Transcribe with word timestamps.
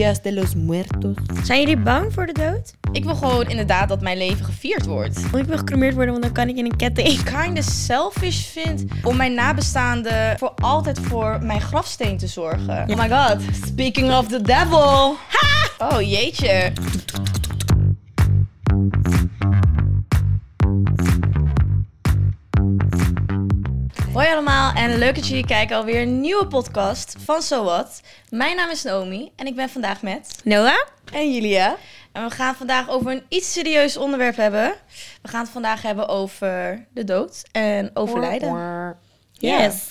De 0.00 0.32
los 0.32 0.54
Muertos. 0.54 1.14
Zijn 1.42 1.60
jullie 1.60 1.76
bang 1.76 2.12
voor 2.12 2.26
de 2.26 2.32
dood? 2.32 2.74
Ik 2.92 3.04
wil 3.04 3.14
gewoon 3.14 3.48
inderdaad 3.48 3.88
dat 3.88 4.00
mijn 4.00 4.18
leven 4.18 4.44
gevierd 4.44 4.86
wordt. 4.86 5.20
Want 5.20 5.36
ik 5.36 5.44
wil 5.44 5.58
gecremeerd 5.58 5.94
worden, 5.94 6.10
want 6.10 6.24
dan 6.24 6.32
kan 6.32 6.48
ik 6.48 6.56
in 6.56 6.64
een 6.64 6.76
ketting. 6.76 7.22
Kinda 7.22 7.60
selfish 7.62 8.44
vind 8.44 8.84
om 9.02 9.16
mijn 9.16 9.34
nabestaanden 9.34 10.38
voor 10.38 10.52
altijd 10.54 10.98
voor 10.98 11.38
mijn 11.42 11.60
grafsteen 11.60 12.18
te 12.18 12.26
zorgen. 12.26 12.90
Oh 12.90 12.96
my 12.96 13.08
god, 13.08 13.36
speaking 13.66 14.12
of 14.12 14.28
the 14.28 14.42
devil. 14.42 15.16
Ha! 15.28 15.88
Oh 15.88 16.00
jeetje. 16.00 16.72
Allemaal 24.74 24.92
en 24.92 24.98
leuk 24.98 25.14
dat 25.14 25.28
jullie 25.28 25.46
kijken 25.46 25.76
alweer 25.76 26.02
een 26.02 26.20
nieuwe 26.20 26.46
podcast 26.46 27.16
van 27.24 27.42
So 27.42 27.64
What. 27.64 28.00
Mijn 28.28 28.56
naam 28.56 28.70
is 28.70 28.82
Naomi 28.82 29.30
en 29.36 29.46
ik 29.46 29.54
ben 29.54 29.68
vandaag 29.68 30.02
met... 30.02 30.40
Noah? 30.44 30.86
En 31.12 31.32
Julia? 31.32 31.76
En 32.12 32.24
we 32.24 32.30
gaan 32.30 32.54
vandaag 32.54 32.88
over 32.88 33.12
een 33.12 33.22
iets 33.28 33.52
serieus 33.52 33.96
onderwerp 33.96 34.36
hebben. 34.36 34.74
We 35.22 35.28
gaan 35.28 35.40
het 35.40 35.50
vandaag 35.50 35.82
hebben 35.82 36.08
over 36.08 36.86
de 36.94 37.04
dood 37.04 37.42
en 37.52 37.90
overlijden. 37.94 38.96
Yes. 39.32 39.88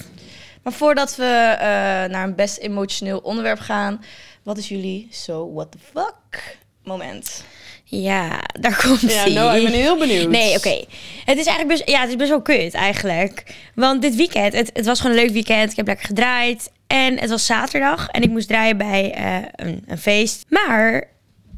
Maar 0.64 0.74
voordat 0.74 1.16
we 1.16 1.56
eh, 1.60 1.66
naar 2.10 2.24
een 2.24 2.36
best 2.36 2.58
emotioneel 2.58 3.20
onderwerp 3.20 3.60
gaan, 3.60 4.04
wat 4.44 4.58
is 4.58 4.68
jullie 4.68 5.08
so 5.12 5.54
what 5.54 5.72
the 5.72 5.78
fuck 5.94 6.58
moment? 6.84 7.44
Ja, 7.92 8.40
daar 8.60 8.82
komt 8.86 9.02
Ja, 9.02 9.26
ie. 9.26 9.34
nou, 9.34 9.58
ik 9.58 9.64
ben 9.64 9.74
heel 9.74 9.98
benieuwd. 9.98 10.30
Nee, 10.30 10.58
oké. 10.58 10.84
Het 11.26 11.38
is 11.38 11.46
eigenlijk 11.46 11.68
best, 11.68 11.90
ja, 11.90 12.00
het 12.00 12.10
is 12.10 12.16
best 12.16 12.30
wel 12.30 12.42
kut 12.42 12.74
eigenlijk. 12.74 13.44
Want 13.76 14.02
dit 14.02 14.16
weekend, 14.16 14.54
het, 14.54 14.70
het 14.74 14.86
was 14.86 15.00
gewoon 15.02 15.16
een 15.18 15.24
leuk 15.24 15.34
weekend. 15.34 15.72
Ik 15.72 15.78
heb 15.78 15.88
lekker 15.88 16.06
gedraaid. 16.06 16.72
En 16.88 17.20
het 17.20 17.30
was 17.30 17.46
zaterdag 17.46 18.08
en 18.08 18.22
ik 18.22 18.30
moest 18.30 18.48
draaien 18.48 18.78
bij 18.78 19.14
eh, 19.14 19.36
een, 19.56 19.84
een 19.88 19.98
feest. 19.98 20.46
Maar, 20.50 21.04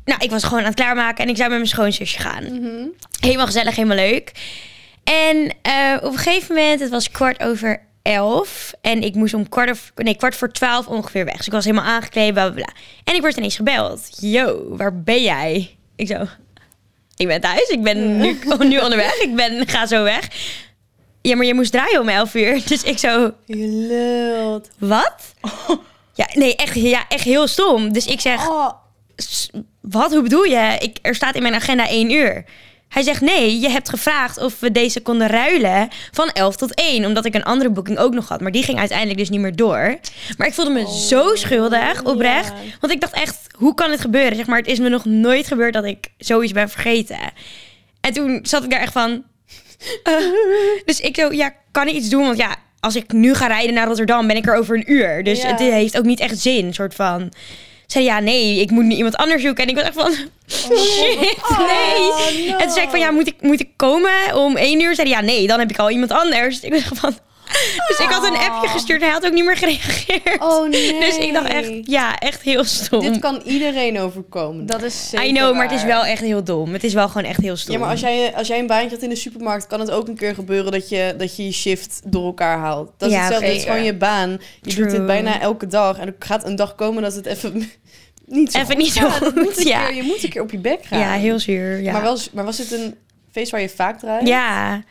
nou, 0.05 0.23
ik 0.23 0.30
was 0.30 0.44
gewoon 0.44 0.59
aan 0.59 0.66
het 0.66 0.75
klaarmaken 0.75 1.23
en 1.23 1.30
ik 1.30 1.38
zou 1.38 1.49
met 1.49 1.58
mijn 1.58 1.70
schoonzusje 1.70 2.20
gaan. 2.20 2.44
Helemaal 3.19 3.45
gezellig, 3.45 3.75
helemaal 3.75 3.97
leuk. 3.97 4.31
En 5.03 5.53
eh, 5.61 5.97
op 6.02 6.11
een 6.11 6.17
gegeven 6.17 6.56
moment, 6.56 6.80
het 6.80 6.89
was 6.89 7.11
kwart 7.11 7.44
over 7.44 7.81
elf. 8.02 8.73
En 8.81 9.02
ik 9.02 9.16
moest 9.16 9.34
om 9.34 9.50
kwart, 9.50 9.69
of, 9.69 9.91
nee, 9.95 10.16
kwart 10.16 10.36
voor 10.36 10.52
twaalf 10.52 10.88
ongeveer 10.88 11.25
weg. 11.25 11.38
Dus 11.38 11.45
ik 11.45 11.52
was 11.52 11.66
helemaal 11.66 11.86
aangekleed, 11.86 12.34
bla 12.34 12.44
bla 12.50 12.53
bla. 12.63 12.73
En 13.03 13.16
ik 13.16 13.22
word 13.22 13.38
ineens 13.38 13.56
gebeld. 13.56 14.08
Yo, 14.19 14.66
waar 14.69 15.02
ben 15.02 15.22
jij? 15.23 15.75
Ik 16.02 16.07
zo, 16.07 16.25
ik 17.16 17.27
ben 17.27 17.41
thuis, 17.41 17.67
ik 17.69 17.83
ben 17.83 18.17
nu, 18.17 18.38
nu 18.69 18.77
onderweg, 18.80 19.13
ik 19.19 19.35
ben, 19.35 19.67
ga 19.67 19.85
zo 19.85 20.03
weg. 20.03 20.27
Ja, 21.21 21.35
maar 21.35 21.45
je 21.45 21.53
moest 21.53 21.71
draaien 21.71 21.99
om 22.02 22.09
11 22.09 22.33
uur. 22.33 22.61
Dus 22.67 22.83
ik 22.83 22.97
zo, 22.97 23.33
Je 23.45 23.67
lult. 23.67 24.69
wat? 24.77 25.16
Ja, 26.13 26.27
nee, 26.33 26.55
echt, 26.55 26.75
ja, 26.75 27.05
echt 27.07 27.23
heel 27.23 27.47
stom. 27.47 27.94
Dus 27.94 28.05
ik 28.05 28.22
zeg, 28.22 28.47
Oh, 28.49 28.69
"S- 29.16 29.49
wat, 29.81 30.11
hoe 30.11 30.22
bedoel 30.22 30.44
je? 30.44 30.77
Ik, 30.79 30.97
er 31.02 31.16
staat 31.16 31.35
in 31.35 31.41
mijn 31.41 31.53
agenda 31.53 31.88
1 31.88 32.11
uur. 32.11 32.45
Hij 32.92 33.03
zegt, 33.03 33.22
nee, 33.22 33.59
je 33.59 33.70
hebt 33.70 33.89
gevraagd 33.89 34.38
of 34.38 34.59
we 34.59 34.72
deze 34.72 35.02
konden 35.02 35.28
ruilen 35.28 35.89
van 36.11 36.30
11 36.30 36.56
tot 36.56 36.73
1. 36.73 37.06
Omdat 37.06 37.25
ik 37.25 37.36
een 37.36 37.44
andere 37.44 37.70
boeking 37.70 37.97
ook 37.97 38.14
nog 38.14 38.28
had. 38.28 38.42
Maar 38.42 38.52
die 38.52 38.64
ging 38.64 38.80
uiteindelijk 38.80 39.20
dus 39.20 39.30
niet 39.30 39.39
meer 39.39 39.56
door. 39.56 39.97
Maar 40.38 40.47
ik 40.47 40.53
voelde 40.53 40.72
me 40.72 40.97
zo 41.08 41.36
schuldig, 41.36 42.03
oprecht. 42.03 42.47
ja. 42.47 42.72
Want 42.80 42.94
ik 42.94 43.02
dacht 43.02 43.14
echt, 43.14 43.38
hoe 43.58 43.73
kan 43.73 43.92
het 43.92 44.02
gebeuren? 44.02 44.36
Zeg 44.36 44.47
maar, 44.47 44.58
het 44.58 44.67
is 44.67 44.80
me 44.80 44.89
nog 44.89 45.06
nooit 45.06 45.47
gebeurd 45.47 45.73
dat 45.73 45.86
ik 45.86 46.08
zoiets 46.17 46.52
ben 46.53 46.69
vergeten. 46.69 47.19
En 48.02 48.14
toen 48.14 48.39
zat 48.44 48.64
ik 48.64 48.69
daar 48.69 48.81
echt 48.81 48.92
van... 48.94 49.23
eh. 50.03 50.14
dus 50.86 51.00
ik 51.00 51.16
zo, 51.16 51.31
ja, 51.31 51.53
kan 51.72 51.88
ik 51.88 51.94
iets 51.94 52.09
doen? 52.09 52.23
Want 52.25 52.38
ja, 52.38 52.56
als 52.80 52.95
ik 52.95 53.12
nu 53.12 53.34
ga 53.34 53.47
rijden 53.47 53.73
naar 53.73 53.88
Rotterdam, 53.88 54.28
ben 54.28 54.36
ik 54.36 54.47
er 54.47 54.56
over 54.56 54.75
een 54.75 54.92
uur. 54.92 55.23
Dus 55.23 55.42
Ja. 55.42 55.47
het 55.47 55.59
heeft 55.59 55.97
ook 55.97 56.06
niet 56.06 56.19
echt 56.19 56.39
zin, 56.39 56.73
soort 56.73 56.95
van... 56.95 57.31
Zei 57.92 58.06
ja, 58.06 58.20
nee, 58.20 58.59
ik 58.59 58.72
moet 58.72 58.84
nu 58.84 58.95
iemand 58.95 59.16
anders 59.16 59.42
zoeken. 59.42 59.64
En 59.64 59.70
ik 59.70 59.75
was 59.75 59.84
echt 59.84 59.94
van, 59.94 60.11
shit, 60.47 61.20
nee. 61.58 62.50
no. 62.50 62.58
En 62.58 62.64
toen 62.64 62.72
zei 62.72 62.86
ik 62.86 62.89
van, 62.89 63.00
ja, 63.00 63.11
moet 63.11 63.28
ik, 63.28 63.36
moet 63.42 63.59
ik 63.59 63.70
komen 63.75 64.36
om 64.36 64.58
één 64.58 64.81
uur? 64.81 64.95
Zei 64.95 65.09
hij, 65.09 65.20
ja, 65.20 65.25
nee, 65.25 65.47
dan 65.47 65.59
heb 65.59 65.70
ik 65.70 65.80
al 65.80 65.89
iemand 65.89 66.12
anders. 66.12 66.59
Ik 66.59 66.72
was 66.72 66.81
echt 66.81 67.00
van... 67.00 67.13
Dus 67.88 68.00
ik 68.00 68.09
had 68.09 68.24
een 68.24 68.38
appje 68.38 68.68
gestuurd. 68.68 69.02
Hij 69.02 69.09
had 69.09 69.25
ook 69.25 69.31
niet 69.31 69.46
meer 69.46 69.57
gereageerd. 69.57 70.41
Oh, 70.41 70.69
nee. 70.69 71.00
Dus 71.00 71.18
ik 71.18 71.34
dacht 71.34 71.47
echt, 71.47 71.72
ja, 71.84 72.19
echt 72.19 72.41
heel 72.41 72.63
stom. 72.63 73.00
dit 73.00 73.19
kan 73.19 73.41
iedereen 73.46 74.00
overkomen. 74.00 74.66
Dat 74.66 74.84
is 74.84 75.09
zeker 75.09 75.28
I 75.28 75.31
know, 75.31 75.56
maar 75.56 75.63
het 75.63 75.75
is 75.75 75.84
wel 75.84 76.06
echt 76.06 76.22
heel 76.22 76.44
dom. 76.44 76.73
Het 76.73 76.84
is 76.84 76.94
wel 76.94 77.08
gewoon 77.08 77.23
echt 77.23 77.41
heel 77.41 77.56
stom. 77.56 77.73
Ja, 77.73 77.79
maar 77.79 77.90
als 77.90 78.00
jij, 78.00 78.35
als 78.35 78.47
jij 78.47 78.59
een 78.59 78.68
baantje 78.68 78.90
had 78.90 79.03
in 79.03 79.09
de 79.09 79.16
supermarkt, 79.16 79.68
kan 79.68 79.79
het 79.79 79.91
ook 79.91 80.08
een 80.08 80.16
keer 80.16 80.34
gebeuren 80.34 80.72
dat 80.72 80.90
je 80.90 81.16
dat 81.18 81.35
je, 81.35 81.46
je 81.46 81.52
shift 81.52 82.02
door 82.06 82.25
elkaar 82.25 82.58
haalt. 82.58 82.91
Dat 82.97 83.09
is 83.09 83.16
Ja, 83.16 83.22
hetzelfde, 83.22 83.47
het 83.47 83.56
is 83.56 83.63
gewoon 83.63 83.84
je 83.84 83.96
baan. 83.96 84.29
Je 84.62 84.69
True. 84.69 84.84
doet 84.84 84.91
dit 84.96 85.06
bijna 85.06 85.40
elke 85.40 85.68
dag. 85.68 85.97
En 85.97 86.08
er 86.08 86.16
gaat 86.19 86.46
een 86.46 86.56
dag 86.56 86.75
komen 86.75 87.03
dat 87.03 87.13
het 87.16 87.25
even 87.25 87.72
niet 88.31 88.52
zo 88.52 88.58
Even 88.58 88.74
goed 88.74 88.84
niet 88.84 88.94
zo 88.94 89.09
goed, 89.09 89.64
ja. 89.64 89.88
je 89.88 90.03
moet 90.03 90.24
een 90.24 90.30
keer 90.30 90.42
op 90.42 90.52
je 90.52 90.58
bek 90.58 90.86
gaan. 90.86 91.00
Ja, 91.00 91.12
heel 91.12 91.40
zuur. 91.40 91.81
Ja. 91.81 91.92
Maar, 91.92 92.02
wel, 92.02 92.18
maar 92.31 92.46
was 92.46 92.58
het 92.58 92.72
een 92.72 92.96
feest 93.31 93.52
waar 93.52 93.62
je 93.62 93.69
vaak 93.69 94.00
draait? 94.00 94.28
ja, 94.28 94.81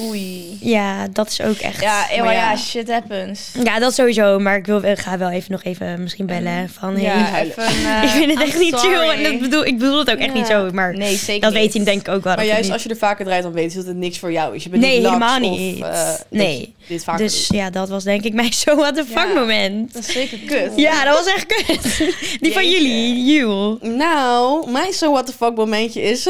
Oei. 0.00 0.58
ja, 0.60 1.06
dat 1.12 1.28
is 1.30 1.40
ook 1.40 1.56
echt... 1.56 1.80
Ja, 1.80 2.08
eh, 2.10 2.16
Maar 2.16 2.24
maar 2.24 2.34
ja. 2.34 2.50
ja, 2.50 2.56
shit 2.56 2.90
happens. 2.90 3.50
Ja, 3.64 3.78
dat 3.78 3.94
sowieso. 3.94 4.38
Maar 4.38 4.56
ik, 4.56 4.66
wil, 4.66 4.82
ik 4.84 4.98
ga 4.98 5.18
wel 5.18 5.30
even 5.30 5.52
nog 5.52 5.62
even 5.64 6.02
misschien 6.02 6.26
bellen 6.26 6.68
van... 6.68 6.94
Hey, 6.94 7.02
Ja, 7.02 7.40
even, 7.40 7.62
eh, 7.92 8.02
ik 8.02 8.08
vind 8.10 8.24
het 8.30 8.40
I'm 8.40 8.46
echt 8.46 8.58
niet 8.58 8.74
chill. 8.74 9.08
En 9.08 9.22
dat 9.22 9.38
bedoel, 9.40 9.64
ik 9.66 9.78
bedoel 9.78 9.98
het 9.98 10.10
ook 10.10 10.18
echt 10.18 10.28
Ja. 10.32 10.38
niet 10.38 10.46
zo. 10.46 10.70
Maar 10.72 10.96
Nee, 10.96 11.16
zeker 11.16 11.40
dat 11.40 11.52
weet 11.52 11.74
hij 11.74 11.84
denk 11.84 12.00
ik 12.00 12.08
ook 12.08 12.24
wel. 12.24 12.34
Maar 12.36 12.44
juist 12.46 12.70
als 12.70 12.82
je 12.82 12.88
er 12.88 12.96
vaker 12.96 13.24
draait, 13.24 13.42
dan 13.42 13.52
weet 13.52 13.70
je 13.72 13.78
dat 13.78 13.86
het 13.86 13.96
niks 13.96 14.18
voor 14.18 14.32
jou 14.32 14.54
is. 14.54 14.62
Je 14.62 14.68
bent 14.68 14.82
Nee, 14.82 14.96
niet 14.98 15.06
helemaal 15.06 15.38
niet. 15.38 15.80
eh, 15.82 16.08
Nee. 16.28 16.74
dit 16.86 17.04
vaker 17.04 17.24
Dus 17.24 17.46
doet. 17.46 17.56
ja, 17.58 17.70
dat 17.70 17.88
was 17.88 18.04
denk 18.04 18.22
ik 18.24 18.32
mijn 18.32 18.52
zo 18.64 18.76
what 18.76 18.94
the 18.96 19.04
fuck 19.10 19.34
moment. 19.34 19.92
Dat 19.92 20.02
is 20.02 20.12
zeker 20.12 20.38
kut. 20.38 20.72
Ja, 20.76 21.04
dat 21.04 21.24
was 21.24 21.34
echt 21.34 21.46
kut. 21.46 22.08
Die 22.42 22.52
van 22.52 22.70
jullie, 22.70 23.24
Jul. 23.24 23.78
Nou, 23.82 24.70
mijn 24.70 24.92
so 24.92 25.10
what 25.12 25.26
the 25.26 25.32
fuck 25.32 25.56
momentje 25.56 26.02
is 26.02 26.28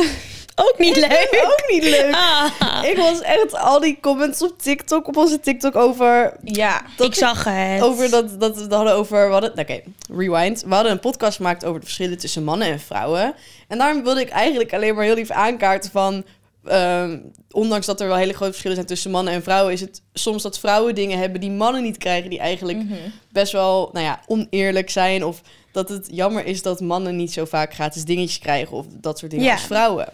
Ook 0.61 0.75
niet 0.79 0.97
leuk. 0.97 1.43
ook 1.53 1.65
niet 1.71 1.83
leuk. 1.83 2.15
Ah. 2.15 2.85
Ik 2.85 2.97
was 2.97 3.21
echt 3.21 3.55
al 3.55 3.81
die 3.81 3.99
comments 4.01 4.43
op 4.43 4.59
TikTok, 4.59 5.09
op 5.09 5.17
onze 5.17 5.41
TikTok 5.41 5.77
over 5.77 6.37
Ja. 6.45 6.83
ik 6.99 7.15
zag 7.15 7.45
het. 7.45 7.83
Over 7.83 8.11
dat, 8.11 8.41
dat 8.41 8.57
we 8.57 8.63
het 8.63 8.73
hadden 8.73 8.95
over. 8.95 9.27
we 9.27 9.33
hadden- 9.33 9.59
Oké, 9.59 9.81
rewind. 10.13 10.63
We 10.67 10.75
hadden 10.75 10.93
een 10.93 11.01
podcast 11.01 11.37
gemaakt 11.37 11.65
over 11.65 11.81
de 11.81 11.87
verschillen 11.87 12.19
tussen 12.19 12.45
mannen 12.45 12.69
en 12.69 12.81
vrouwen. 12.81 13.35
En 13.69 13.79
daarom 13.79 14.03
wilde 14.03 14.21
ik 14.21 14.29
eigenlijk 14.29 14.73
alleen 14.75 14.95
maar 14.95 15.05
heel 15.05 15.15
lief 15.15 15.31
aankaarten 15.31 15.91
van. 15.91 16.25
ehm, 16.65 17.19
ondanks 17.51 17.87
dat 17.87 18.01
er 18.01 18.07
wel 18.09 18.17
hele 18.17 18.33
grote 18.33 18.51
verschillen 18.51 18.77
zijn 18.77 18.89
tussen 18.89 19.11
mannen 19.11 19.33
en 19.35 19.43
vrouwen, 19.43 19.73
is 19.73 19.81
het 19.81 20.03
soms 20.13 20.43
dat 20.43 20.59
vrouwen 20.59 20.95
dingen 20.95 21.19
hebben 21.19 21.41
die 21.41 21.51
mannen 21.51 21.83
niet 21.83 21.99
krijgen, 21.99 22.31
die 22.31 22.39
eigenlijk 22.39 22.79
Mhm. 22.79 22.95
best 23.33 23.53
wel, 23.53 23.91
nou 23.93 24.05
ja, 24.05 24.21
oneerlijk 24.27 24.91
zijn. 24.91 25.25
Of 25.25 25.41
dat 25.73 25.89
het 25.89 26.09
jammer 26.11 26.47
is 26.47 26.63
dat 26.63 26.81
mannen 26.81 27.17
niet 27.17 27.33
zo 27.33 27.45
vaak 27.45 27.75
gratis 27.75 28.05
dingetjes 28.05 28.39
krijgen 28.39 28.77
of 28.77 28.87
dat 28.91 29.19
soort 29.19 29.31
dingen 29.31 29.47
Ja. 29.47 29.53
als 29.53 29.63
vrouwen. 29.63 30.09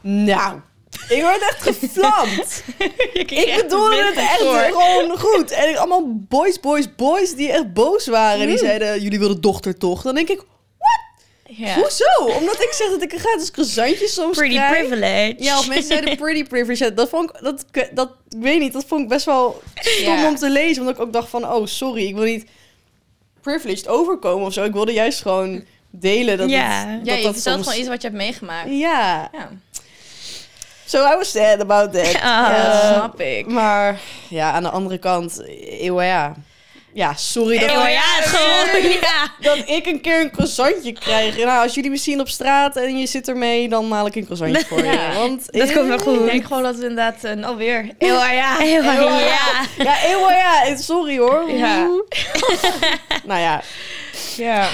Nou, 0.00 0.60
ik 1.08 1.20
word 1.22 1.40
echt 1.42 1.62
gevlamd. 1.62 2.62
Ik 3.14 3.58
bedoelde 3.62 4.04
het 4.04 4.16
echt 4.16 4.40
gewoon 4.40 5.18
goed. 5.18 5.50
En 5.50 5.68
ik, 5.68 5.76
allemaal 5.76 6.02
boys, 6.14 6.60
boys, 6.60 6.94
boys 6.94 7.34
die 7.34 7.52
echt 7.52 7.72
boos 7.72 8.06
waren. 8.06 8.46
Die 8.46 8.58
zeiden, 8.58 9.00
jullie 9.02 9.18
wilden 9.18 9.40
dochter 9.40 9.78
toch? 9.78 10.02
Dan 10.02 10.14
denk 10.14 10.28
ik, 10.28 10.42
Ja. 11.46 11.74
hoezo? 11.74 12.38
Omdat 12.38 12.62
ik 12.62 12.72
zeg 12.72 12.88
dat 12.90 13.02
ik 13.02 13.12
een 13.12 13.18
gratis 13.18 13.50
croissantje 13.50 14.08
soms 14.08 14.36
Pretty 14.36 14.54
krijg. 14.56 14.78
privilege. 14.88 15.34
Ja, 15.38 15.58
of 15.58 15.68
mensen 15.68 15.86
zeiden 15.86 16.16
pretty 16.24 16.44
privilege. 16.44 16.84
Ja, 16.84 16.90
Dat 16.90 17.08
vond 17.08 17.30
ik, 17.30 17.42
dat, 17.42 17.64
dat, 17.94 18.08
ik 18.28 18.38
weet 18.42 18.58
niet, 18.60 18.72
dat 18.72 18.84
vond 18.84 19.02
ik 19.02 19.08
best 19.08 19.24
wel 19.26 19.62
stom 19.74 20.14
Ja. 20.18 20.28
om 20.28 20.36
te 20.36 20.50
lezen. 20.50 20.80
Omdat 20.80 20.96
ik 20.96 21.02
ook 21.02 21.12
dacht 21.12 21.28
van, 21.28 21.48
oh 21.52 21.66
sorry, 21.66 22.06
ik 22.06 22.14
wil 22.14 22.24
niet 22.24 22.46
privileged 23.40 23.88
overkomen 23.88 24.46
of 24.46 24.52
zo. 24.52 24.64
Ik 24.64 24.72
wilde 24.72 24.92
juist 24.92 25.22
gewoon 25.22 25.64
delen 25.90 26.38
dat 26.38 26.50
Ja. 26.50 26.86
het, 26.86 26.98
dat 26.98 27.06
Ja, 27.06 27.14
je 27.14 27.22
dat 27.22 27.40
soms... 27.40 27.62
gewoon 27.62 27.78
iets 27.78 27.88
wat 27.88 28.02
je 28.02 28.08
hebt 28.08 28.20
meegemaakt. 28.20 28.68
Ja, 28.70 29.28
Ja, 29.32 29.50
so 30.88 30.98
I 31.12 31.16
was 31.16 31.30
sad 31.30 31.60
about 31.60 31.92
that. 31.92 32.16
Ah. 32.22 32.48
dat 32.48 32.82
Eh, 32.82 32.92
snap 32.94 33.20
ik. 33.20 33.46
Maar 33.46 33.98
ja, 34.28 34.52
aan 34.52 34.62
de 34.62 34.70
andere 34.70 34.98
kant, 34.98 35.42
eeuw 35.80 36.02
ja. 36.02 36.34
Ja, 36.92 37.14
sorry 37.14 37.58
dat, 37.58 37.70
ja, 37.90 38.00
gewoon. 38.20 38.82
Ja. 38.92 39.30
dat 39.40 39.58
ik 39.66 39.86
een 39.86 40.00
keer 40.00 40.20
een 40.20 40.30
croissantje 40.30 40.92
krijg. 40.92 41.36
Nou, 41.36 41.62
als 41.62 41.74
jullie 41.74 41.90
me 41.90 41.96
zien 41.96 42.20
op 42.20 42.28
straat 42.28 42.76
en 42.76 42.98
je 42.98 43.06
zit 43.06 43.28
ermee, 43.28 43.68
dan 43.68 43.88
maal 43.88 44.06
ik 44.06 44.14
een 44.14 44.24
croissantje 44.24 44.64
voor 44.66 44.84
je. 44.84 44.98
Want, 45.18 45.52
Dat 45.52 45.72
komt 45.72 45.88
wel 45.88 45.98
goed. 45.98 46.20
Ik 46.20 46.26
denk 46.30 46.44
gewoon 46.46 46.62
dat 46.62 46.76
we 46.76 46.86
inderdaad 46.86 47.44
alweer. 47.44 47.88
Eeuw, 47.98 48.24
ja. 48.24 48.60
Eeuw, 48.60 48.82
ja. 48.82 49.18
ja. 49.18 49.64
Ja, 49.78 49.96
eeuw 50.04 50.30
ja, 50.30 50.76
sorry 50.76 51.18
hoor. 51.18 51.50
Ja. 51.50 51.88
nou 53.24 53.40
ja, 53.40 53.62
Ja. 54.36 54.68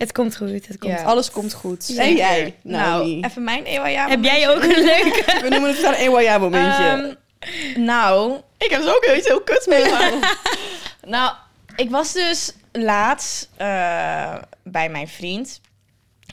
Het 0.00 0.12
komt 0.12 0.36
goed. 0.36 0.66
Het 0.66 0.78
komt 0.78 0.92
Ja. 0.92 1.02
alles 1.02 1.30
komt 1.30 1.52
goed. 1.52 1.84
Zeker. 1.84 2.02
En 2.02 2.16
jij, 2.16 2.54
Nou, 2.62 3.20
even 3.20 3.44
mijn 3.44 3.64
ja. 3.64 4.08
Heb 4.08 4.24
jij 4.24 4.48
ook 4.50 4.62
een 4.62 4.84
leuke? 4.84 5.24
We 5.42 5.48
noemen 5.48 5.76
het 5.76 5.98
een 5.98 6.22
ja 6.22 6.38
momentje. 6.38 6.84
Ehm, 6.84 7.84
nou, 7.84 8.40
ik 8.58 8.70
heb 8.70 8.82
dus 8.82 8.94
ook 8.94 9.04
iets 9.16 9.26
heel 9.26 9.42
kuts 9.42 9.66
meegemaakt. 9.66 10.36
nou, 11.06 11.34
ik 11.76 11.90
was 11.90 12.12
dus 12.12 12.52
laatst 12.72 13.48
eh, 13.56 14.34
bij 14.62 14.88
mijn 14.88 15.08
vriend. 15.08 15.60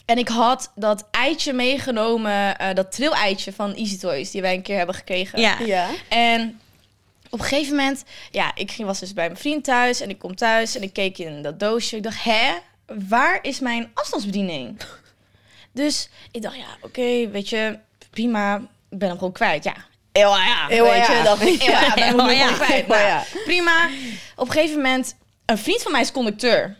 En 0.04 0.18
ik 0.18 0.28
had 0.28 0.72
dat 0.74 1.04
eitje 1.10 1.52
meegenomen, 1.52 2.58
eh, 2.58 2.74
dat 2.74 2.92
trilleitje 2.92 3.52
van 3.52 3.74
Easy 3.74 3.98
Toys, 3.98 4.30
die 4.30 4.42
wij 4.42 4.54
een 4.54 4.62
keer 4.62 4.76
hebben 4.76 4.94
gekregen. 4.94 5.40
Ja. 5.40 5.58
ja. 5.58 5.88
En 6.08 6.60
op 7.30 7.38
een 7.38 7.44
gegeven 7.44 7.76
moment, 7.76 8.04
ja, 8.30 8.52
ik 8.54 8.70
ging, 8.70 8.88
was 8.88 8.98
dus 8.98 9.12
bij 9.12 9.26
mijn 9.26 9.40
vriend 9.40 9.64
thuis 9.64 10.00
en 10.00 10.10
ik 10.10 10.18
kom 10.18 10.34
thuis 10.36 10.76
en 10.76 10.82
ik 10.82 10.92
keek 10.92 11.18
in 11.18 11.42
dat 11.42 11.60
doosje. 11.60 11.96
Ik 11.96 12.02
dacht, 12.02 12.24
hè? 12.24 12.52
Waar 13.08 13.38
is 13.42 13.60
mijn 13.60 13.90
afstandsbediening? 13.94 14.80
Dus 15.72 16.08
ik 16.30 16.42
dacht, 16.42 16.56
ja, 16.56 16.76
oké, 16.80 17.28
weet 17.28 17.48
je, 17.48 17.78
prima. 18.10 18.56
Ik 18.90 18.98
ben 18.98 19.08
hem 19.08 19.18
gewoon 19.18 19.32
kwijt, 19.32 19.64
ja. 19.64 19.74
Ewa, 20.12 20.44
ja, 20.44 20.68
Ewa, 20.70 20.90
weet 20.90 21.06
ja. 21.06 21.16
je. 21.18 21.24
Dacht 21.24 21.42
ik, 21.42 21.62
ewa, 21.62 21.80
ja, 21.80 21.94
ben 21.94 22.04
hem 22.04 22.12
Ewa, 22.12 22.28
gewoon 22.28 22.36
ja. 22.36 22.52
kwijt. 22.52 22.84
Ewa, 22.84 22.96
Nou, 22.96 23.08
ja. 23.08 23.24
Prima. 23.44 23.88
Op 24.36 24.46
een 24.46 24.52
gegeven 24.52 24.76
moment, 24.76 25.16
een 25.44 25.58
vriend 25.58 25.82
van 25.82 25.92
mij 25.92 26.00
is 26.00 26.12
conducteur. 26.12 26.76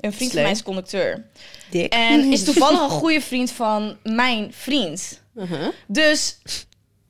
Een 0.00 0.12
vriend 0.12 0.32
van 0.32 0.42
mij 0.42 0.50
is 0.50 0.62
conducteur. 0.62 1.24
Dik. 1.70 1.92
En 1.92 2.32
is 2.32 2.44
toevallig 2.50 2.80
een 2.80 2.90
goede 2.90 3.20
vriend 3.20 3.50
van 3.50 3.96
mijn 4.02 4.52
vriend. 4.52 5.22
Uh-huh. 5.36 5.68
Dus 5.86 6.38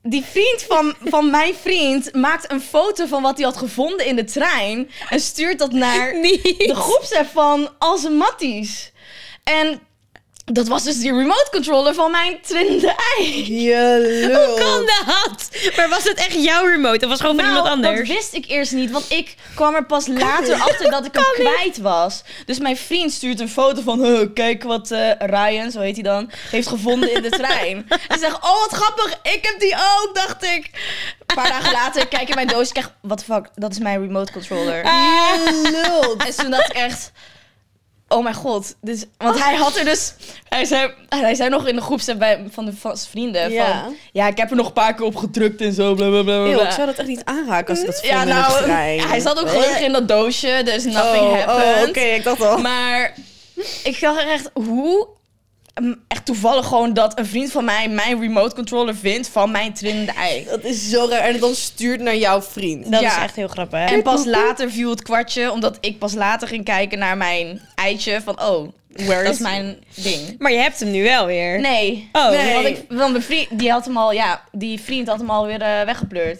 die 0.09 0.23
vriend 0.23 0.65
van, 0.67 0.93
van 1.03 1.29
mijn 1.29 1.55
vriend 1.61 2.13
maakt 2.13 2.51
een 2.51 2.61
foto 2.61 3.05
van 3.05 3.21
wat 3.21 3.37
hij 3.37 3.45
had 3.45 3.57
gevonden 3.57 4.05
in 4.05 4.15
de 4.15 4.23
trein. 4.23 4.89
En 5.09 5.19
stuurt 5.19 5.59
dat 5.59 5.71
naar 5.71 6.15
Niet. 6.19 6.43
de 6.43 6.75
groepsapp 6.75 7.27
van 7.33 7.69
als 7.77 8.03
een 8.03 8.17
matties. 8.17 8.91
En 9.43 9.81
dat 10.51 10.67
was 10.67 10.83
dus 10.83 10.99
die 10.99 11.13
remote 11.13 11.47
controller 11.51 11.93
van 11.93 12.11
mijn 12.11 12.41
trillende 12.41 12.95
ei. 13.17 13.53
Je 13.63 13.75
Hoe 14.47 14.59
kan 14.59 14.85
dat? 14.85 15.49
Maar 15.75 15.89
was 15.89 16.03
het 16.03 16.17
echt 16.17 16.43
jouw 16.43 16.65
remote? 16.65 17.05
Of 17.05 17.11
was 17.11 17.19
het 17.19 17.21
gewoon 17.21 17.35
van 17.35 17.45
iemand 17.45 17.63
Nou, 17.63 17.75
anders? 17.75 18.07
dat 18.07 18.17
wist 18.17 18.33
ik 18.33 18.45
eerst 18.47 18.71
niet, 18.71 18.91
want 18.91 19.11
ik 19.11 19.35
kwam 19.55 19.75
er 19.75 19.85
pas 19.85 20.07
later 20.07 20.53
achter 20.55 20.91
dat 20.91 21.05
ik 21.05 21.13
hem 21.13 21.45
kwijt 21.45 21.77
was. 21.77 22.23
Dus 22.45 22.59
mijn 22.59 22.77
vriend 22.77 23.11
stuurt 23.11 23.39
een 23.39 23.49
foto 23.49 23.81
van, 23.81 24.03
"Huh, 24.03 24.21
kijk 24.33 24.63
wat 24.63 24.91
eh, 24.91 25.11
Ryan, 25.19 25.71
zo 25.71 25.79
heet 25.79 25.93
hij 25.95 26.03
dan, 26.03 26.31
heeft 26.49 26.67
gevonden 26.67 27.13
in 27.13 27.21
de 27.21 27.29
trein. 27.41 27.87
En 28.07 28.19
zegt, 28.19 28.35
oh 28.35 28.59
wat 28.59 28.71
grappig, 28.71 29.19
ik 29.23 29.39
heb 29.45 29.59
die 29.59 29.75
ook, 29.75 30.09
dacht 30.13 30.43
ik. 30.43 30.69
Een 31.25 31.35
paar 31.35 31.49
dagen 31.49 31.71
later 31.71 32.07
kijk 32.07 32.21
ik 32.21 32.29
in 32.29 32.35
mijn 32.35 32.47
doos, 32.47 32.67
ik 32.67 32.73
krijg, 32.73 32.93
what 33.01 33.17
the 33.17 33.23
fuck, 33.23 33.47
dat 33.55 33.71
is 33.71 33.79
mijn 33.79 34.01
remote 34.01 34.31
controller. 34.31 34.77
Je 34.85 35.69
lul. 35.71 36.17
En 36.17 36.35
toen 36.35 36.51
dacht 36.51 36.69
ik 36.69 36.75
echt, 36.75 37.11
oh 38.07 38.23
mijn 38.23 38.35
god. 38.35 38.75
Dus, 38.81 39.05
want 39.17 39.43
hij 39.43 39.55
had 39.55 39.75
er 39.75 39.85
dus, 39.85 40.13
hij 40.49 40.65
zei, 40.65 40.93
hij 41.09 41.35
zei 41.35 41.49
nog 41.49 41.67
in 41.67 41.75
de 41.75 41.81
groepsapp 41.81 42.19
bij, 42.19 42.45
van 42.51 42.65
de 42.65 42.73
vaste 42.73 43.09
vrienden 43.09 43.51
Ja. 43.51 43.83
van, 43.83 43.95
ja 44.11 44.27
ik 44.27 44.37
heb 44.37 44.49
er 44.49 44.55
nog 44.55 44.67
een 44.67 44.73
paar 44.73 44.93
keer 44.93 45.05
op 45.05 45.15
gedrukt 45.15 45.61
en 45.61 45.73
zo, 45.73 45.93
bla 45.93 46.21
bla. 46.23 46.45
ik 46.45 46.71
zou 46.71 46.85
dat 46.85 46.95
echt 46.95 47.07
niet 47.07 47.25
aanraken 47.25 47.69
als 47.69 47.79
ik 47.79 47.85
dat 47.85 48.03
Ja, 48.03 48.23
nou, 48.23 48.69
hij 48.69 49.19
zat 49.19 49.39
ook 49.39 49.49
gelukkig 49.49 49.79
in 49.81 49.91
dat 49.91 50.07
doosje, 50.07 50.61
dus 50.63 50.83
nothing 50.83 51.23
oh, 51.23 51.33
happened. 51.33 51.83
Oh, 51.83 51.89
oké, 51.89 51.99
ik 51.99 52.23
dacht 52.23 52.41
al. 52.41 52.57
Maar 52.57 53.13
ik 53.83 53.99
dacht 53.99 54.19
echt, 54.19 54.49
hoe... 54.53 55.07
mm, 55.79 55.95
Echt 56.07 56.25
toevallig 56.25 56.65
gewoon 56.67 56.93
dat 56.93 57.19
een 57.19 57.25
vriend 57.25 57.51
van 57.51 57.65
mij 57.65 57.89
mijn 57.89 58.19
remote 58.19 58.55
controller 58.55 58.95
vindt 58.95 59.27
van 59.29 59.51
mijn 59.51 59.73
trillende 59.73 60.11
ei. 60.11 60.45
Dat 60.49 60.63
is 60.63 60.89
zo 60.89 61.07
raar. 61.09 61.19
En 61.19 61.31
het 61.31 61.41
dan 61.41 61.55
stuurt 61.55 62.01
naar 62.01 62.15
jouw 62.15 62.41
vriend. 62.41 62.91
Dat 62.91 63.01
Ja. 63.01 63.17
is 63.17 63.23
echt 63.23 63.35
heel 63.35 63.47
grappig. 63.47 63.91
En 63.91 64.01
pas 64.03 64.25
later 64.25 64.71
viel 64.71 64.89
het 64.89 65.01
kwartje, 65.01 65.51
omdat 65.51 65.77
ik 65.81 65.99
pas 65.99 66.13
later 66.13 66.47
ging 66.47 66.63
kijken 66.63 66.99
naar 66.99 67.17
mijn 67.17 67.61
eitje 67.75 68.21
van, 68.23 68.41
oh, 68.43 68.67
Where 68.91 69.23
dat 69.23 69.33
is 69.33 69.37
is 69.39 69.39
mijn 69.39 69.77
ding. 69.95 70.35
Maar 70.37 70.51
je 70.51 70.57
hebt 70.57 70.79
hem 70.79 70.91
nu 70.91 71.03
wel 71.03 71.25
weer. 71.25 71.59
Nee. 71.59 72.09
Oh, 72.11 72.29
Nee. 72.29 72.53
Want, 72.53 72.65
ik, 72.67 72.83
want 72.89 73.11
mijn 73.11 73.23
vriend, 73.23 73.47
die 73.59 73.71
had 73.71 73.85
hem 73.85 73.97
al, 73.97 74.11
ja, 74.11 74.41
die 74.51 74.79
vriend 74.81 75.07
had 75.07 75.19
hem 75.19 75.29
alweer 75.29 75.61
eh 75.61 75.81
weggepleurd. 75.85 76.39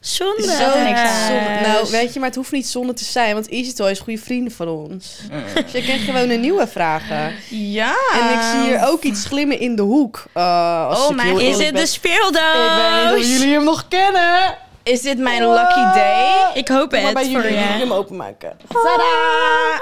Zonde. 0.00 0.42
Zo 0.42 0.48
Zo 0.70 0.82
niks 0.82 0.98
aan. 1.00 1.26
zonde. 1.26 1.60
Nou, 1.68 1.90
weet 1.90 2.12
je, 2.12 2.18
maar 2.20 2.28
het 2.28 2.36
hoeft 2.38 2.52
niet 2.52 2.66
zonde 2.66 2.92
te 2.92 3.04
zijn, 3.04 3.34
want 3.34 3.48
Easy 3.48 3.72
Toy 3.72 3.90
is 3.90 3.98
goede 3.98 4.18
vrienden 4.20 4.52
van 4.52 4.68
ons. 4.68 5.16
Dus 5.54 5.72
je 5.72 5.82
krijgt 5.82 6.04
gewoon 6.04 6.30
een 6.30 6.40
nieuwe 6.40 6.66
vragen. 6.66 7.34
Ja. 7.50 7.94
En 8.12 8.32
ik 8.38 8.42
zie 8.52 8.60
hier 8.60 8.88
ook 8.88 9.02
iets 9.02 9.24
glimmen 9.24 9.58
in 9.60 9.76
de 9.76 9.82
hoek. 9.82 10.24
Uh, 10.36 10.86
als 10.88 10.98
Oh, 11.04 11.10
ik 11.10 11.16
mijn- 11.16 11.38
Is 11.40 11.58
het 11.64 11.76
de 11.76 11.86
speeldoos? 11.86 12.30
Ik 12.32 13.12
weet 13.12 13.16
niet 13.16 13.24
of 13.26 13.38
jullie 13.38 13.54
hem 13.54 13.64
nog 13.64 13.88
kennen. 13.88 14.56
Is 14.82 15.00
dit 15.00 15.18
mijn 15.18 15.48
lucky 15.52 15.94
day? 15.94 16.28
Ik 16.54 16.68
hoop 16.68 16.90
Kom 16.90 16.98
maar 17.02 17.04
het 17.06 17.14
bij 17.14 17.24
voor 17.32 17.42
jullie. 17.42 17.58
Ik 17.58 17.64
hem 17.78 17.92
openmaken. 17.92 18.56
Tada! 18.68 19.80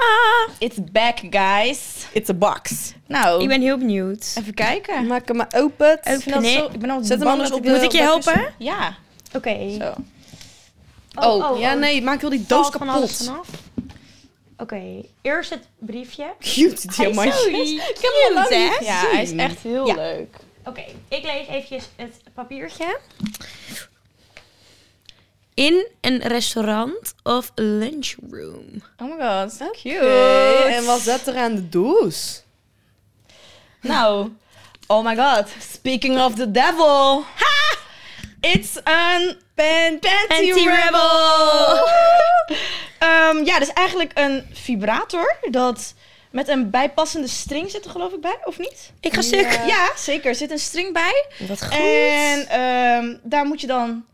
It's 0.57 0.77
back, 0.91 1.17
guys. 1.29 1.79
It's 2.11 2.29
a 2.29 2.33
box. 2.33 2.71
Nou, 3.07 3.41
Ik 3.41 3.47
ben 3.47 3.61
heel 3.61 3.77
benieuwd. 3.77 4.33
even 4.39 4.53
kijken. 4.53 5.07
Maak 5.07 5.27
hem 5.27 5.37
maar 5.37 5.51
open. 5.55 5.99
Ik, 6.03 6.25
Nee. 6.39 6.53
zo, 6.53 6.65
ik 6.73 6.79
ben 6.79 6.89
al 6.89 7.03
Zet 7.03 7.19
hem 7.19 7.27
anders 7.27 7.51
op 7.51 7.65
ik- 7.65 7.71
Moet 7.71 7.81
ik 7.81 7.91
je 7.91 8.01
helpen? 8.01 8.53
Ja, 8.57 8.95
Oké. 9.33 9.71
zo. 9.79 9.93
Oh, 11.15 11.59
ja, 11.59 11.73
nee, 11.73 12.01
maak 12.01 12.21
heel 12.21 12.29
die 12.29 12.45
doos 12.47 12.59
Valt 12.67 12.77
van 12.77 12.89
alles 12.89 13.17
kapot. 13.17 13.25
vanaf. 13.27 13.47
Oké, 14.57 14.81
eerst 15.21 15.49
het 15.49 15.67
briefje. 15.77 16.33
Cute, 16.39 16.87
diamantjes. 16.87 17.71
Ik 17.71 17.97
heb 18.01 18.11
hem 18.13 18.27
al 18.27 18.33
lang 18.33 18.49
hè? 18.49 18.85
Ja, 18.85 19.09
hij 19.11 19.21
is 19.23 19.31
echt 19.31 19.59
heel 19.59 19.87
Ja. 19.87 19.95
leuk. 19.95 20.35
Oké, 20.65 20.83
ik 21.07 21.23
lees 21.23 21.47
eventjes 21.47 21.83
het 21.95 22.21
papiertje. 22.33 22.99
In 25.53 25.87
een 26.01 26.17
restaurant 26.21 27.13
of 27.23 27.51
lunchroom. 27.55 28.81
Oh 28.97 29.17
my 29.17 29.25
god, 29.25 29.57
cute. 29.71 29.95
Oké, 29.95 30.73
En 30.73 30.85
wat 30.85 30.99
zet 30.99 31.27
er 31.27 31.37
aan 31.37 31.55
de 31.55 31.69
doos? 31.69 32.43
Nou, 33.81 34.29
oh 34.87 35.03
my 35.05 35.15
god. 35.15 35.47
Speaking 35.71 36.19
of 36.19 36.35
the 36.35 36.51
devil. 36.51 37.23
Ha! 37.35 37.57
It's 38.41 38.83
an 38.83 39.35
pan 39.55 39.99
panty, 39.99 40.27
Panty 40.27 40.51
rebel. 40.51 40.75
rebel. 40.75 41.87
Ehm, 42.99 43.43
ja, 43.45 43.59
dus 43.59 43.73
eigenlijk 43.73 44.11
een 44.13 44.45
vibrator 44.53 45.37
dat 45.51 45.93
met 46.31 46.47
een 46.47 46.69
bijpassende 46.69 47.27
string 47.27 47.71
zit 47.71 47.85
er 47.85 47.91
geloof 47.91 48.13
ik 48.13 48.21
bij, 48.21 48.37
of 48.43 48.57
niet? 48.57 48.91
Ik 48.99 49.13
ga 49.13 49.21
stuk. 49.21 49.59
Ja, 49.67 49.89
zeker. 49.95 50.29
Er 50.29 50.35
zit 50.35 50.51
een 50.51 50.59
string 50.59 50.93
bij. 50.93 51.25
Wat 51.47 51.63
goed. 51.63 51.77
En 51.77 52.47
ehm, 52.47 53.15
daar 53.23 53.45
moet 53.45 53.61
je 53.61 53.67
dan 53.67 54.05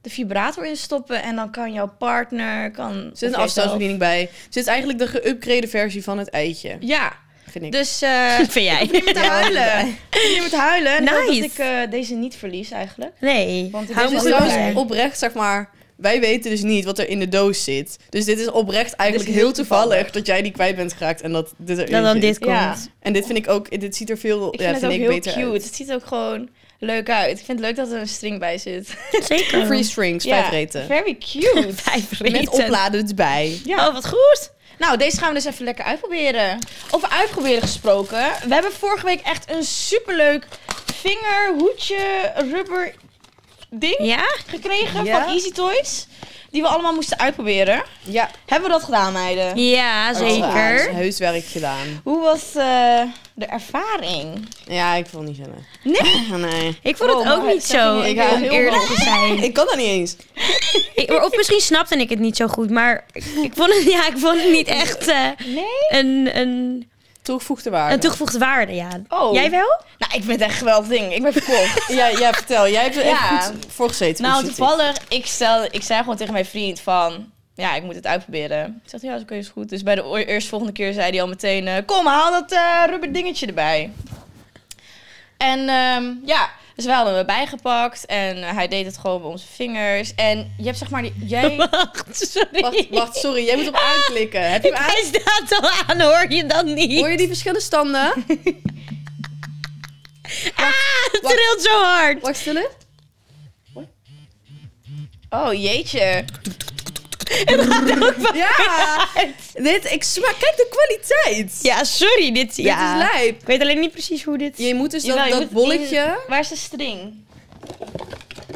de 0.00 0.10
vibrator 0.10 0.66
in 0.66 0.76
stoppen 0.76 1.22
en 1.22 1.36
dan 1.36 1.50
kan 1.50 1.72
jouw 1.72 1.92
partner 1.98 2.70
kan. 2.70 2.92
Er 2.96 3.10
zit 3.12 3.32
een 3.32 3.38
afstandsbediening 3.38 3.98
bij. 3.98 4.20
Er 4.22 4.28
zit 4.48 4.66
eigenlijk 4.66 4.98
de 4.98 5.08
geüpgrade 5.08 5.68
versie 5.68 6.02
van 6.04 6.18
het 6.18 6.30
eitje, 6.30 6.76
Ja, 6.80 7.12
vind 7.60 7.64
ik. 7.64 7.72
dus 7.72 8.02
eh 8.02 8.34
vind 8.54 8.66
jij? 8.66 8.82
ik 8.82 8.90
begin 8.90 9.04
met 9.04 9.18
huilen. 9.18 9.86
Ik 9.88 9.96
begin 10.10 10.42
met 10.42 10.54
huilen. 10.54 10.96
En 10.96 11.04
Nice. 11.04 11.40
dat 11.40 11.50
ik 11.50 11.58
eh, 11.58 11.90
deze 11.90 12.14
niet 12.14 12.36
verlies 12.36 12.70
eigenlijk. 12.70 13.12
Nee, 13.20 13.68
Want 13.72 13.88
het 13.88 13.96
is 14.12 14.22
trouwens 14.22 14.52
blij. 14.52 14.72
bij. 14.72 14.82
oprecht, 14.82 15.18
zeg 15.18 15.32
maar... 15.32 15.70
Wij 15.96 16.20
weten 16.20 16.50
dus 16.50 16.62
niet 16.62 16.84
wat 16.84 16.98
er 16.98 17.08
in 17.08 17.18
de 17.18 17.28
doos 17.28 17.64
zit. 17.64 17.96
Dus 18.08 18.24
dit 18.24 18.38
is 18.38 18.50
oprecht 18.50 18.92
eigenlijk 18.94 19.30
is 19.30 19.34
heel 19.34 19.44
heel 19.44 19.54
toevallig, 19.54 19.84
toevallig. 19.86 20.10
dat 20.10 20.26
jij 20.26 20.42
die 20.42 20.52
kwijt 20.52 20.76
bent 20.76 20.92
geraakt 20.92 21.20
en 21.20 21.32
dat 21.32 21.52
dit 21.56 21.78
erin 21.78 21.92
Dat 21.92 22.02
dan 22.02 22.12
zit. 22.12 22.22
dit 22.22 22.38
komt. 22.38 22.52
Ja. 22.54 22.76
En 23.00 23.12
dit 23.12 23.26
vind 23.26 23.38
ik 23.38 23.48
ook, 23.48 23.80
dit 23.80 23.96
ziet 23.96 24.10
er 24.10 24.18
veel, 24.18 24.54
Ik 24.54 24.60
ja, 24.60 24.70
vind 24.70 24.80
het 24.82 24.90
ook 24.92 24.96
heel 24.98 25.08
cute. 25.20 25.34
uit. 25.34 25.64
Het 25.64 25.74
ziet 25.74 25.92
ook 25.92 26.06
gewoon 26.06 26.48
leuk 26.78 27.10
uit. 27.10 27.38
Ik 27.38 27.44
vind 27.44 27.58
het 27.58 27.66
leuk 27.66 27.76
dat 27.76 27.92
er 27.92 28.00
een 28.00 28.08
string 28.08 28.38
bij 28.38 28.58
zit. 28.58 28.96
Zeker. 29.28 29.64
Free 29.66 29.82
strings, 29.82 30.24
vijf 30.24 30.50
reten. 30.50 30.86
very 30.86 31.16
cute. 31.18 31.68
Vijf 31.90 32.20
Met 32.20 32.32
reten. 32.32 32.52
opladen 32.52 33.08
erbij. 33.08 33.60
Ja. 33.64 33.86
Oh, 33.88 33.92
wat 33.94 34.06
goed. 34.08 34.52
Nou, 34.78 34.96
deze 34.96 35.18
gaan 35.18 35.28
we 35.28 35.34
dus 35.34 35.44
even 35.44 35.64
lekker 35.64 35.84
uitproberen. 35.84 36.58
Over 36.90 37.08
uitproberen 37.08 37.62
gesproken. 37.62 38.32
We 38.46 38.54
hebben 38.54 38.72
vorige 38.72 39.06
week 39.06 39.20
echt 39.20 39.50
een 39.50 39.64
superleuk 39.64 40.46
vingerhoedje 40.94 42.32
rubber 42.36 42.94
ding 43.80 43.96
Ja? 43.98 44.24
gekregen 44.46 45.04
Ja. 45.04 45.20
van 45.24 45.32
Easy 45.34 45.50
Toys. 45.52 46.06
Die 46.50 46.62
we 46.62 46.68
allemaal 46.68 46.94
moesten 46.94 47.18
uitproberen. 47.18 47.82
Ja, 48.02 48.30
Hebben 48.46 48.68
we 48.68 48.74
dat 48.76 48.84
gedaan, 48.84 49.12
meiden? 49.12 49.58
Ja, 49.64 50.08
Ja, 50.10 50.14
zeker. 50.14 50.94
heus 50.94 51.18
werk 51.18 51.44
gedaan. 51.44 52.00
Hoe 52.04 52.20
was 52.20 52.42
eh, 52.54 53.00
de 53.34 53.46
ervaring? 53.46 54.48
Ja, 54.66 54.94
ik 54.94 55.06
vond 55.06 55.28
het 55.28 55.36
niet 55.38 55.46
zo 55.46 55.52
leuk. 55.52 56.02
Nee. 56.02 56.38
Nee. 56.50 56.78
Ik 56.82 56.96
vond 56.96 57.10
het 57.10 57.18
Oh, 57.20 57.30
ook 57.32 57.42
maar 57.44 57.52
niet 57.54 57.64
zo, 57.64 58.00
ik 58.00 58.16
ga 58.20 58.32
om 58.34 58.40
heel 58.40 58.50
eerlijk 58.50 58.82
te 58.82 59.00
zijn. 59.02 59.38
Ik 59.48 59.52
kan 59.54 59.66
dat 59.66 59.76
niet 59.76 59.86
eens. 59.86 60.16
Ik- 60.94 61.10
of 61.24 61.36
misschien 61.36 61.60
snapte 61.60 61.96
ik 61.96 62.10
het 62.10 62.18
niet 62.18 62.36
zo 62.36 62.46
goed, 62.46 62.70
maar 62.70 63.04
ik, 63.12 63.24
ik 63.42 63.52
vond, 63.54 63.74
het, 63.74 63.82
ja, 63.92 64.06
ik 64.06 64.18
vond 64.18 64.42
het 64.42 64.50
niet 64.52 64.66
echt 64.68 65.06
eh, 65.06 65.28
Nee? 65.46 65.64
een, 66.00 66.30
een, 66.38 66.88
Toegevoegde 67.24 67.70
waarde. 67.70 67.94
een 67.94 68.00
toegevoegde 68.00 68.38
waarde. 68.38 68.74
Ja. 68.74 68.88
Oh. 69.08 69.34
Jij 69.34 69.50
wel? 69.50 69.80
Nou, 69.98 70.12
ik 70.14 70.22
vind 70.24 70.40
het 70.40 70.40
echt 70.40 70.58
geweldig 70.58 70.88
ding. 70.88 71.14
Ik 71.14 71.22
ben 71.22 71.32
verkocht. 71.32 71.88
Ja, 71.98 72.06
ja, 72.06 72.32
vertel. 72.32 72.68
Jij 72.68 72.82
hebt 72.82 72.96
er 72.96 73.04
Ja. 73.04 73.36
echt 73.36 73.46
goed 73.46 73.66
voor 73.68 73.88
gezeten. 73.88 74.24
nou, 74.24 74.44
toevallig, 74.44 74.96
ik, 75.08 75.26
stel, 75.26 75.64
ik 75.70 75.82
zei 75.82 76.00
gewoon 76.00 76.16
tegen 76.16 76.32
mijn 76.32 76.44
vriend 76.46 76.80
van... 76.80 77.32
Ja, 77.54 77.74
ik 77.74 77.82
moet 77.82 77.94
het 77.94 78.06
uitproberen. 78.06 78.80
Ik 78.84 78.90
zeg, 78.90 79.02
ja, 79.02 79.16
oké, 79.18 79.34
is 79.34 79.48
goed. 79.48 79.68
Dus 79.68 79.82
bij 79.82 79.94
de 79.94 80.24
eerste 80.26 80.48
volgende 80.48 80.72
keer 80.72 80.92
zei 80.92 81.10
hij 81.10 81.20
al 81.20 81.28
meteen... 81.28 81.66
eh, 81.68 81.74
Kom, 81.86 82.06
haal 82.06 82.30
dat 82.30 82.52
eh 82.52 82.82
rubber 82.86 83.12
dingetje 83.12 83.46
erbij. 83.46 83.90
En 85.36 85.58
ehm, 85.68 86.12
ja, 86.24 86.48
dus 86.74 86.84
wij 86.84 86.94
hadden 86.94 87.12
hem 87.12 87.20
erbij 87.20 87.46
gepakt. 87.46 88.06
En 88.06 88.42
hij 88.42 88.68
deed 88.68 88.86
het 88.86 88.98
gewoon 88.98 89.20
bij 89.20 89.30
onze 89.30 89.46
vingers. 89.46 90.14
En 90.14 90.54
je 90.58 90.64
hebt 90.64 90.78
zeg 90.78 90.90
maar... 90.90 91.02
Die, 91.02 91.14
jij... 91.24 91.56
Wacht, 91.56 92.30
sorry. 92.30 92.60
Wacht, 92.60 92.88
wacht, 92.90 93.16
sorry. 93.16 93.44
Jij 93.44 93.56
moet 93.56 93.68
op 93.68 93.76
aanklikken. 93.76 94.50
Heb 94.52 94.62
je 94.62 94.68
hem 94.68 94.78
aan? 94.78 94.90
Hij 94.90 95.04
staat 95.04 95.62
al 95.62 95.70
aan, 95.86 96.00
hoor 96.00 96.32
je 96.32 96.46
dan 96.46 96.74
niet? 96.74 97.00
Hoor 97.00 97.10
je 97.10 97.16
die 97.16 97.26
verschillende 97.26 97.62
standen? 97.62 98.12
Ah, 100.54 100.72
het 101.12 101.22
trilt 101.22 101.62
zo 101.62 101.82
hard. 101.82 102.22
Wacht, 102.22 102.36
stil. 102.36 102.68
Oh, 105.30 105.52
jeetje. 105.52 106.24
Ja! 108.44 109.08
Dit, 109.54 109.92
ik 109.92 110.02
smaak, 110.04 110.34
kijk 110.38 110.56
de 110.56 110.66
kwaliteit. 110.70 111.58
Ja, 111.62 111.84
sorry. 111.84 112.32
Dit, 112.32 112.56
Dit 112.56 112.64
ja. 112.64 112.92
is 112.92 112.98
lijp. 113.12 113.40
Ik 113.40 113.46
weet 113.46 113.60
alleen 113.60 113.80
niet 113.80 113.92
precies 113.92 114.24
hoe 114.24 114.38
dit... 114.38 114.58
Je 114.58 114.74
moet 114.74 114.90
dus 114.90 115.04
Jawel, 115.04 115.22
dat, 115.30 115.32
dat 115.32 115.40
moet 115.40 115.50
bolletje... 115.50 116.18
Waar 116.28 116.40
is 116.40 116.48
de 116.48 116.56
string? 116.56 117.22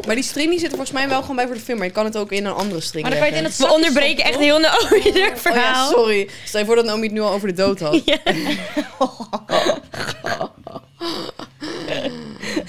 Maar 0.07 0.15
die 0.15 0.25
string 0.25 0.51
die 0.51 0.59
zit 0.59 0.69
er 0.71 0.77
volgens 0.77 0.99
mij 0.99 1.09
wel 1.09 1.21
gewoon 1.21 1.37
bij 1.37 1.47
voor 1.47 1.55
de 1.55 1.61
film. 1.61 1.79
Maar 1.79 1.87
je 1.87 1.93
kan 1.93 2.05
het 2.05 2.17
ook 2.17 2.33
in 2.33 2.45
een 2.45 2.53
andere 2.53 2.81
string 2.81 3.03
Maar 3.03 3.13
dan 3.13 3.21
kan 3.21 3.29
je 3.31 3.35
het 3.37 3.45
in 3.45 3.51
het 3.51 3.69
We 3.69 3.75
onderbreken 3.75 4.25
echt 4.25 4.39
heel 4.39 4.59
Naomi 4.59 4.99
Oh 5.09 5.15
ja, 5.15 5.37
verhaal. 5.37 5.91
sorry. 5.91 6.29
Stel 6.45 6.61
je 6.61 6.67
voor 6.67 6.77
dat 6.77 6.85
Naomi 6.85 7.03
het 7.05 7.13
nu 7.13 7.21
al 7.21 7.31
over 7.33 7.49
de 7.49 7.55
dood 7.55 7.81
had. 7.81 8.01
Ja. 8.05 8.19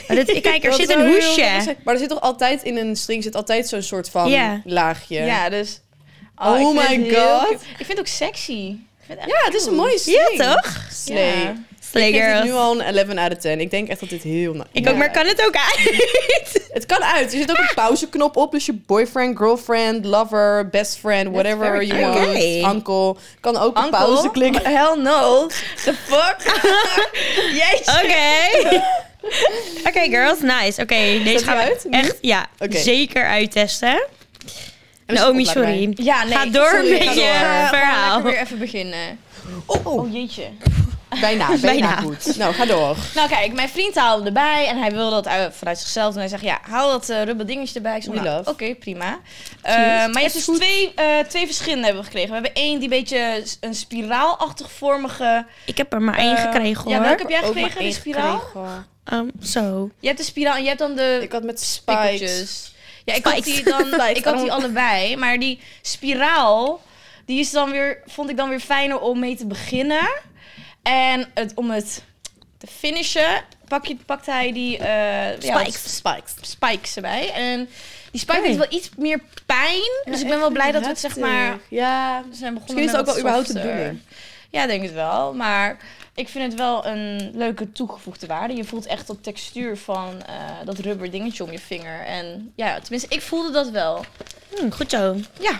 Maar 0.07 0.25
dit- 0.25 0.41
kijk, 0.41 0.63
er 0.63 0.69
Dat 0.69 0.79
zit 0.79 0.89
een 0.89 1.07
hoesje. 1.07 1.75
Maar 1.83 1.93
er 1.93 1.99
zit 1.99 2.09
toch 2.09 2.21
altijd 2.21 2.63
in 2.63 2.77
een 2.77 2.95
string 2.95 3.23
zit 3.23 3.35
altijd 3.35 3.67
zo'n 3.67 3.81
soort 3.81 4.09
van 4.09 4.29
Ja. 4.29 4.61
laagje. 4.65 5.15
Ja, 5.23 5.49
dus... 5.49 5.81
Oh 6.39 6.59
ik 6.59 6.79
vind 6.81 7.07
my 7.07 7.13
God. 7.15 7.51
Ik 7.51 7.85
vind 7.85 7.87
het 7.87 7.99
ook 7.99 8.07
sexy. 8.07 8.51
Ik 8.51 9.05
vind 9.05 9.19
het 9.19 9.29
echt 9.29 9.29
Ja, 9.29 9.45
het 9.45 9.53
is 9.53 9.65
een 9.65 9.75
mooie 9.75 9.97
string. 9.99 10.29
Ja, 10.37 10.53
toch? 10.53 10.77
Slay. 10.93 11.17
Ja. 11.41 11.55
Slay 11.91 12.07
Ik 12.37 12.43
nu 12.43 12.51
al 12.51 12.79
een 12.81 12.95
11 12.97 13.15
out 13.17 13.31
of 13.31 13.37
10. 13.37 13.59
Ik 13.59 13.71
denk 13.71 13.87
echt 13.87 13.99
dat 13.99 14.09
dit 14.09 14.23
heel... 14.23 14.53
na- 14.53 14.65
Ik 14.71 14.83
Ja. 14.83 14.91
ook, 14.91 14.97
maar 14.97 15.11
kan 15.11 15.25
het 15.25 15.45
ook 15.45 15.55
uit? 15.55 16.07
Het 16.73 16.85
kan 16.85 17.03
uit. 17.03 17.31
Er 17.33 17.37
zit 17.39 17.49
ook 17.49 17.57
een 17.57 17.71
pauzeknop 17.85 18.37
op. 18.37 18.51
Dus 18.51 18.65
je 18.65 18.73
boyfriend, 18.73 19.37
girlfriend, 19.37 20.05
lover, 20.05 20.69
best 20.69 20.97
friend, 20.97 21.31
whatever 21.33 21.83
you 21.83 21.99
want. 22.01 22.27
Oké. 22.27 22.69
Uncle. 22.69 23.15
Kan 23.39 23.57
ook 23.57 23.77
Uncle? 23.77 23.89
pauze 23.91 24.29
klikken. 24.31 24.61
Hell 24.77 24.95
no. 24.97 25.47
The 25.83 25.93
fuck? 25.93 26.35
Jezus. 27.53 28.01
Oké. 28.03 28.83
Oké, 29.87 29.99
girls, 30.09 30.39
nice. 30.41 30.81
Oké, 30.81 31.23
deze 31.23 31.43
gaan 31.43 31.57
we 31.57 31.63
uit 31.63 31.87
echt 31.89 32.17
ja, 32.21 32.47
zeker 32.69 33.25
uittesten. 33.25 34.07
En 35.09 35.15
Naomi, 35.15 35.39
oplader 35.39 35.63
sorry. 35.63 35.93
Ja, 35.95 36.23
nee. 36.23 36.33
Ga 36.33 36.45
door 36.45 36.69
sorry, 36.69 36.89
met 36.91 37.03
ga 37.03 37.11
je 37.11 37.19
door. 37.19 37.25
Eh, 37.25 37.67
verhaal. 37.67 38.13
Lekker 38.15 38.31
weer 38.31 38.41
even 38.41 38.59
beginnen. 38.59 39.19
bij. 39.65 39.75
Oh, 39.85 39.85
Oh, 39.85 40.13
jeetje. 40.13 40.43
bijna, 41.21 41.47
bijna, 41.47 41.61
Bijna. 41.61 41.95
goed. 41.95 42.37
Nou, 42.37 42.53
ga 42.53 42.65
door. 42.65 42.95
Nou 43.15 43.29
kijk, 43.29 43.53
mijn 43.53 43.69
vriend 43.69 43.95
haalde 43.95 44.25
erbij 44.25 44.67
en 44.67 44.77
hij 44.77 44.91
wilde 44.91 45.11
dat 45.11 45.27
uit, 45.27 45.55
vanuit 45.55 45.79
zichzelf. 45.79 46.13
En 46.13 46.19
hij 46.19 46.29
zegt, 46.29 46.43
ja, 46.43 46.59
haal 46.61 46.89
dat 46.89 47.09
uh, 47.09 47.23
rubber 47.23 47.45
dingetje 47.45 47.75
erbij. 47.75 47.97
Ik 47.97 48.05
nou, 48.05 48.27
love. 48.27 48.49
oké, 48.49 48.75
prima. 48.75 49.19
Uh, 49.65 49.73
maar 49.73 50.11
je 50.13 50.19
hebt 50.19 50.33
dus 50.33 50.45
twee, 50.45 50.93
uh, 50.99 51.19
twee 51.27 51.45
verschillende 51.45 51.83
hebben 51.83 52.01
we 52.01 52.07
gekregen. 52.07 52.29
We 52.29 52.35
hebben 52.35 52.53
één 52.53 52.79
die 52.79 52.83
een 52.83 52.99
beetje 52.99 53.43
een 53.59 53.75
spiraalachtig 53.75 54.71
vormige... 54.71 55.45
Ik 55.65 55.77
heb 55.77 55.93
er 55.93 56.01
maar 56.01 56.17
één 56.17 56.35
eh, 56.35 56.43
gekregen 56.43 56.83
hoor. 56.83 56.93
Ja, 56.93 57.01
welke 57.01 57.21
heb 57.21 57.29
jij 57.29 57.43
gekregen? 57.43 57.83
De 57.83 57.91
spiraal? 57.91 58.39
gekregen. 58.39 58.85
Um, 59.13 59.31
zo. 59.41 59.89
Je 59.99 60.07
hebt 60.07 60.19
de 60.19 60.25
spiraal 60.25 60.55
en 60.55 60.61
je 60.61 60.67
hebt 60.67 60.79
dan 60.79 60.95
de 60.95 61.19
Ik 61.21 61.31
had 61.31 61.43
met 61.43 61.61
spikes. 61.61 62.73
Ja, 63.09 63.15
ik 63.15 63.23
had 63.23 63.33
Spikes. 63.33 63.55
die 63.55 63.63
dan, 63.63 63.85
Spikes. 63.93 64.17
ik 64.17 64.23
had 64.23 64.39
die 64.39 64.51
allebei. 64.51 65.15
Maar 65.17 65.39
die 65.39 65.59
spiraal, 65.81 66.81
die 67.25 67.39
is 67.39 67.51
dan 67.51 67.71
weer, 67.71 68.01
vond 68.05 68.29
ik 68.29 68.37
dan 68.37 68.49
weer 68.49 68.59
fijner 68.59 68.99
om 68.99 69.19
mee 69.19 69.35
te 69.35 69.45
beginnen. 69.45 70.09
En 70.83 71.29
het, 71.33 71.51
om 71.55 71.71
het 71.71 72.03
te 72.57 72.67
finishen, 72.67 73.43
pak 73.67 73.85
je, 73.85 73.97
pakt 74.05 74.25
hij 74.25 74.53
die 74.53 74.77
eh, 74.77 75.39
ja, 75.39 75.59
Spikes. 75.59 75.95
Spikes. 75.95 76.33
spikes 76.41 76.95
erbij. 76.95 77.31
En 77.31 77.69
die 78.11 78.21
spike 78.21 78.41
heeft 78.41 78.57
wel 78.57 78.79
iets 78.79 78.89
meer 78.97 79.21
pijn. 79.45 80.01
dus 80.05 80.21
ik 80.21 80.27
ben 80.27 80.39
wel 80.39 80.49
blij 80.49 80.71
dat 80.71 80.81
we 80.81 80.87
het 80.87 80.99
zeg 80.99 81.17
maar 81.17 81.59
Ja, 81.69 82.23
we 82.29 82.35
zijn 82.35 82.53
begonnen 82.53 82.75
Misschien 82.75 82.77
is 82.77 82.91
met 82.91 82.95
het 82.95 82.99
ook 82.99 83.05
wel 83.05 83.19
überhaupt 83.19 83.47
softer. 83.47 83.95
Ja, 84.49 84.67
denk 84.67 84.83
het 84.83 84.93
wel. 84.93 85.33
Maar 85.33 85.77
ik 86.15 86.29
vind 86.29 86.45
het 86.45 86.55
wel 86.55 86.85
een 86.85 87.31
leuke 87.33 87.71
toegevoegde 87.71 88.27
waarde. 88.27 88.55
Je 88.55 88.63
voelt 88.63 88.85
echt 88.85 89.07
de 89.07 89.21
textuur 89.21 89.77
van 89.77 90.23
eh, 90.23 90.35
dat 90.65 90.79
rubber 90.79 91.11
dingetje 91.11 91.43
om 91.43 91.51
je 91.51 91.59
vinger. 91.59 92.05
En 92.05 92.53
ja, 92.55 92.79
tenminste, 92.79 93.15
ik 93.15 93.21
voelde 93.21 93.51
dat 93.51 93.69
wel. 93.69 94.05
Hm, 94.55 94.69
goed 94.69 94.89
zo. 94.89 95.15
Ja, 95.39 95.59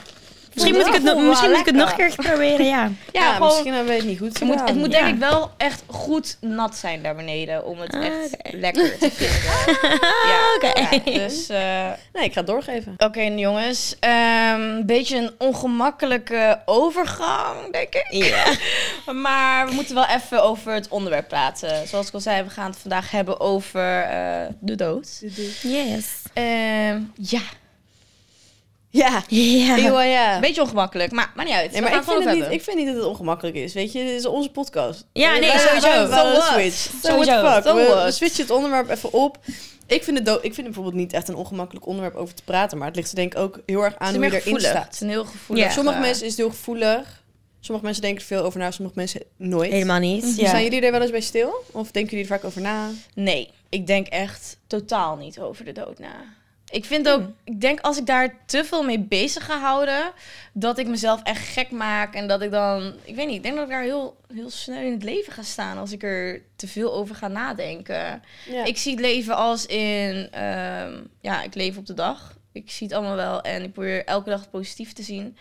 Misschien 0.53 0.75
moet 0.75 0.87
ik 0.87 0.93
het, 0.93 1.03
nog- 1.03 1.21
misschien 1.23 1.49
moet 1.49 1.59
ik 1.59 1.65
het 1.65 1.75
nog 1.75 1.89
een 1.91 1.95
keertje 1.97 2.21
proberen, 2.21 2.65
ja. 2.65 2.81
Ja, 3.11 3.21
Ja, 3.21 3.33
gewoon, 3.33 3.47
misschien 3.47 3.73
hebben 3.73 3.91
we 3.91 3.97
het 3.99 4.07
niet 4.07 4.17
goed 4.19 4.39
het 4.39 4.47
moet, 4.47 4.61
het 4.65 4.75
moet 4.75 4.91
Ja. 4.91 4.99
denk 4.99 5.13
ik 5.13 5.19
wel 5.19 5.51
echt 5.57 5.83
goed 5.87 6.37
nat 6.41 6.75
zijn 6.75 7.01
daar 7.03 7.15
beneden. 7.15 7.65
Om 7.65 7.79
het 7.79 7.93
Ah, 7.93 8.05
echt 8.05 8.33
oké. 8.33 8.57
lekker 8.57 8.97
te 8.97 9.11
vinden. 9.19 9.99
ja, 10.27 10.39
Oké. 10.55 10.79
ja, 11.11 11.17
dus... 11.27 11.49
eh, 11.49 11.87
Nee, 12.13 12.23
ik 12.23 12.33
ga 12.33 12.39
het 12.39 12.47
doorgeven. 12.47 12.93
Oké, 12.97 13.21
jongens. 13.21 13.95
Ehm, 13.99 14.61
Een 14.61 14.85
beetje 14.85 15.17
een 15.17 15.31
ongemakkelijke 15.37 16.59
overgang, 16.65 17.71
denk 17.71 17.93
ik. 17.95 18.07
Ja. 18.09 18.43
Maar 19.13 19.67
we 19.67 19.73
moeten 19.73 19.95
wel 19.95 20.05
even 20.05 20.43
over 20.43 20.73
het 20.73 20.87
onderwerp 20.87 21.27
praten. 21.27 21.87
Zoals 21.87 22.07
ik 22.07 22.13
al 22.13 22.19
zei, 22.19 22.43
we 22.43 22.49
gaan 22.49 22.69
het 22.69 22.79
vandaag 22.79 23.11
hebben 23.11 23.39
over 23.39 24.01
eh, 24.01 24.41
de 24.59 24.75
dood. 24.75 25.21
Yes. 25.61 26.07
Ehm, 26.33 26.99
ja, 27.15 27.41
Ja. 28.89 29.24
Ja. 29.27 29.77
Eeuw, 29.77 30.00
ja. 30.00 30.36
een 30.36 30.41
beetje 30.41 30.62
ongemakkelijk, 30.62 31.12
maar, 31.12 31.31
maar 31.36 31.46
niet 31.46 31.53
uit. 31.53 31.72
Nee, 31.72 31.81
maar 31.81 31.96
ik 31.96 32.03
vind, 32.03 32.24
het 32.24 32.34
niet, 32.36 32.46
ik 32.50 32.62
vind 32.62 32.77
niet 32.77 32.86
dat 32.88 32.96
het 32.96 33.05
ongemakkelijk 33.05 33.55
is. 33.55 33.74
Weet 33.74 33.91
je, 33.91 34.03
dit 34.03 34.13
is 34.13 34.25
onze 34.25 34.50
podcast. 34.50 35.05
Ja, 35.13 35.31
nee, 35.31 35.39
wij- 35.41 35.60
sowieso. 35.60 35.88
wij- 35.88 36.08
wij- 36.08 36.36
So 36.36 36.41
switch. 36.41 36.75
So 36.75 37.08
Sowieso. 37.10 37.51
fuck. 37.51 37.63
So 37.63 37.75
We, 37.75 38.12
switchen 38.12 38.41
het 38.41 38.51
onderwerp 38.51 38.89
even 38.89 39.13
op. 39.13 39.38
Ik 39.88 40.03
vind, 40.03 40.17
het 40.17 40.27
ik 40.27 40.41
vind 40.41 40.55
het 40.55 40.65
bijvoorbeeld 40.65 40.96
niet 40.96 41.13
echt 41.13 41.27
een 41.27 41.36
ongemakkelijk 41.36 41.86
onderwerp 41.86 42.15
over 42.15 42.36
te 42.36 42.43
praten. 42.43 42.77
Maar 42.77 42.88
het 42.88 42.96
ligt 42.96 43.10
er 43.10 43.15
denk 43.15 43.34
ik 43.34 43.39
ook 43.39 43.60
heel 43.65 43.84
erg 43.84 43.96
aan 43.98 44.13
hoe 44.13 44.24
je 44.24 44.29
erin 44.29 44.41
gevoelig. 44.41 44.67
Het 44.67 44.77
staat. 44.77 44.93
is 44.93 45.00
een 45.01 45.10
heel 45.10 45.25
gevoelig. 45.25 45.65
Ja. 45.65 45.72
Sommige 45.72 45.96
eh, 45.96 46.01
mensen 46.01 46.24
is 46.25 46.29
het 46.31 46.39
heel 46.39 46.50
gevoelig. 46.50 47.24
Sommige 47.60 47.86
mensen 47.86 48.03
denken 48.03 48.22
er 48.22 48.27
veel 48.27 48.43
over 48.43 48.60
na, 48.60 48.72
sommige 48.72 48.98
mensen 48.98 49.22
nooit. 49.38 49.72
Helemaal 49.72 50.00
niet. 50.00 50.24
Mhm. 50.25 50.39
Ja. 50.41 50.50
Zijn 50.50 50.63
jullie 50.63 50.81
er 50.81 50.91
wel 50.91 51.01
eens 51.01 51.12
bij 51.12 51.22
stil? 51.22 51.63
Of 51.72 51.91
denken 51.91 52.12
jullie 52.17 52.31
er 52.31 52.38
vaak 52.38 52.46
over 52.46 52.62
na? 52.62 52.89
Nee, 53.13 53.50
ik 53.69 53.88
denk 53.88 54.08
echt 54.08 54.58
totaal 54.67 55.15
niet 55.15 55.39
over 55.39 55.65
de 55.65 55.72
dood 55.72 56.00
na. 56.00 56.38
Ik 56.71 56.85
vind 56.85 57.09
ook, 57.09 57.21
ik 57.43 57.61
denk 57.61 57.79
als 57.79 57.97
ik 57.97 58.05
daar 58.05 58.35
te 58.45 58.65
veel 58.65 58.83
mee 58.83 58.99
bezig 58.99 59.45
ga 59.45 59.59
houden, 59.59 60.11
dat 60.53 60.77
ik 60.77 60.88
mezelf 60.88 61.23
echt 61.23 61.47
gek 61.47 61.71
maak 61.71 62.13
en 62.13 62.27
dat 62.27 62.41
ik 62.41 62.51
dan, 62.51 62.93
ik 63.03 63.15
weet 63.15 63.27
niet, 63.27 63.35
ik 63.35 63.43
denk 63.43 63.55
dat 63.55 63.63
ik 63.63 63.69
daar 63.69 63.81
heel, 63.81 64.17
heel 64.33 64.49
snel 64.49 64.81
in 64.81 64.91
het 64.91 65.03
leven 65.03 65.33
ga 65.33 65.41
staan 65.41 65.77
als 65.77 65.91
ik 65.91 66.03
er 66.03 66.41
te 66.55 66.67
veel 66.67 66.93
over 66.93 67.15
ga 67.15 67.27
nadenken. 67.27 68.23
Ja. 68.49 68.65
Ik 68.65 68.77
zie 68.77 68.91
het 68.91 69.01
leven 69.01 69.35
als 69.35 69.65
in, 69.65 70.27
ehm, 70.31 71.03
ja, 71.21 71.43
ik 71.43 71.55
leef 71.55 71.77
op 71.77 71.85
de 71.85 71.93
dag. 71.93 72.38
Ik 72.51 72.71
zie 72.71 72.88
het 72.88 72.95
allemaal 72.95 73.15
wel 73.15 73.41
en 73.41 73.63
ik 73.63 73.73
probeer 73.73 74.05
elke 74.05 74.29
dag 74.29 74.39
het 74.39 74.49
positief 74.49 74.93
te 74.93 75.03
zien. 75.03 75.38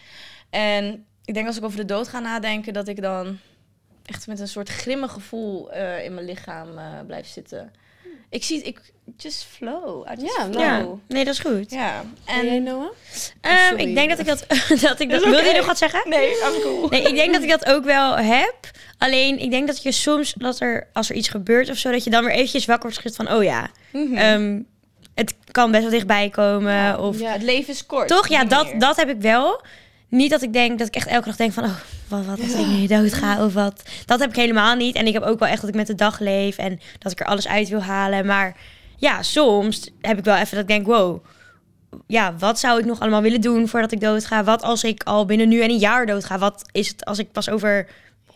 En 0.50 1.06
ik 1.24 1.34
denk 1.34 1.46
als 1.46 1.56
ik 1.56 1.64
over 1.64 1.78
de 1.78 1.84
dood 1.84 2.08
ga 2.08 2.18
nadenken, 2.18 2.72
dat 2.72 2.88
ik 2.88 3.02
dan 3.02 3.38
echt 4.04 4.26
met 4.26 4.40
een 4.40 4.48
soort 4.48 4.68
grimmig 4.68 5.12
gevoel 5.12 5.72
eh, 5.72 6.04
in 6.04 6.14
mijn 6.14 6.26
lichaam 6.26 6.78
eh, 6.78 6.84
blijf 7.06 7.26
zitten. 7.26 7.72
Ik 8.30 8.44
zie 8.44 8.56
het, 8.56 8.66
ik 8.66 8.80
just 9.16 9.44
flow. 9.56 10.06
Ja, 10.06 10.14
flow. 10.16 10.54
Ja, 10.60 10.76
Ja. 10.78 10.86
nee, 11.08 11.24
dat 11.24 11.34
is 11.34 11.40
goed. 11.40 11.72
En 11.72 11.78
jij, 12.26 12.48
En 12.56 12.62
Noah? 12.62 12.86
Ehm, 13.40 13.56
sorry. 13.68 13.88
ik 13.88 13.94
denk 13.94 14.08
dat 14.10 14.18
ik 14.18 14.26
dat... 14.26 14.44
dat, 14.88 15.00
ik 15.00 15.10
dat 15.10 15.24
Wil 15.24 15.44
je 15.44 15.52
nog 15.56 15.66
wat 15.66 15.78
zeggen? 15.78 16.02
nee, 16.08 16.28
I'm 16.30 16.60
cool. 16.62 16.88
Nee, 16.90 17.02
ik 17.02 17.14
denk 17.14 17.32
dat 17.32 17.42
ik 17.42 17.48
dat 17.48 17.66
ook 17.66 17.84
wel 17.84 18.16
heb. 18.16 18.54
Alleen, 18.98 19.38
ik 19.38 19.50
denk 19.50 19.66
dat 19.66 19.82
je 19.82 19.92
soms, 19.92 20.32
dat 20.36 20.60
er, 20.60 20.88
als 20.92 21.10
er 21.10 21.16
iets 21.16 21.28
gebeurt 21.28 21.70
of 21.70 21.76
zo, 21.76 21.90
dat 21.90 22.04
je 22.04 22.10
dan 22.10 22.24
weer 22.24 22.32
eventjes 22.34 22.64
wakker 22.66 22.82
wordt 22.90 23.02
geschud 23.02 23.26
van, 23.26 23.36
oh 23.36 23.42
ja, 23.44 23.70
Mhm. 23.92 24.16
ehm, 24.16 24.60
het 25.14 25.34
kan 25.50 25.70
best 25.70 25.82
wel 25.82 25.92
dichtbij 25.92 26.28
komen. 26.28 27.00
Of, 27.00 27.18
Ja. 27.20 27.32
het 27.32 27.42
leven 27.42 27.72
is 27.72 27.86
kort. 27.86 28.08
Toch? 28.08 28.28
Ja, 28.28 28.44
dat, 28.44 28.68
dat 28.78 28.96
heb 28.96 29.08
ik 29.08 29.20
wel. 29.20 29.62
Niet 30.08 30.30
dat 30.30 30.42
ik 30.42 30.52
denk 30.52 30.78
dat 30.78 30.88
ik 30.88 30.96
echt 30.96 31.06
elke 31.06 31.26
dag 31.26 31.36
denk 31.36 31.52
van, 31.52 31.64
oh, 31.64 31.76
wat, 32.08 32.24
wat 32.24 32.40
als 32.40 32.54
ik 32.54 32.66
nu 32.66 32.86
dood 32.86 33.12
ga 33.12 33.44
of 33.44 33.54
wat. 33.54 33.82
Dat 34.04 34.20
heb 34.20 34.28
ik 34.28 34.36
helemaal 34.36 34.76
niet. 34.76 34.94
En 34.94 35.06
ik 35.06 35.12
heb 35.12 35.22
ook 35.22 35.38
wel 35.38 35.48
echt 35.48 35.60
dat 35.60 35.70
ik 35.70 35.76
met 35.76 35.86
de 35.86 35.94
dag 35.94 36.18
leef 36.18 36.58
en 36.58 36.80
dat 36.98 37.12
ik 37.12 37.20
er 37.20 37.26
alles 37.26 37.48
uit 37.48 37.68
wil 37.68 37.82
halen. 37.82 38.26
Maar 38.26 38.56
ja, 38.96 39.22
soms 39.22 39.90
heb 40.00 40.18
ik 40.18 40.24
wel 40.24 40.36
even 40.36 40.50
dat 40.50 40.60
ik 40.60 40.68
denk, 40.68 40.86
wow, 40.86 41.24
ja, 42.06 42.34
wat 42.36 42.58
zou 42.58 42.78
ik 42.78 42.84
nog 42.84 43.00
allemaal 43.00 43.22
willen 43.22 43.40
doen 43.40 43.68
voordat 43.68 43.92
ik 43.92 44.00
dood 44.00 44.24
ga? 44.24 44.44
Wat 44.44 44.62
als 44.62 44.84
ik 44.84 45.02
al 45.02 45.24
binnen 45.24 45.48
nu 45.48 45.60
en 45.60 45.70
een 45.70 45.76
jaar 45.76 46.06
dood 46.06 46.24
ga? 46.24 46.38
Wat 46.38 46.68
is 46.72 46.88
het 46.88 47.04
als 47.04 47.18
ik 47.18 47.32
pas 47.32 47.50
over 47.50 47.86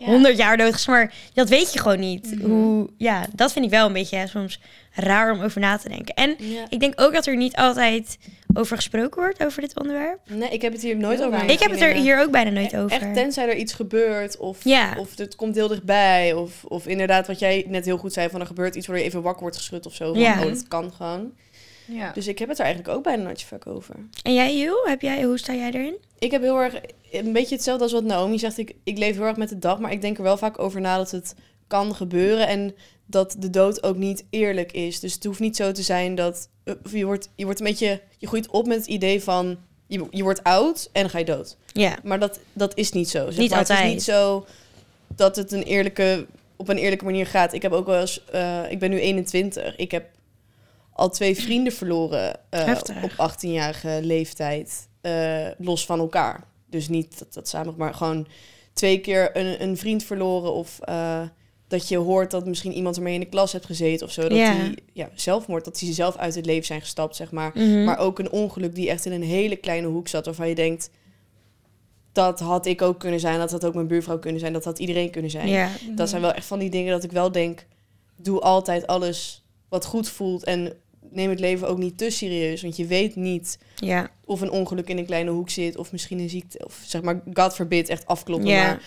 100 0.04 0.37
jaar 0.37 0.56
dood? 0.56 0.87
Maar 0.87 1.12
dat 1.35 1.49
weet 1.49 1.73
je 1.73 1.78
gewoon 1.78 2.00
niet. 2.00 2.35
Mhm. 2.37 2.50
Hoe, 2.50 2.88
ja, 2.99 3.26
dat 3.35 3.52
vind 3.52 3.64
ik 3.64 3.71
wel 3.71 3.87
een 3.87 3.92
beetje 3.92 4.16
hè, 4.16 4.26
soms 4.26 4.61
raar 4.92 5.32
om 5.32 5.40
over 5.40 5.61
na 5.61 5.76
te 5.76 5.88
denken. 5.88 6.14
En 6.14 6.35
Ja. 6.38 6.64
ik 6.68 6.80
denk 6.80 7.00
ook 7.00 7.12
dat 7.12 7.26
er 7.26 7.37
niet 7.37 7.56
altijd 7.56 8.18
over 8.54 8.76
gesproken 8.76 9.21
wordt, 9.23 9.44
over 9.44 9.61
dit 9.61 9.78
onderwerp. 9.80 10.18
Nee, 10.30 10.49
ik 10.50 10.62
heb 10.62 10.73
het 10.73 10.82
hier 10.82 10.97
nooit 10.97 11.18
Heel 11.18 11.26
over. 11.26 11.50
Ik 11.50 11.59
heb 11.61 11.71
het 11.71 11.80
er 11.80 11.92
hier 11.94 12.21
ook 12.21 12.30
bijna 12.30 12.50
nooit 12.50 12.76
over. 12.76 13.00
Echt 13.02 13.14
tenzij 13.14 13.49
er 13.49 13.56
iets 13.56 13.73
gebeurt 13.73 14.37
of, 14.37 14.64
Ja. 14.64 14.94
of 14.99 15.16
het 15.16 15.37
komt 15.37 15.54
heel 15.54 15.68
dichtbij. 15.68 16.32
Of, 16.32 16.64
of 16.64 16.87
inderdaad 16.87 17.26
wat 17.26 17.38
jij 17.38 17.64
net 17.68 17.85
heel 17.85 17.99
goed 17.99 18.12
zei, 18.12 18.28
van 18.28 18.40
er 18.40 18.47
gebeurt 18.47 18.75
iets 18.75 18.87
waar 18.87 18.99
je 18.99 19.04
even 19.04 19.23
wakker 19.23 19.42
wordt 19.42 19.56
geschud 19.56 19.87
of 19.87 19.94
zo. 19.94 20.12
Van, 20.12 20.23
Ja. 20.23 20.40
Oh, 20.40 20.47
dat 20.47 20.68
kan 20.68 20.92
gewoon. 20.92 21.32
Ja. 21.85 22.11
Dus 22.14 22.26
ik 22.26 22.38
heb 22.38 22.49
het 22.49 22.59
er 22.59 22.64
eigenlijk 22.64 22.97
ook 22.97 23.02
bijna 23.04 23.23
nooit 23.23 23.40
zo 23.40 23.47
vaak 23.49 23.66
over. 23.66 23.94
En 24.23 24.35
jij, 24.35 24.56
Jules, 24.56 24.88
heb 24.88 25.00
jij, 25.02 25.23
hoe 25.23 25.38
sta 25.38 25.54
jij 25.54 25.71
erin? 25.71 25.97
Ik 26.18 26.30
heb 26.30 26.42
heel 26.42 26.61
erg 26.61 26.75
een 27.12 27.33
beetje 27.33 27.54
hetzelfde 27.54 27.83
als 27.83 27.92
wat 27.92 28.04
Naomi 28.04 28.38
zegt. 28.38 28.59
Ik, 28.59 28.75
ik 28.85 28.99
leef 28.99 29.16
heel 29.16 29.25
erg 29.25 29.37
met 29.37 29.49
de 29.49 29.59
dag, 29.59 29.78
maar 29.78 29.92
ik 29.92 30.00
denk 30.00 30.16
er 30.16 30.23
wel 30.23 30.37
vaak 30.37 30.59
over 30.59 30.81
na 30.81 30.97
dat 30.97 31.11
het 31.11 31.35
kan 31.66 31.95
gebeuren. 31.95 32.49
En 32.49 32.75
dat 33.07 33.37
de 33.38 33.50
dood 33.50 33.83
ook 33.83 33.97
niet 33.97 34.25
eerlijk 34.31 34.73
is. 34.73 35.00
Dus 35.00 35.14
het 35.14 35.25
hoeft 35.25 35.40
niet 35.40 35.57
zo 35.57 35.73
te 35.73 35.83
zijn 35.83 36.14
dat 36.14 36.49
eh, 36.64 36.75
je 36.92 37.04
wordt, 37.04 37.28
je 37.35 37.45
wordt 37.45 37.61
een 37.61 37.66
beetje, 37.66 38.00
je 38.19 38.26
groeit 38.26 38.50
op 38.50 38.66
met 38.66 38.76
het 38.76 38.87
idee 38.87 39.23
van 39.23 39.59
je, 39.87 40.07
je 40.11 40.23
wordt 40.23 40.42
oud 40.42 40.88
en 40.92 41.00
dan 41.00 41.11
ga 41.11 41.19
je 41.19 41.25
dood. 41.25 41.57
Ja. 41.66 41.99
Maar 42.02 42.19
dat, 42.19 42.38
dat 42.52 42.76
is 42.76 42.92
niet 42.92 43.11
zo. 43.11 43.31
Zeg 43.31 43.38
Niet 43.38 43.50
maar. 43.50 43.59
Het 43.59 43.71
altijd. 43.71 43.88
is 43.88 43.95
niet 43.95 44.02
zo 44.02 44.47
dat 45.16 45.37
het 45.37 45.52
een 45.52 45.62
eerlijke, 45.62 46.26
op 46.57 46.69
een 46.69 46.76
eerlijke 46.76 47.04
manier 47.04 47.26
gaat. 47.26 47.52
Ik 47.52 47.62
heb 47.62 47.73
ook 47.73 47.87
wel 47.87 48.00
eens, 48.00 48.25
eh, 48.25 48.71
ik 48.71 48.78
ben 48.78 48.90
nu 48.90 49.00
21. 49.00 49.76
Ik 49.76 49.90
heb 49.90 50.11
al 50.92 51.11
twee 51.11 51.37
vrienden 51.37 51.73
verloren 51.73 52.40
eh, 52.50 52.75
op 53.02 53.11
18-jarige 53.11 53.99
leeftijd, 54.02 54.88
los 55.59 55.87
van 55.87 55.99
elkaar. 55.99 56.50
Dus 56.72 56.88
niet 56.88 57.18
dat, 57.18 57.34
dat 57.34 57.48
samen, 57.48 57.74
maar 57.76 57.94
gewoon 57.94 58.26
twee 58.72 58.98
keer 58.98 59.36
een, 59.36 59.62
een 59.62 59.76
vriend 59.76 60.02
verloren 60.04 60.52
of 60.52 60.78
eh, 60.80 61.22
dat 61.68 61.88
je 61.88 61.96
hoort 61.96 62.30
dat 62.30 62.46
misschien 62.46 62.72
iemand 62.72 62.96
ermee 62.96 63.14
in 63.14 63.20
de 63.20 63.26
klas 63.26 63.52
hebt 63.52 63.66
gezeten 63.66 64.06
of 64.06 64.12
zo. 64.12 64.22
Dat 64.22 64.38
Ja. 64.38 64.54
die 64.64 64.74
ja, 64.92 65.10
zelfmoord, 65.14 65.64
dat 65.64 65.78
die 65.78 65.92
zelf 65.92 66.16
uit 66.16 66.34
het 66.34 66.46
leven 66.46 66.66
zijn 66.66 66.80
gestapt, 66.80 67.16
zeg 67.16 67.30
maar. 67.30 67.50
Mhm. 67.54 67.84
Maar 67.84 67.98
ook 67.98 68.18
een 68.18 68.30
ongeluk 68.30 68.74
die 68.74 68.90
echt 68.90 69.04
in 69.04 69.12
een 69.12 69.22
hele 69.22 69.56
kleine 69.56 69.86
hoek 69.86 70.08
zat, 70.08 70.24
waarvan 70.24 70.48
je 70.48 70.54
denkt, 70.54 70.90
dat 72.12 72.40
had 72.40 72.66
ik 72.66 72.82
ook 72.82 72.98
kunnen 72.98 73.20
zijn, 73.20 73.38
dat 73.38 73.50
had 73.50 73.64
ook 73.64 73.74
mijn 73.74 73.86
buurvrouw 73.86 74.18
kunnen 74.18 74.40
zijn, 74.40 74.52
dat 74.52 74.64
had 74.64 74.78
iedereen 74.78 75.10
kunnen 75.10 75.30
zijn. 75.30 75.48
ja. 75.48 75.68
Dat 75.94 76.08
zijn 76.08 76.22
wel 76.22 76.32
echt 76.32 76.46
van 76.46 76.58
die 76.58 76.70
dingen 76.70 76.92
dat 76.92 77.04
ik 77.04 77.12
wel 77.12 77.32
denk, 77.32 77.66
doe 78.16 78.40
altijd 78.40 78.86
alles 78.86 79.44
wat 79.68 79.84
goed 79.84 80.08
voelt 80.08 80.44
en 80.44 80.72
neem 81.14 81.31
het 81.31 81.40
leven 81.40 81.69
ook 81.69 81.78
niet 81.78 81.99
te 81.99 82.11
serieus, 82.11 82.62
want 82.62 82.76
je 82.76 82.87
weet 82.87 83.16
niet 83.16 83.59
ja. 83.76 84.11
of 84.25 84.40
een 84.40 84.50
ongeluk 84.50 84.88
in 84.88 84.99
een 84.99 85.07
kleine 85.07 85.31
hoek 85.31 85.50
zit 85.50 85.76
of 85.76 85.92
misschien 85.92 86.19
een 86.19 86.31
ziekte 86.31 86.64
of 86.64 86.81
zeg 86.87 87.02
maar 87.02 87.23
God 87.33 87.54
forbid 87.54 87.88
echt 87.88 88.07
afkloppen, 88.07 88.49
Ja. 88.49 88.62
maar 88.64 88.83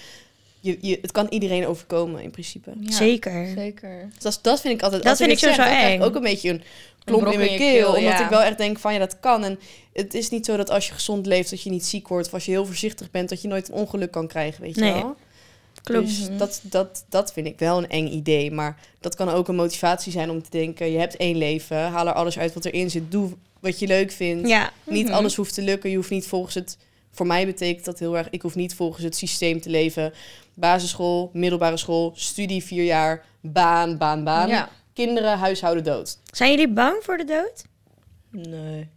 je, 0.60 0.78
je, 0.82 0.98
het 1.02 1.12
kan 1.12 1.28
iedereen 1.30 1.68
overkomen 1.68 2.22
in 2.24 2.32
principe. 2.32 2.72
Ja, 2.80 2.92
Zeker. 2.92 3.48
Zeker. 3.56 4.10
Dus 4.14 4.24
dat, 4.24 4.40
dat 4.42 4.62
vind 4.62 4.74
ik 4.74 4.82
altijd. 4.82 5.02
Dat 5.02 5.12
als 5.12 5.20
vind 5.20 5.32
ik 5.32 5.38
ik 5.38 5.44
sowieso 5.56 5.76
ik 5.76 5.84
eng. 5.84 6.02
ook 6.02 6.16
een 6.16 6.22
beetje 6.22 6.50
een 6.50 6.64
klomp 7.04 7.28
in 7.32 7.38
mijn 7.38 7.50
keel, 7.58 7.58
keel, 7.58 7.88
omdat 7.88 8.04
ja. 8.04 8.24
ik 8.24 8.30
wel 8.30 8.42
echt 8.44 8.58
denk 8.58 8.80
van 8.80 8.94
ja, 8.94 9.00
dat 9.00 9.20
kan. 9.20 9.44
En 9.44 9.60
het 9.94 10.14
is 10.14 10.30
niet 10.30 10.46
zo 10.46 10.58
dat 10.58 10.70
als 10.70 10.88
je 10.88 10.94
gezond 10.94 11.26
leeft 11.26 11.50
dat 11.50 11.62
je 11.62 11.70
niet 11.70 11.86
ziek 11.86 12.08
wordt 12.08 12.28
of 12.28 12.34
als 12.34 12.46
je 12.46 12.52
heel 12.52 12.66
voorzichtig 12.66 13.12
bent 13.12 13.30
dat 13.30 13.42
je 13.42 13.48
nooit 13.48 13.68
een 13.68 13.74
ongeluk 13.74 14.12
kan 14.12 14.28
krijgen, 14.28 14.62
weet 14.62 14.76
je 14.76 14.82
Nee. 14.82 14.94
wel? 14.94 15.16
Klopt. 15.86 16.08
Dus 16.08 16.30
Mhm. 16.30 16.38
dat, 16.38 16.60
dat, 16.64 17.06
dat 17.10 17.34
vind 17.34 17.48
ik 17.48 17.60
wel 17.60 17.78
een 17.78 17.90
eng 17.90 18.08
idee. 18.08 18.52
Maar 18.52 18.80
dat 19.00 19.16
kan 19.16 19.30
ook 19.30 19.48
een 19.48 19.56
motivatie 19.56 20.12
zijn 20.12 20.30
om 20.30 20.44
te 20.44 20.50
denken: 20.50 20.92
je 20.92 20.98
hebt 20.98 21.18
één 21.18 21.38
leven, 21.38 21.78
haal 21.78 22.08
er 22.08 22.14
alles 22.14 22.38
uit 22.40 22.54
wat 22.54 22.66
erin 22.66 22.90
zit, 22.90 23.12
doe 23.12 23.32
wat 23.60 23.80
je 23.80 23.88
leuk 23.88 24.12
vindt. 24.12 24.48
Ja. 24.48 24.72
Niet 24.86 25.06
Mhm. 25.06 25.14
alles 25.16 25.36
hoeft 25.36 25.54
te 25.54 25.62
lukken. 25.62 25.90
Je 25.90 25.96
hoeft 25.96 26.10
niet 26.10 26.28
volgens 26.28 26.54
het. 26.56 26.78
Voor 27.12 27.28
mij 27.28 27.46
betekent 27.46 27.86
dat 27.86 28.00
heel 28.00 28.18
erg. 28.18 28.30
Ik 28.30 28.42
hoef 28.42 28.56
niet 28.56 28.76
volgens 28.76 29.04
het 29.04 29.16
systeem 29.16 29.62
te 29.62 29.70
leven. 29.70 30.14
Basisschool, 30.54 31.30
middelbare 31.34 31.78
school, 31.78 32.12
studie 32.16 32.64
vier 32.64 32.84
jaar, 32.84 33.26
baan, 33.42 33.98
baan, 33.98 34.24
baan. 34.24 34.48
Ja. 34.48 34.70
Kinderen, 34.94 35.38
huishouden, 35.38 35.84
dood. 35.84 36.18
Zijn 36.32 36.52
jullie 36.52 36.70
bang 36.74 37.04
voor 37.04 37.18
de 37.18 37.24
dood? 37.26 37.64
Nee. 38.48 38.88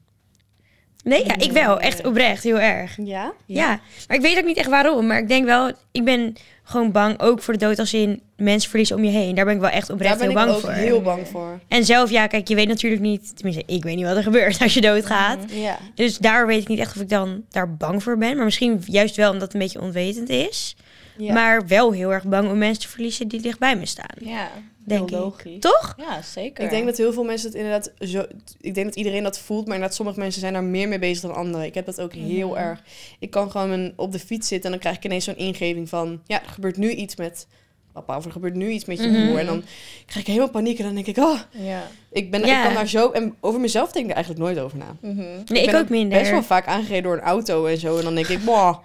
Nee, 1.04 1.24
ja, 1.26 1.36
ik 1.38 1.52
wel. 1.52 1.80
Echt 1.80 2.06
oprecht, 2.06 2.42
heel 2.42 2.60
erg. 2.60 2.96
Ja? 3.02 3.32
Ja. 3.46 3.80
maar 4.08 4.16
ik 4.16 4.22
weet 4.22 4.38
ook 4.38 4.44
niet 4.44 4.56
echt 4.56 4.68
waarom. 4.68 5.06
Maar 5.06 5.18
ik 5.18 5.28
denk 5.28 5.44
wel, 5.44 5.72
ik 5.92 6.04
ben 6.04 6.34
gewoon 6.62 6.92
bang 6.92 7.20
ook 7.20 7.42
voor 7.42 7.52
de 7.54 7.58
dood 7.64 7.78
als 7.78 7.94
in 7.94 8.20
mensen 8.36 8.68
verliezen 8.68 8.96
om 8.96 9.04
je 9.04 9.10
heen. 9.10 9.34
Daar 9.34 9.44
ben 9.44 9.54
ik 9.54 9.60
wel 9.60 9.70
echt 9.70 9.86
Daar 9.86 9.96
oprecht 9.96 10.18
ben 10.18 10.28
heel 10.28 10.38
ik 10.38 10.44
bang 10.44 10.50
ook 10.56 10.60
voor. 10.60 10.70
heel 10.70 11.02
bang 11.02 11.28
voor. 11.28 11.60
En 11.68 11.84
zelf, 11.84 12.10
ja, 12.10 12.26
kijk, 12.26 12.48
je 12.48 12.54
weet 12.54 12.68
natuurlijk 12.68 13.02
niet, 13.02 13.36
tenminste, 13.36 13.62
ik 13.66 13.82
weet 13.82 13.96
niet 13.96 14.04
wat 14.04 14.16
er 14.16 14.22
gebeurt 14.22 14.60
als 14.62 14.74
je 14.74 14.80
doodgaat. 14.80 15.38
Ja. 15.48 15.78
Dus 15.94 16.18
daar 16.18 16.46
weet 16.46 16.62
ik 16.62 16.68
niet 16.68 16.78
echt 16.78 16.96
of 16.96 17.02
ik 17.02 17.08
dan 17.08 17.44
daar 17.50 17.74
bang 17.76 18.02
voor 18.02 18.18
ben. 18.18 18.36
Maar 18.36 18.44
misschien 18.44 18.82
juist 18.86 19.16
wel 19.16 19.30
omdat 19.30 19.42
het 19.42 19.54
een 19.54 19.60
beetje 19.60 19.80
onwetend 19.80 20.28
is. 20.28 20.76
ja. 21.16 21.32
Maar 21.32 21.66
wel 21.66 21.92
heel 21.92 22.12
erg 22.12 22.24
bang 22.24 22.50
om 22.50 22.58
mensen 22.58 22.82
te 22.82 22.88
verliezen 22.88 23.28
die 23.28 23.40
dichtbij 23.40 23.76
me 23.76 23.86
staan. 23.86 24.16
Ja, 24.20 24.48
Denk 24.88 25.08
heel 25.10 25.18
ik. 25.18 25.24
logisch. 25.24 25.60
Toch? 25.60 25.94
Ja, 25.96 26.22
zeker. 26.22 26.64
Ik 26.64 26.70
denk 26.70 26.86
dat 26.86 26.96
heel 26.96 27.12
veel 27.12 27.24
mensen 27.24 27.48
het 27.48 27.56
inderdaad 27.56 27.92
zo. 28.00 28.24
Ik 28.60 28.74
denk 28.74 28.86
dat 28.86 28.96
iedereen 28.96 29.22
dat 29.22 29.38
voelt, 29.38 29.64
maar 29.64 29.74
inderdaad, 29.74 29.96
sommige 29.96 30.18
mensen 30.18 30.40
zijn 30.40 30.52
daar 30.52 30.64
meer 30.64 30.88
mee 30.88 30.98
bezig 30.98 31.20
dan 31.20 31.34
anderen. 31.34 31.66
Ik 31.66 31.74
heb 31.74 31.86
dat 31.86 32.00
ook 32.00 32.12
heel 32.12 32.48
Mhm. 32.48 32.58
erg. 32.58 32.82
Ik 33.18 33.30
kan 33.30 33.50
gewoon 33.50 33.68
mijn- 33.68 33.92
op 33.96 34.12
de 34.12 34.18
fiets 34.18 34.48
zitten 34.48 34.64
en 34.64 34.70
dan 34.70 34.80
krijg 34.80 34.96
ik 34.96 35.04
ineens 35.04 35.24
zo'n 35.24 35.36
ingeving 35.36 35.88
van: 35.88 36.20
ja, 36.26 36.42
er 36.42 36.48
gebeurt 36.48 36.76
nu 36.76 36.90
iets 36.90 37.16
met 37.16 37.46
papa 37.92 38.16
of 38.16 38.24
er 38.24 38.32
gebeurt 38.32 38.54
nu 38.54 38.68
iets 38.68 38.84
met 38.84 38.98
je 39.02 39.08
Mhm. 39.08 39.26
broer. 39.26 39.38
En 39.38 39.46
dan 39.46 39.62
krijg 40.06 40.20
ik 40.20 40.26
helemaal 40.26 40.50
paniek 40.50 40.78
en 40.78 40.84
dan 40.84 40.94
denk 40.94 41.06
ik: 41.06 41.16
oh, 41.16 41.38
Ja. 41.50 41.82
ik, 42.12 42.30
ben, 42.30 42.46
Ja. 42.46 42.58
ik 42.58 42.64
kan 42.64 42.74
daar 42.74 42.88
zo. 42.88 43.10
En 43.10 43.34
over 43.40 43.60
mezelf 43.60 43.92
denk 43.92 44.04
ik 44.04 44.10
er 44.10 44.16
eigenlijk 44.16 44.44
nooit 44.46 44.58
over 44.64 44.78
na. 44.78 44.96
Mhm. 45.00 45.16
Nee, 45.46 45.62
ik, 45.62 45.70
ben 45.70 45.80
ook 45.80 45.88
minder. 45.88 46.18
Best 46.18 46.30
wel 46.30 46.42
vaak 46.42 46.66
aangereden 46.66 47.02
door 47.02 47.12
een 47.12 47.20
auto 47.22 47.66
en 47.66 47.78
zo. 47.78 47.98
En 47.98 48.04
dan 48.04 48.14
denk 48.14 48.28
ik: 48.28 48.44
boah, 48.44 48.78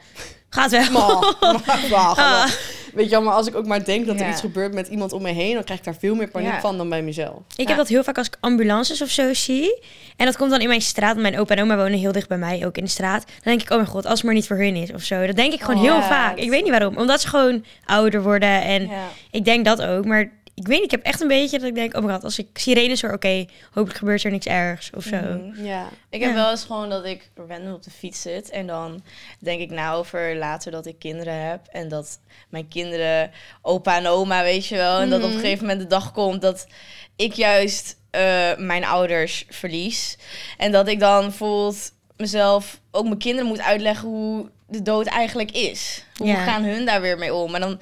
Gaat 0.53 0.71
wel. 0.71 0.91
boah, 0.91 1.21
boah, 1.89 2.17
Ah. 2.17 2.45
Weet 2.93 3.05
je 3.05 3.11
wel, 3.11 3.21
maar 3.21 3.33
als 3.33 3.47
ik 3.47 3.55
ook 3.55 3.65
maar 3.65 3.85
denk 3.85 4.05
dat 4.05 4.15
er 4.19 4.25
Ja. 4.25 4.31
iets 4.31 4.39
gebeurt 4.41 4.73
met 4.73 4.87
iemand 4.87 5.13
om 5.13 5.21
me 5.21 5.29
heen, 5.31 5.53
dan 5.53 5.63
krijg 5.63 5.79
ik 5.79 5.85
daar 5.85 5.95
veel 5.99 6.15
meer 6.15 6.27
paniek 6.29 6.51
Ja. 6.51 6.59
van 6.59 6.77
dan 6.77 6.89
bij 6.89 7.01
mezelf. 7.01 7.37
Ik 7.55 7.61
Ja. 7.61 7.67
heb 7.67 7.77
dat 7.77 7.87
heel 7.87 8.03
vaak 8.03 8.17
als 8.17 8.27
ik 8.27 8.37
ambulances 8.39 9.01
of 9.01 9.09
zo 9.09 9.33
zie. 9.33 9.81
En 10.17 10.25
dat 10.25 10.37
komt 10.37 10.49
dan 10.51 10.59
in 10.61 10.67
mijn 10.67 10.81
straat. 10.81 11.09
want 11.09 11.21
Mijn 11.21 11.39
opa 11.39 11.55
en 11.55 11.61
oma 11.61 11.75
wonen 11.77 11.99
heel 11.99 12.11
dicht 12.11 12.27
bij 12.27 12.37
mij, 12.37 12.65
ook 12.65 12.77
in 12.77 12.83
de 12.83 12.89
straat. 12.89 13.25
Dan 13.25 13.35
denk 13.43 13.61
ik, 13.61 13.69
oh 13.69 13.75
mijn 13.75 13.87
god, 13.89 14.05
als 14.05 14.13
het 14.13 14.23
maar 14.23 14.33
niet 14.33 14.47
voor 14.47 14.57
hun 14.57 14.75
is 14.75 14.91
of 14.93 15.01
zo. 15.03 15.25
Dat 15.25 15.35
denk 15.35 15.53
ik 15.53 15.61
gewoon 15.61 15.75
Oh, 15.75 15.81
heel 15.81 15.95
ja. 15.95 16.07
vaak. 16.07 16.37
Ik 16.37 16.49
weet 16.49 16.61
niet 16.61 16.71
waarom. 16.71 16.97
Omdat 16.97 17.21
ze 17.21 17.27
gewoon 17.27 17.65
ouder 17.85 18.23
worden. 18.23 18.61
En 18.63 18.81
Ja. 18.87 19.07
ik 19.31 19.45
denk 19.45 19.65
dat 19.65 19.81
ook. 19.81 20.05
Maar 20.05 20.31
ik 20.55 20.67
weet 20.67 20.75
niet, 20.81 20.85
ik 20.85 20.91
heb 20.91 21.03
echt 21.05 21.21
een 21.21 21.27
beetje 21.27 21.59
dat 21.59 21.67
ik 21.67 21.75
denk... 21.75 21.95
oh 21.95 22.01
mijn 22.03 22.13
god, 22.15 22.23
als 22.23 22.39
ik 22.39 22.47
sirenes 22.53 23.01
hoor, 23.01 23.13
oké, 23.13 23.45
hopelijk 23.71 23.97
gebeurt 23.99 24.23
er 24.23 24.31
niks 24.31 24.45
ergs 24.45 24.89
of 24.95 25.03
zo. 25.03 25.15
Mhm. 25.17 25.63
Ja. 25.65 25.89
Ik 26.09 26.21
heb 26.21 26.29
Ja. 26.29 26.35
wel 26.35 26.49
eens 26.51 26.63
gewoon 26.63 26.89
dat 26.89 27.05
ik 27.05 27.29
random 27.47 27.73
op 27.73 27.83
de 27.83 27.91
fiets 27.91 28.21
zit. 28.21 28.49
En 28.49 28.67
dan 28.67 29.03
denk 29.39 29.61
ik 29.61 29.69
na 29.69 29.93
over 29.93 30.35
later 30.37 30.71
dat 30.71 30.85
ik 30.85 30.99
kinderen 30.99 31.49
heb. 31.49 31.67
En 31.71 31.87
dat 31.89 32.19
mijn 32.49 32.67
kinderen, 32.67 33.31
opa 33.61 33.97
en 33.97 34.07
oma, 34.07 34.43
weet 34.43 34.65
je 34.67 34.75
wel. 34.75 34.99
En 34.99 35.09
dat 35.09 35.19
op 35.21 35.25
Mhm. 35.27 35.35
een 35.35 35.41
gegeven 35.43 35.65
moment 35.65 35.81
de 35.81 35.87
dag 35.87 36.11
komt 36.11 36.41
dat 36.41 36.67
ik 37.15 37.33
juist 37.33 38.01
eh, 38.11 38.55
mijn 38.57 38.85
ouders 38.85 39.45
verlies. 39.49 40.17
En 40.57 40.71
dat 40.71 40.87
ik 40.87 40.99
dan 40.99 41.21
bijvoorbeeld 41.21 41.91
mezelf, 42.17 42.79
ook 42.91 43.03
mijn 43.03 43.17
kinderen 43.17 43.47
moet 43.47 43.61
uitleggen 43.61 44.07
hoe 44.07 44.49
de 44.73 44.81
dood 44.81 45.05
eigenlijk 45.05 45.51
is. 45.51 46.03
Hoe 46.17 46.27
Ja. 46.27 46.43
gaan 46.43 46.63
hun 46.63 46.85
daar 46.85 47.01
weer 47.01 47.17
mee 47.17 47.33
om? 47.33 47.55
En 47.55 47.61
dan, 47.61 47.79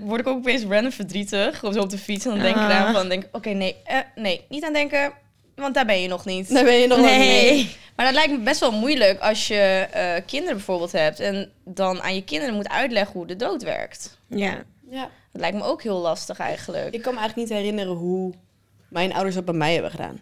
word 0.00 0.20
ik 0.20 0.26
ook 0.26 0.36
opeens 0.36 0.62
random 0.62 0.92
verdrietig. 0.92 1.64
Of 1.64 1.74
zo 1.74 1.80
op 1.80 1.90
de 1.90 1.98
fiets. 1.98 2.24
En 2.24 2.30
dan 2.30 2.40
denk 2.40 2.56
ik 2.56 2.62
Ah. 2.62 2.68
daarvan, 2.68 3.08
denk 3.08 3.22
ik, 3.24 3.28
oké, 3.36 3.48
nee, 3.50 3.76
eh, 3.84 3.98
nee, 4.14 4.44
niet 4.48 4.64
aan 4.64 4.72
denken. 4.72 5.12
Want 5.54 5.74
daar 5.74 5.86
ben 5.86 6.00
je 6.00 6.08
nog 6.08 6.24
niet. 6.24 6.54
Daar 6.54 6.64
ben 6.64 6.74
je 6.74 6.86
nog 6.86 6.98
Nee. 7.00 7.52
niet. 7.52 7.76
Maar 7.96 8.06
dat 8.06 8.14
lijkt 8.14 8.30
me 8.32 8.38
best 8.38 8.60
wel 8.60 8.72
moeilijk 8.72 9.20
als 9.20 9.46
je 9.46 9.86
eh, 9.90 10.22
kinderen 10.26 10.56
bijvoorbeeld 10.56 10.92
hebt 10.92 11.20
en 11.20 11.50
dan 11.64 12.02
aan 12.02 12.14
je 12.14 12.24
kinderen 12.24 12.54
moet 12.54 12.68
uitleggen 12.68 13.12
hoe 13.12 13.26
de 13.26 13.36
dood 13.36 13.62
werkt. 13.62 14.18
Ja. 14.28 14.62
Ja. 14.90 15.10
Dat 15.32 15.40
lijkt 15.40 15.56
me 15.56 15.62
ook 15.62 15.82
heel 15.82 15.98
lastig 15.98 16.38
eigenlijk. 16.38 16.94
Ik 16.94 17.02
kan 17.02 17.14
me 17.14 17.18
eigenlijk 17.20 17.48
niet 17.48 17.58
herinneren 17.58 17.92
hoe 17.92 18.32
mijn 18.88 19.12
ouders 19.12 19.34
dat 19.34 19.44
bij 19.44 19.54
mij 19.54 19.72
hebben 19.72 19.90
gedaan. 19.90 20.20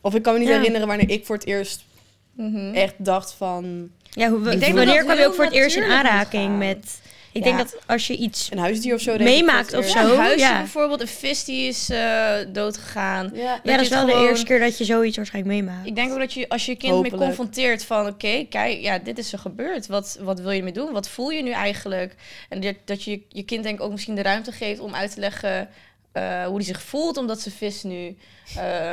Of 0.00 0.14
ik 0.14 0.22
kan 0.22 0.32
me 0.32 0.38
niet 0.38 0.48
Ja. 0.48 0.54
herinneren 0.56 0.86
wanneer 0.86 1.10
ik 1.10 1.26
voor 1.26 1.36
het 1.36 1.46
eerst 1.46 1.84
Mhm. 2.32 2.74
echt 2.74 2.94
dacht 2.98 3.32
van 3.32 3.90
Ja, 4.10 4.28
hoe, 4.28 4.42
denk 4.42 4.60
dat 4.60 4.72
wanneer 4.72 5.04
kwam 5.04 5.18
je 5.18 5.26
ook 5.26 5.34
voor 5.34 5.44
het 5.44 5.52
eerst 5.54 5.76
in 5.76 5.82
aanraking 5.84 6.58
met... 6.58 7.00
Ik 7.32 7.44
Ja. 7.44 7.44
denk 7.44 7.58
dat 7.58 7.76
als 7.86 8.06
je 8.06 8.16
iets... 8.16 8.48
een 8.50 8.58
huisdier 8.58 8.94
of 8.94 9.00
zo. 9.00 9.16
denk 9.16 9.28
ik, 9.28 9.34
Meemaakt 9.36 9.76
of 9.76 9.86
zo. 9.88 10.18
Een 10.18 10.38
ja. 10.38 10.58
bijvoorbeeld, 10.58 11.00
een 11.00 11.08
vis 11.08 11.44
die 11.44 11.68
is 11.68 11.90
eh 11.90 12.34
dood 12.48 12.76
gegaan. 12.76 13.30
Ja. 13.34 13.60
Ja, 13.62 13.72
dat 13.72 13.80
is 13.80 13.88
wel 13.88 14.06
de 14.06 14.12
eerste 14.28 14.46
keer 14.46 14.58
dat 14.58 14.78
je 14.78 14.84
zoiets 14.84 15.16
waarschijnlijk 15.16 15.54
meemaakt. 15.54 15.86
Ik 15.86 15.94
denk 15.94 16.12
ook 16.12 16.18
dat 16.18 16.32
je 16.32 16.48
als 16.48 16.66
je 16.66 16.72
je 16.72 16.78
kind 16.78 17.00
mee 17.02 17.10
confronteert 17.10 17.84
van 17.84 18.06
oké, 18.06 18.46
kijk, 18.48 18.80
ja, 18.80 18.98
dit 18.98 19.18
is 19.18 19.32
er 19.32 19.38
gebeurd. 19.38 19.86
Wat, 19.86 20.18
wat 20.22 20.40
wil 20.40 20.50
je 20.50 20.58
ermee 20.58 20.72
doen? 20.72 20.92
Wat 20.92 21.08
voel 21.08 21.30
je 21.30 21.42
nu 21.42 21.50
eigenlijk? 21.50 22.14
En 22.48 22.60
dat, 22.60 22.74
dat 22.84 23.02
je 23.02 23.22
je 23.28 23.42
kind 23.42 23.62
denk 23.62 23.78
ik 23.78 23.84
ook 23.84 23.92
misschien 23.92 24.14
de 24.14 24.22
ruimte 24.22 24.52
geeft 24.52 24.80
om 24.80 24.94
uit 24.94 25.14
te 25.14 25.20
leggen 25.20 25.68
eh, 26.12 26.44
hoe 26.44 26.56
hij 26.56 26.64
zich 26.64 26.82
voelt, 26.82 27.16
omdat 27.16 27.40
zijn 27.40 27.54
vis 27.54 27.82
nu 27.82 28.16
eh, 28.56 28.90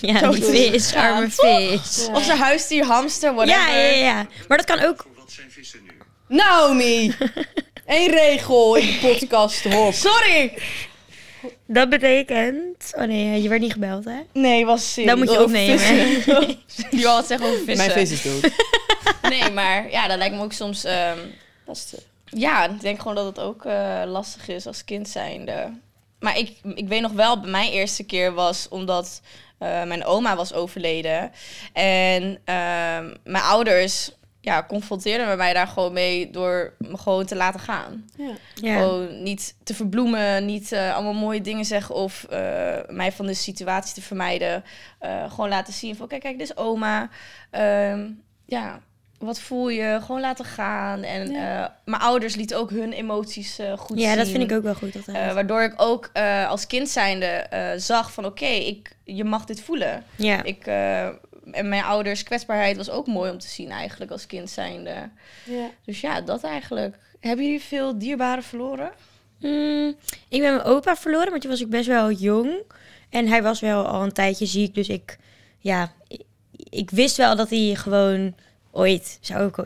Ja, 0.12 0.30
die 0.30 0.44
vis, 0.44 0.94
arme 0.94 1.28
toch? 1.28 1.58
vis. 1.58 2.06
Ja. 2.06 2.14
of 2.14 2.24
zijn 2.24 2.38
huisdier, 2.38 2.84
hamster, 2.84 3.34
whatever. 3.34 3.60
Ja, 3.60 3.76
ja, 3.76 3.92
ja. 4.04 4.26
Maar 4.48 4.56
dat 4.56 4.66
kan 4.66 4.84
ook... 4.84 5.06
Wat 5.18 5.32
zijn 5.32 5.50
vissen 5.50 5.80
nu? 5.82 5.90
Naomi! 6.36 7.14
Eén 7.86 8.10
regel 8.10 8.74
in 8.76 8.86
de 8.86 8.98
podcast, 9.00 9.64
hop. 9.64 9.92
Sorry! 9.94 10.58
Dat 11.66 11.88
betekent... 11.88 12.92
Oh 12.96 13.02
nee, 13.02 13.42
je 13.42 13.48
werd 13.48 13.60
niet 13.60 13.72
gebeld, 13.72 14.04
hè? 14.04 14.20
Nee, 14.32 14.66
was 14.66 14.92
serieus. 14.92 15.10
Dat 15.10 15.18
moet 15.18 15.30
je 15.32 15.42
opnemen. 15.42 15.78
Die 16.90 17.02
wou 17.04 17.16
wat 17.16 17.26
zeggen 17.26 17.46
over 17.46 17.64
vissen. 17.64 17.76
Mijn 17.76 17.90
vis 18.06 18.10
is 18.10 18.22
dood. 18.22 18.50
Nee, 19.30 19.50
maar 19.50 19.90
ja, 19.90 20.08
dat 20.08 20.18
lijkt 20.18 20.34
me 20.34 20.42
ook 20.42 20.52
soms... 20.52 20.84
ehm, 20.84 21.18
Lastig. 21.66 22.00
ja, 22.24 22.64
ik 22.64 22.80
denk 22.80 22.98
gewoon 22.98 23.14
dat 23.14 23.26
het 23.26 23.38
ook 23.38 23.64
eh, 23.64 24.02
lastig 24.06 24.48
is 24.48 24.66
als 24.66 24.84
kind 24.84 25.08
zijnde. 25.08 25.70
Maar 26.20 26.38
ik, 26.38 26.58
ik 26.74 26.88
weet 26.88 27.00
nog 27.00 27.12
wel, 27.12 27.40
bij 27.40 27.50
mijn 27.50 27.70
eerste 27.70 28.04
keer 28.04 28.32
was 28.32 28.68
omdat 28.68 29.20
eh, 29.58 29.84
mijn 29.84 30.04
oma 30.04 30.36
was 30.36 30.52
overleden. 30.52 31.32
En 31.72 32.40
ehm, 32.44 33.14
mijn 33.24 33.44
ouders 33.44 34.10
ja, 34.46 34.64
confronteerden 34.68 35.28
me 35.28 35.36
mij 35.36 35.52
daar 35.52 35.66
gewoon 35.66 35.92
mee 35.92 36.30
door 36.30 36.74
me 36.78 36.98
gewoon 36.98 37.24
te 37.24 37.36
laten 37.36 37.60
gaan. 37.60 38.04
Ja. 38.16 38.30
Ja. 38.54 38.78
Gewoon 38.78 39.22
niet 39.22 39.54
te 39.62 39.74
verbloemen, 39.74 40.46
niet 40.46 40.72
eh, 40.72 40.94
allemaal 40.94 41.12
mooie 41.12 41.40
dingen 41.40 41.64
zeggen 41.64 41.94
of 41.94 42.24
eh, 42.24 42.76
mij 42.88 43.12
van 43.12 43.26
de 43.26 43.34
situatie 43.34 43.94
te 43.94 44.02
vermijden. 44.02 44.64
Eh, 44.98 45.30
gewoon 45.30 45.48
laten 45.48 45.72
zien 45.72 45.96
van, 45.96 46.08
kijk, 46.08 46.20
kijk, 46.20 46.38
dit 46.38 46.50
is 46.50 46.56
oma. 46.56 47.10
Ehm, 47.50 48.10
ja, 48.44 48.80
wat 49.18 49.40
voel 49.40 49.68
je? 49.68 49.98
Gewoon 50.04 50.20
laten 50.20 50.44
gaan. 50.44 51.02
En 51.02 51.30
Ja. 51.30 51.64
eh, 51.64 51.70
mijn 51.84 52.02
ouders 52.02 52.34
lieten 52.34 52.56
ook 52.58 52.70
hun 52.70 52.92
emoties 52.92 53.58
eh, 53.58 53.72
goed 53.78 53.98
zien. 53.98 54.08
ja, 54.08 54.14
dat 54.16 54.28
vind 54.28 54.50
ik 54.50 54.56
ook 54.56 54.62
wel 54.62 54.74
goed. 54.74 55.06
Eh, 55.06 55.32
waardoor 55.34 55.62
ik 55.62 55.74
ook 55.76 56.10
als 56.48 56.66
kind 56.66 56.88
zijnde 56.88 57.46
zag 57.76 58.12
van, 58.12 58.24
oké, 58.24 58.44
ik 58.46 58.96
je 59.04 59.24
mag 59.24 59.44
dit 59.44 59.60
voelen. 59.60 60.04
ja. 60.16 60.42
Ik, 60.42 60.66
en 61.52 61.68
mijn 61.68 61.82
ouders 61.82 62.22
kwetsbaarheid 62.22 62.76
was 62.76 62.90
ook 62.90 63.06
mooi 63.06 63.30
om 63.30 63.38
te 63.38 63.48
zien 63.48 63.70
eigenlijk 63.70 64.10
als 64.10 64.26
kind 64.26 64.50
zijnde. 64.50 64.94
Ja. 65.44 65.70
Dus 65.84 66.00
ja, 66.00 66.20
dat 66.20 66.42
eigenlijk. 66.44 66.96
Hebben 67.20 67.44
jullie 67.44 67.62
veel 67.62 67.98
dierbaren 67.98 68.42
verloren? 68.42 68.90
Mm, 69.40 69.94
ik 70.28 70.40
ben 70.40 70.54
mijn 70.54 70.62
opa 70.66 70.96
verloren, 70.96 71.30
maar 71.30 71.40
toen 71.40 71.50
was 71.50 71.60
ik 71.60 71.70
best 71.70 71.86
wel 71.86 72.10
jong. 72.10 72.62
En 73.10 73.26
hij 73.28 73.42
was 73.42 73.60
wel 73.60 73.86
al 73.86 74.02
een 74.02 74.12
tijdje 74.12 74.46
ziek, 74.46 74.74
dus 74.74 74.88
ik, 74.88 75.18
ja, 75.58 75.92
ik, 76.08 76.22
ik 76.70 76.90
wist 76.90 77.16
wel 77.16 77.36
dat 77.36 77.50
hij 77.50 77.74
gewoon 77.74 78.34
ooit 78.76 79.18
zou 79.20 79.42
ook 79.42 79.58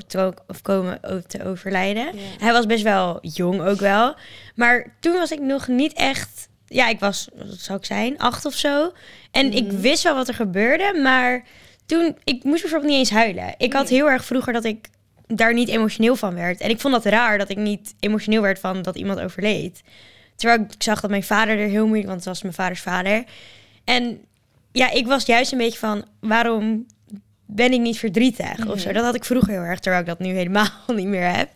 of 0.47 0.63
komen 0.63 1.01
te 1.27 1.45
overlijden. 1.45 2.05
Ja. 2.05 2.23
Hij 2.39 2.53
was 2.53 2.67
best 2.67 2.83
wel 2.83 3.19
jong 3.21 3.61
ook 3.63 3.81
wel. 3.81 4.15
Maar 4.55 4.97
toen 5.01 5.13
was 5.13 5.31
ik 5.31 5.41
nog 5.41 5.69
niet 5.69 5.93
echt... 5.93 6.49
Ja, 6.67 6.89
ik 6.89 7.01
was, 7.01 7.29
wat 7.35 7.59
zou 7.59 7.79
ik 7.79 7.85
zijn, 7.85 8.19
acht 8.19 8.45
of 8.45 8.55
zo. 8.55 8.93
En 9.31 9.53
ik 9.53 9.67
Mhm. 9.67 9.81
wist 9.81 10.03
wel 10.03 10.15
wat 10.15 10.29
er 10.29 10.35
gebeurde, 10.35 11.01
maar 11.03 11.45
toen... 11.87 12.17
Ik 12.25 12.45
moest 12.45 12.61
bijvoorbeeld 12.63 12.91
niet 12.91 13.01
eens 13.01 13.11
huilen. 13.11 13.55
Ik 13.59 13.73
had 13.73 13.89
heel 13.89 14.11
erg 14.11 14.25
vroeger 14.25 14.53
dat 14.53 14.65
ik 14.65 14.89
daar 15.27 15.55
niet 15.55 15.69
emotioneel 15.69 16.17
van 16.17 16.35
werd. 16.35 16.61
En 16.61 16.71
ik 16.71 16.81
vond 16.81 16.95
dat 16.95 17.05
raar 17.05 17.39
dat 17.39 17.49
ik 17.51 17.57
niet 17.57 17.95
emotioneel 18.01 18.43
werd 18.43 18.59
van 18.59 18.83
dat 18.83 18.97
iemand 18.97 19.21
overleed. 19.21 19.83
Terwijl 20.37 20.61
ik 20.61 20.83
zag 20.83 21.01
dat 21.01 21.11
mijn 21.11 21.23
vader 21.23 21.59
er 21.59 21.69
heel 21.69 21.85
moeilijk... 21.87 22.07
Want 22.09 22.19
het 22.19 22.29
was 22.29 22.43
mijn 22.43 22.55
vaders 22.55 22.81
vader. 22.81 23.25
En 23.85 24.21
ja, 24.73 24.91
ik 24.91 25.07
was 25.07 25.27
juist 25.27 25.53
een 25.53 25.59
beetje 25.59 25.79
van... 25.79 26.05
Waarom 26.21 26.87
ben 27.53 27.73
ik 27.73 27.81
niet 27.81 27.99
verdrietig 27.99 28.67
of 28.67 28.81
zo? 28.81 28.85
Mhm. 28.87 28.95
Dat 28.95 29.05
had 29.05 29.15
ik 29.15 29.25
vroeger 29.25 29.53
heel 29.53 29.63
erg, 29.63 29.79
terwijl 29.79 30.03
ik 30.03 30.09
dat 30.09 30.19
nu 30.19 30.33
helemaal 30.35 30.69
niet 30.95 31.07
meer 31.07 31.37
heb. 31.37 31.49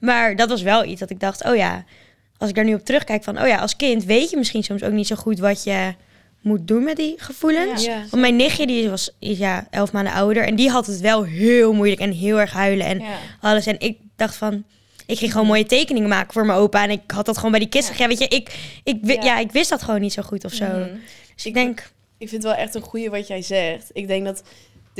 Maar 0.00 0.36
dat 0.36 0.48
was 0.48 0.62
wel 0.62 0.84
iets 0.84 1.00
dat 1.00 1.10
ik 1.10 1.20
dacht, 1.20 1.44
oh 1.44 1.56
ja, 1.56 1.84
als 2.38 2.48
ik 2.48 2.54
daar 2.54 2.64
nu 2.64 2.74
op 2.74 2.84
terugkijk 2.84 3.24
van, 3.24 3.40
oh 3.40 3.46
ja, 3.46 3.56
als 3.58 3.76
kind 3.76 4.04
weet 4.04 4.30
je 4.30 4.36
misschien 4.36 4.62
soms 4.64 4.82
ook 4.82 4.92
niet 4.92 5.06
zo 5.06 5.16
goed 5.16 5.38
wat 5.38 5.64
je 5.64 5.94
moet 6.40 6.68
doen 6.68 6.84
met 6.84 6.96
die 6.96 7.14
gevoelens. 7.16 7.84
Ja. 7.84 7.98
Want 7.98 8.22
mijn 8.22 8.36
nichtje 8.36 8.66
die 8.66 8.90
was 8.90 9.10
ja 9.18 9.66
elf 9.70 9.92
maanden 9.92 10.12
ouder 10.12 10.42
en 10.44 10.54
die 10.54 10.70
had 10.70 10.86
het 10.86 11.00
wel 11.00 11.22
heel 11.24 11.72
moeilijk 11.72 12.00
en 12.00 12.12
heel 12.12 12.40
erg 12.40 12.52
huilen 12.52 12.86
en 12.86 12.98
Ja. 12.98 13.16
alles. 13.40 13.66
En 13.66 13.80
ik 13.80 13.98
dacht 14.16 14.36
van, 14.36 14.64
ik 15.06 15.18
ging 15.18 15.32
gewoon 15.32 15.46
mooie 15.46 15.66
tekeningen 15.66 16.08
maken 16.08 16.32
voor 16.32 16.46
mijn 16.46 16.58
opa 16.58 16.82
en 16.82 16.90
ik 16.90 17.00
had 17.06 17.26
dat 17.26 17.36
gewoon 17.36 17.50
bij 17.50 17.60
die 17.60 17.68
kist. 17.68 17.98
Ja, 17.98 18.08
weet 18.08 18.18
je, 18.18 18.28
ik, 18.28 18.52
ik, 18.84 19.22
Ja. 19.22 19.38
ik 19.38 19.52
wist 19.52 19.70
dat 19.70 19.82
gewoon 19.82 20.00
niet 20.00 20.12
zo 20.12 20.22
goed 20.22 20.44
of 20.44 20.52
zo. 20.52 20.64
Mhm. 20.66 20.88
Dus 21.34 21.46
ik 21.46 21.54
denk, 21.54 21.90
Ik 22.18 22.28
vind 22.28 22.42
het 22.42 22.52
wel 22.52 22.60
echt 22.62 22.74
een 22.74 22.82
goeie 22.82 23.10
wat 23.10 23.26
jij 23.26 23.42
zegt. 23.42 23.90
Ik 23.92 24.06
denk 24.06 24.24
dat... 24.24 24.42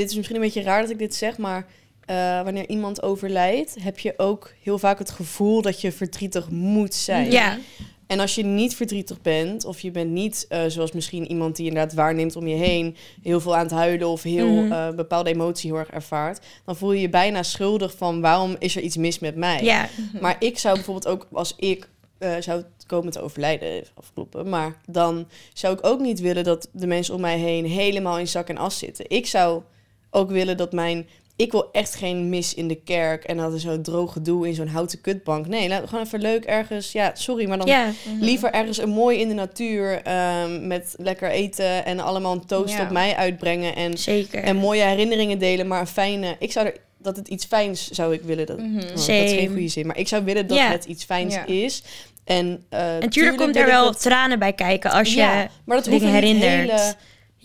Dit 0.01 0.11
is 0.11 0.17
misschien 0.17 0.37
een 0.37 0.43
beetje 0.43 0.63
raar 0.63 0.81
dat 0.81 0.91
ik 0.91 0.99
dit 0.99 1.15
zeg, 1.15 1.39
maar... 1.39 1.67
eh, 2.07 2.43
wanneer 2.43 2.69
iemand 2.69 3.03
overlijdt, 3.03 3.77
heb 3.83 3.99
je 3.99 4.15
ook 4.17 4.53
heel 4.63 4.79
vaak 4.79 4.99
het 4.99 5.11
gevoel 5.11 5.63
dat 5.63 5.81
je 5.81 5.93
verdrietig 5.93 6.51
moet 6.51 6.95
zijn. 6.95 7.31
ja, 7.31 7.59
En 8.07 8.21
als 8.21 8.35
je 8.35 8.45
niet 8.45 8.75
verdrietig 8.77 9.21
bent, 9.21 9.65
of 9.65 9.81
je 9.81 9.91
bent 9.91 10.11
niet 10.11 10.47
eh, 10.49 10.61
zoals 10.69 10.93
misschien 10.93 11.31
iemand 11.31 11.57
die 11.57 11.67
inderdaad 11.67 11.95
waarneemt 11.95 12.37
om 12.37 12.47
je 12.47 12.57
heen, 12.57 12.97
heel 13.23 13.41
veel 13.41 13.57
aan 13.57 13.63
het 13.63 13.71
huilen 13.71 14.09
of 14.09 14.23
heel 14.23 14.49
Mhm. 14.63 14.73
eh, 14.73 14.91
bepaalde 14.95 15.31
emotie 15.31 15.71
heel 15.71 15.79
erg 15.79 15.91
ervaart, 15.91 16.47
dan 16.65 16.77
voel 16.77 16.93
je 16.93 17.01
je 17.01 17.09
bijna 17.09 17.43
schuldig 17.43 17.97
van 17.97 18.21
waarom 18.21 18.57
is 18.59 18.77
er 18.77 18.83
iets 18.83 18.97
mis 18.97 19.19
met 19.19 19.37
mij. 19.37 19.63
ja, 19.65 19.89
Maar 20.21 20.37
ik 20.39 20.59
zou 20.59 20.75
bijvoorbeeld 20.75 21.07
ook, 21.09 21.27
als 21.33 21.55
ik 21.57 21.89
eh, 22.19 22.33
zou 22.41 22.63
komen 22.87 23.13
te 23.13 23.21
overlijden, 23.21 23.85
afkloppen, 23.95 24.49
maar 24.49 24.77
dan 24.87 25.29
zou 25.53 25.75
ik 25.79 25.87
ook 25.87 26.01
niet 26.01 26.21
willen 26.21 26.45
dat 26.45 26.69
de 26.73 26.87
mensen 26.87 27.15
om 27.15 27.21
mij 27.21 27.39
heen 27.39 27.65
helemaal 27.65 28.19
in 28.19 28.29
zak 28.29 28.49
en 28.49 28.57
as 28.59 28.79
zitten. 28.79 29.05
Ik 29.09 29.27
zou 29.27 29.63
ook 30.11 30.31
willen 30.31 30.57
dat 30.57 30.73
mijn... 30.73 31.09
Ik 31.37 31.53
wil 31.53 31.68
echt 31.73 31.94
geen 31.94 32.29
mis 32.29 32.55
in 32.55 32.68
de 32.68 32.75
kerk 32.75 33.25
en 33.25 33.37
dat 33.37 33.53
er 33.53 33.61
zo'n 33.61 33.83
droog 33.83 34.12
gedoe 34.12 34.49
in 34.49 34.55
zo'n 34.55 34.66
houten 34.66 35.01
kutbank. 35.01 35.46
Nee, 35.46 35.68
laten 35.68 35.83
we 35.85 35.88
gewoon 35.90 36.05
even 36.05 36.20
leuk 36.20 36.44
ergens... 36.44 36.92
Ja, 36.92 37.11
sorry, 37.14 37.49
maar 37.49 37.59
dan 37.59 37.66
ja. 37.66 37.85
Mhm. 38.05 38.25
Liever 38.25 38.51
ergens 38.53 38.79
een 38.79 38.88
mooi 38.88 39.18
in 39.18 39.29
de 39.29 39.35
natuur 39.35 40.03
ehm, 40.03 40.66
met 40.66 40.94
lekker 40.96 41.31
eten 41.31 41.85
en 41.85 42.01
allemaal 42.01 42.33
een 42.33 42.46
toast 42.46 42.75
Ja. 42.75 42.83
op 42.83 42.90
mij 42.90 43.14
uitbrengen 43.16 43.77
en, 43.77 43.99
zeker. 43.99 44.42
en 44.42 44.57
mooie 44.57 44.83
herinneringen 44.83 45.38
delen, 45.38 45.66
maar 45.66 45.81
een 45.81 45.87
fijne. 45.87 46.37
Ik 46.38 46.53
zou 46.53 46.66
er 46.66 46.75
dat 47.03 47.16
het 47.16 47.29
iets 47.29 47.44
fijns 47.44 47.90
zou 47.90 48.14
ik 48.14 48.23
willen 48.23 48.46
dat. 48.46 48.59
Mhm. 48.59 48.77
oh, 48.77 48.88
dat 48.88 48.99
is 48.99 49.05
geen 49.07 49.49
goede 49.49 49.68
zin, 49.68 49.87
maar 49.87 49.99
ik 49.99 50.09
zou 50.09 50.25
willen 50.25 50.46
dat 50.46 50.57
Ja. 50.59 50.70
het 50.70 50.85
iets 50.85 51.05
fijns 51.05 51.35
Ja. 51.35 51.46
is. 51.46 51.83
En, 52.25 52.64
eh, 52.68 53.03
En 53.03 53.11
tuurlijk 53.11 53.37
komt 53.37 53.57
er 53.57 53.66
wel 53.66 53.85
dat- 53.85 54.01
tranen 54.01 54.38
bij 54.38 54.53
kijken 54.53 54.90
als 54.90 55.14
je 55.14 55.46
maar 55.64 55.77
dat 55.77 55.87
hoeft 55.87 56.05
herinnert. 56.05 56.70
hele 56.70 56.94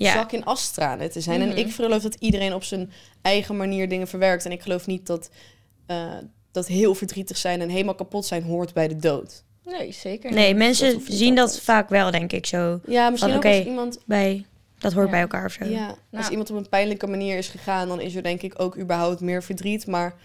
ja. 0.03 0.13
zak 0.13 0.31
in 0.31 0.43
as 0.45 0.71
tranen 0.71 1.12
te 1.12 1.21
zijn. 1.21 1.39
Mhm. 1.41 1.49
En 1.49 1.58
ik 1.58 1.73
geloof 1.73 2.01
dat 2.01 2.15
iedereen 2.19 2.53
op 2.53 2.63
zijn 2.63 2.91
eigen 3.21 3.58
manier 3.58 3.89
dingen 3.89 4.08
verwerkt. 4.08 4.45
En 4.45 4.51
ik 4.51 4.62
geloof 4.62 4.88
niet 4.88 5.08
dat, 5.08 5.29
eh, 5.86 6.13
dat 6.51 6.67
heel 6.67 6.95
verdrietig 6.95 7.38
zijn 7.38 7.62
en 7.62 7.69
helemaal 7.69 7.95
kapot 7.95 8.25
zijn 8.25 8.43
hoort 8.43 8.73
bij 8.73 8.88
de 8.88 8.95
dood. 8.97 9.43
Nee, 9.65 9.91
zeker 9.91 10.31
Nee, 10.34 10.47
niet. 10.47 10.58
mensen 10.58 10.86
dat 10.86 10.95
hoeft 10.95 11.10
niet 11.10 11.17
zien 11.17 11.36
dat 11.36 11.60
vaak 11.60 11.89
wel, 11.89 12.12
denk 12.12 12.31
ik 12.31 12.45
zo. 12.45 12.79
Ja, 12.88 13.10
misschien 13.10 13.31
Van, 13.31 13.39
ook 13.39 13.45
oké. 13.45 13.58
als 13.58 13.65
iemand 13.65 13.99
Bij, 14.05 14.45
dat 14.77 14.93
hoort 14.93 15.05
Ja. 15.05 15.12
bij 15.12 15.21
elkaar 15.21 15.45
of 15.45 15.51
zo. 15.51 15.65
Ja, 15.65 15.88
als 15.88 15.97
Nou. 16.12 16.29
iemand 16.29 16.49
op 16.51 16.58
een 16.58 16.69
pijnlijke 16.69 17.08
manier 17.08 17.38
is 17.38 17.47
gegaan, 17.47 17.88
dan 17.88 18.01
is 18.01 18.15
er 18.15 18.23
denk 18.23 18.41
ik 18.41 18.53
ook 18.62 18.77
überhaupt 18.77 19.19
meer 19.21 19.43
verdriet. 19.43 19.88
Maar 19.88 20.15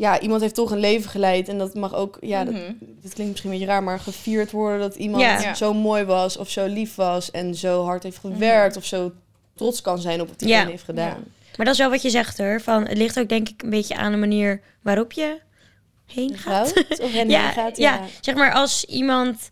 ja, 0.00 0.20
iemand 0.20 0.40
heeft 0.40 0.54
toch 0.54 0.70
een 0.70 0.78
leven 0.78 1.10
geleid 1.10 1.48
en 1.48 1.58
dat 1.58 1.74
mag 1.74 1.94
ook, 1.94 2.16
ja, 2.20 2.44
dat, 2.44 2.54
Mhm. 2.54 2.72
dit 2.80 3.12
klinkt 3.14 3.30
misschien 3.30 3.50
een 3.52 3.58
beetje 3.58 3.72
raar, 3.72 3.82
maar 3.82 4.00
gevierd 4.00 4.50
worden 4.50 4.80
dat 4.80 4.94
iemand 4.94 5.22
Ja. 5.22 5.54
Zo 5.54 5.74
mooi 5.74 6.04
was 6.04 6.36
of 6.36 6.50
zo 6.50 6.66
lief 6.66 6.94
was 6.94 7.30
en 7.30 7.54
zo 7.54 7.84
hard 7.84 8.02
heeft 8.02 8.18
gewerkt 8.18 8.76
of 8.76 8.84
zo 8.84 9.12
trots 9.54 9.80
kan 9.80 9.98
zijn 9.98 10.20
op 10.20 10.28
wat 10.28 10.38
diegene 10.38 10.60
Ja. 10.64 10.68
heeft 10.70 10.82
gedaan. 10.84 11.24
Maar 11.56 11.66
dat 11.66 11.74
is 11.74 11.80
wel 11.80 11.90
wat 11.90 12.02
je 12.02 12.10
zegt 12.10 12.38
hoor. 12.38 12.60
Van, 12.60 12.86
het 12.86 12.98
ligt 12.98 13.18
ook 13.18 13.28
denk 13.28 13.48
ik 13.48 13.62
een 13.62 13.70
beetje 13.70 13.96
aan 13.96 14.12
de 14.12 14.18
manier 14.18 14.60
waarop 14.82 15.12
je 15.12 15.40
heen 16.06 16.38
gaat. 16.38 16.72
Of 17.02 17.12
Ja, 17.26 17.50
gaat, 17.50 17.76
ja. 17.76 17.94
ja. 17.94 18.00
Zeg 18.20 18.34
maar 18.34 18.52
als 18.52 18.84
iemand 18.84 19.48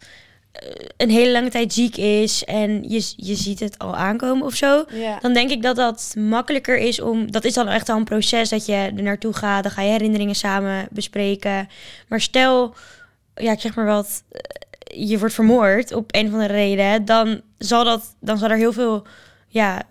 een 0.97 1.11
hele 1.11 1.33
lange 1.33 1.51
tijd 1.51 1.73
ziek 1.73 1.97
is 1.97 2.45
en 2.45 2.83
je, 2.89 3.13
je 3.17 3.35
ziet 3.35 3.61
het 3.61 3.79
al 3.79 3.97
aankomen 3.97 4.47
of 4.47 4.55
zo. 4.55 4.85
Ja. 4.93 5.19
Dan 5.21 5.33
denk 5.33 5.51
ik 5.51 5.63
dat 5.63 5.77
dat 5.77 6.15
makkelijker 6.19 6.77
is 6.77 7.01
om... 7.01 7.31
Dat 7.31 7.45
is 7.45 7.55
dan 7.55 7.69
echt 7.69 7.89
al 7.89 7.97
een 7.97 8.05
proces 8.05 8.49
dat 8.49 8.67
je 8.67 8.73
er 8.73 9.03
naartoe 9.03 9.33
gaat. 9.33 9.63
Dan 9.63 9.73
ga 9.73 9.83
je 9.83 9.91
herinneringen 9.91 10.35
samen 10.35 10.89
bespreken. 10.91 11.69
Maar 12.09 12.21
stel, 12.21 12.75
ja, 13.35 13.53
ik 13.53 13.61
zeg 13.61 13.75
maar 13.75 13.87
wat... 13.87 14.23
eh, 14.31 15.09
Je 15.09 15.19
wordt 15.19 15.35
vermoord 15.35 15.93
op 15.93 16.15
een 16.15 16.27
of 16.27 16.33
andere 16.33 16.53
reden. 16.53 17.05
Dan 17.05 17.41
zal, 17.59 17.85
dat, 17.85 18.15
dan 18.21 18.39
zal 18.39 18.51
er 18.51 18.57
heel 18.57 18.73
veel 18.73 19.07
ja, 19.49 19.83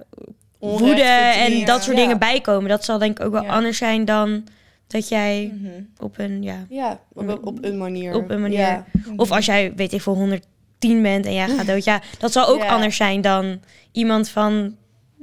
Onrecht, 0.59 0.81
woede 0.81 1.03
en 1.03 1.65
dat 1.65 1.83
soort 1.83 1.97
ja. 1.97 2.03
dingen 2.03 2.19
bijkomen. 2.19 2.69
Dat 2.69 2.85
zal 2.85 2.97
denk 2.97 3.19
ik 3.19 3.25
ook 3.25 3.31
wel 3.31 3.47
anders 3.47 3.77
zijn 3.77 4.05
dan 4.05 4.43
dat 4.87 5.07
jij 5.07 5.51
Mhm. 5.53 5.71
op 5.99 6.17
een... 6.17 6.43
Ja, 6.43 6.65
Ja, 6.69 6.99
op, 7.13 7.45
op 7.47 7.63
een 7.63 7.77
manier. 7.77 8.15
Op 8.15 8.29
een 8.29 8.41
manier. 8.41 8.59
Ja. 8.59 8.85
of 9.15 9.31
als 9.31 9.45
jij, 9.45 9.73
weet 9.75 9.93
ik 9.93 10.01
veel, 10.01 10.13
110 10.15 11.01
bent 11.01 11.25
en 11.25 11.33
jij 11.33 11.47
gaat 11.47 11.65
dood. 11.67 11.83
Ja, 11.83 12.01
dat 12.19 12.31
zal 12.31 12.47
ook 12.47 12.61
Ja. 12.61 12.67
anders 12.67 12.95
zijn 12.95 13.21
dan 13.21 13.61
iemand 13.91 14.29
van 14.29 14.75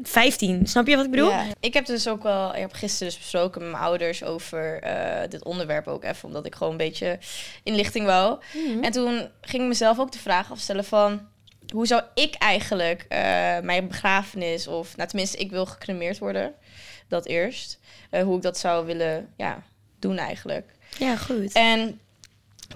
15. 0.03 0.67
Snap 0.67 0.87
je 0.87 0.97
wat 0.97 1.05
ik 1.05 1.11
bedoel? 1.11 1.31
Ja. 1.31 1.45
Ik 1.61 1.75
heb 1.75 1.87
dus 1.87 2.09
ook 2.09 2.23
wel, 2.23 2.55
ik 2.55 2.61
heb 2.61 2.73
gisteren 2.73 3.09
dus 3.09 3.19
besproken 3.19 3.61
met 3.63 3.71
mijn 3.71 3.83
ouders 3.83 4.25
over 4.25 4.81
eh, 4.83 5.29
dit 5.29 5.45
onderwerp 5.45 5.87
ook 5.87 6.05
even, 6.05 6.29
omdat 6.29 6.47
ik 6.47 6.55
gewoon 6.55 6.73
een 6.73 6.79
beetje 6.79 7.19
inlichting 7.63 8.07
wou. 8.07 8.39
Mhm. 8.55 8.83
En 8.85 8.93
toen 8.93 9.29
ging 9.41 9.63
ik 9.63 9.69
mezelf 9.69 9.99
ook 9.99 10.13
de 10.13 10.19
vraag 10.19 10.51
afstellen 10.51 10.85
van, 10.85 11.21
hoe 11.73 11.87
zou 11.87 12.03
ik 12.15 12.35
eigenlijk 12.35 13.05
eh, 13.09 13.19
mijn 13.63 13.89
begrafenis, 13.89 14.67
of 14.69 14.97
nou 14.97 15.09
tenminste, 15.09 15.37
ik 15.39 15.51
wil 15.51 15.67
gecremeerd 15.67 16.19
worden, 16.19 16.53
dat 17.15 17.27
eerst, 17.27 17.79
Eh, 18.11 18.23
hoe 18.23 18.37
ik 18.37 18.43
dat 18.43 18.59
zou 18.59 18.87
willen 18.87 19.33
ja, 19.37 19.63
doen 19.99 20.19
eigenlijk. 20.19 20.71
Ja, 20.99 21.17
goed. 21.17 21.53
En 21.53 22.01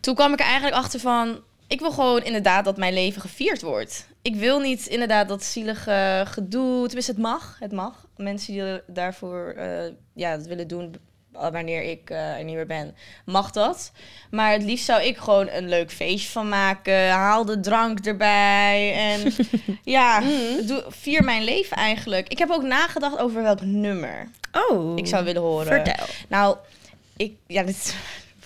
toen 0.01 0.14
kwam 0.14 0.33
ik 0.33 0.38
er 0.38 0.44
eigenlijk 0.44 0.77
achter 0.77 1.01
van... 1.01 1.40
Ik 1.66 1.81
wil 1.81 1.90
gewoon 1.90 2.22
inderdaad 2.22 2.64
dat 2.64 2.77
mijn 2.77 2.92
leven 2.92 3.20
gevierd 3.20 3.62
wordt. 3.62 4.07
Ik 4.22 4.35
wil 4.35 4.61
niet 4.61 4.87
inderdaad 4.87 5.29
dat 5.29 5.44
zielige 5.44 6.24
gedoe... 6.27 6.87
Tenminste, 6.87 7.12
het 7.12 7.20
mag. 7.20 7.57
Het 7.61 7.72
mag. 7.72 8.07
Mensen 8.16 8.53
die 8.53 8.81
daarvoor 8.87 9.55
eh, 9.57 9.92
ja, 10.12 10.37
dat 10.37 10.46
willen 10.46 10.68
doen... 10.68 10.94
wanneer 11.53 11.83
ik 11.83 12.11
eh, 12.11 12.37
er 12.38 12.44
niet 12.44 12.55
meer 12.55 12.66
ben, 12.66 12.96
mag 13.24 13.51
dat. 13.51 13.92
Maar 14.31 14.53
het 14.53 14.62
liefst 14.62 14.85
zou 14.85 15.03
ik 15.03 15.16
gewoon 15.16 15.48
een 15.48 15.68
leuk 15.68 15.90
feestje 15.92 16.31
van 16.31 16.48
maken. 16.48 17.09
Haal 17.11 17.44
de 17.44 17.61
drank 17.61 17.98
erbij. 17.98 18.94
En 18.94 19.35
ja, 19.96 20.20
Mhm. 20.20 20.66
doe, 20.66 20.85
vier 20.88 21.24
mijn 21.24 21.44
leven 21.44 21.77
eigenlijk. 21.77 22.29
Ik 22.29 22.38
heb 22.38 22.51
ook 22.51 22.62
nagedacht 22.62 23.18
over 23.18 23.42
welk 23.42 23.61
nummer 23.61 24.29
oh, 24.68 24.96
ik 24.98 25.07
zou 25.07 25.24
willen 25.24 25.42
horen. 25.42 25.66
Vertel. 25.66 26.07
Nou, 26.29 26.57
ik... 27.16 27.33
Ja, 27.46 27.62
dit... 27.62 27.94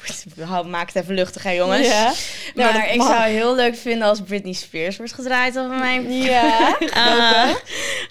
Maak 0.66 0.86
het 0.92 1.02
even 1.02 1.14
luchtig, 1.14 1.42
hè, 1.42 1.50
jongens. 1.50 1.86
Ja. 1.86 2.12
Nou, 2.54 2.72
maar 2.74 2.92
ik 2.94 3.02
zou 3.02 3.22
heel 3.22 3.54
leuk 3.54 3.76
vinden 3.76 4.08
als 4.08 4.20
Britney 4.22 4.52
Spears 4.52 4.96
wordt 4.96 5.12
gedraaid 5.12 5.58
over 5.58 5.76
mijn... 5.76 6.12
Ja. 6.12 6.76
Ah. 6.94 7.48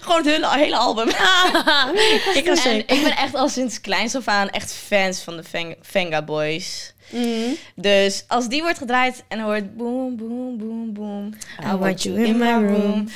Gewoon 0.02 0.16
het 0.16 0.26
hele, 0.26 0.48
hele 0.56 0.76
album. 0.76 1.08
ik 2.40 2.42
was 2.46 2.64
en 2.64 2.70
zo... 2.72 2.76
ik 2.94 3.02
ben 3.02 3.16
echt 3.16 3.34
al 3.34 3.48
sinds 3.48 3.80
kleins 3.80 4.14
af 4.16 4.28
aan 4.28 4.48
echt 4.50 4.72
fans 4.72 5.20
van 5.20 5.36
de 5.36 5.42
Veng- 5.42 5.76
Venga 5.82 6.22
Boys. 6.22 6.92
Mhm. 7.10 7.50
Dus 7.74 8.24
als 8.28 8.48
die 8.48 8.62
wordt 8.62 8.78
gedraaid 8.78 9.24
en 9.28 9.40
hoort 9.40 9.76
boom, 9.76 10.16
boom, 10.16 10.58
boom, 10.58 10.92
boom. 10.92 11.34
I 11.72 11.76
want 11.76 12.02
you 12.02 12.24
in 12.24 12.38
my 12.38 12.52
room. 12.52 13.08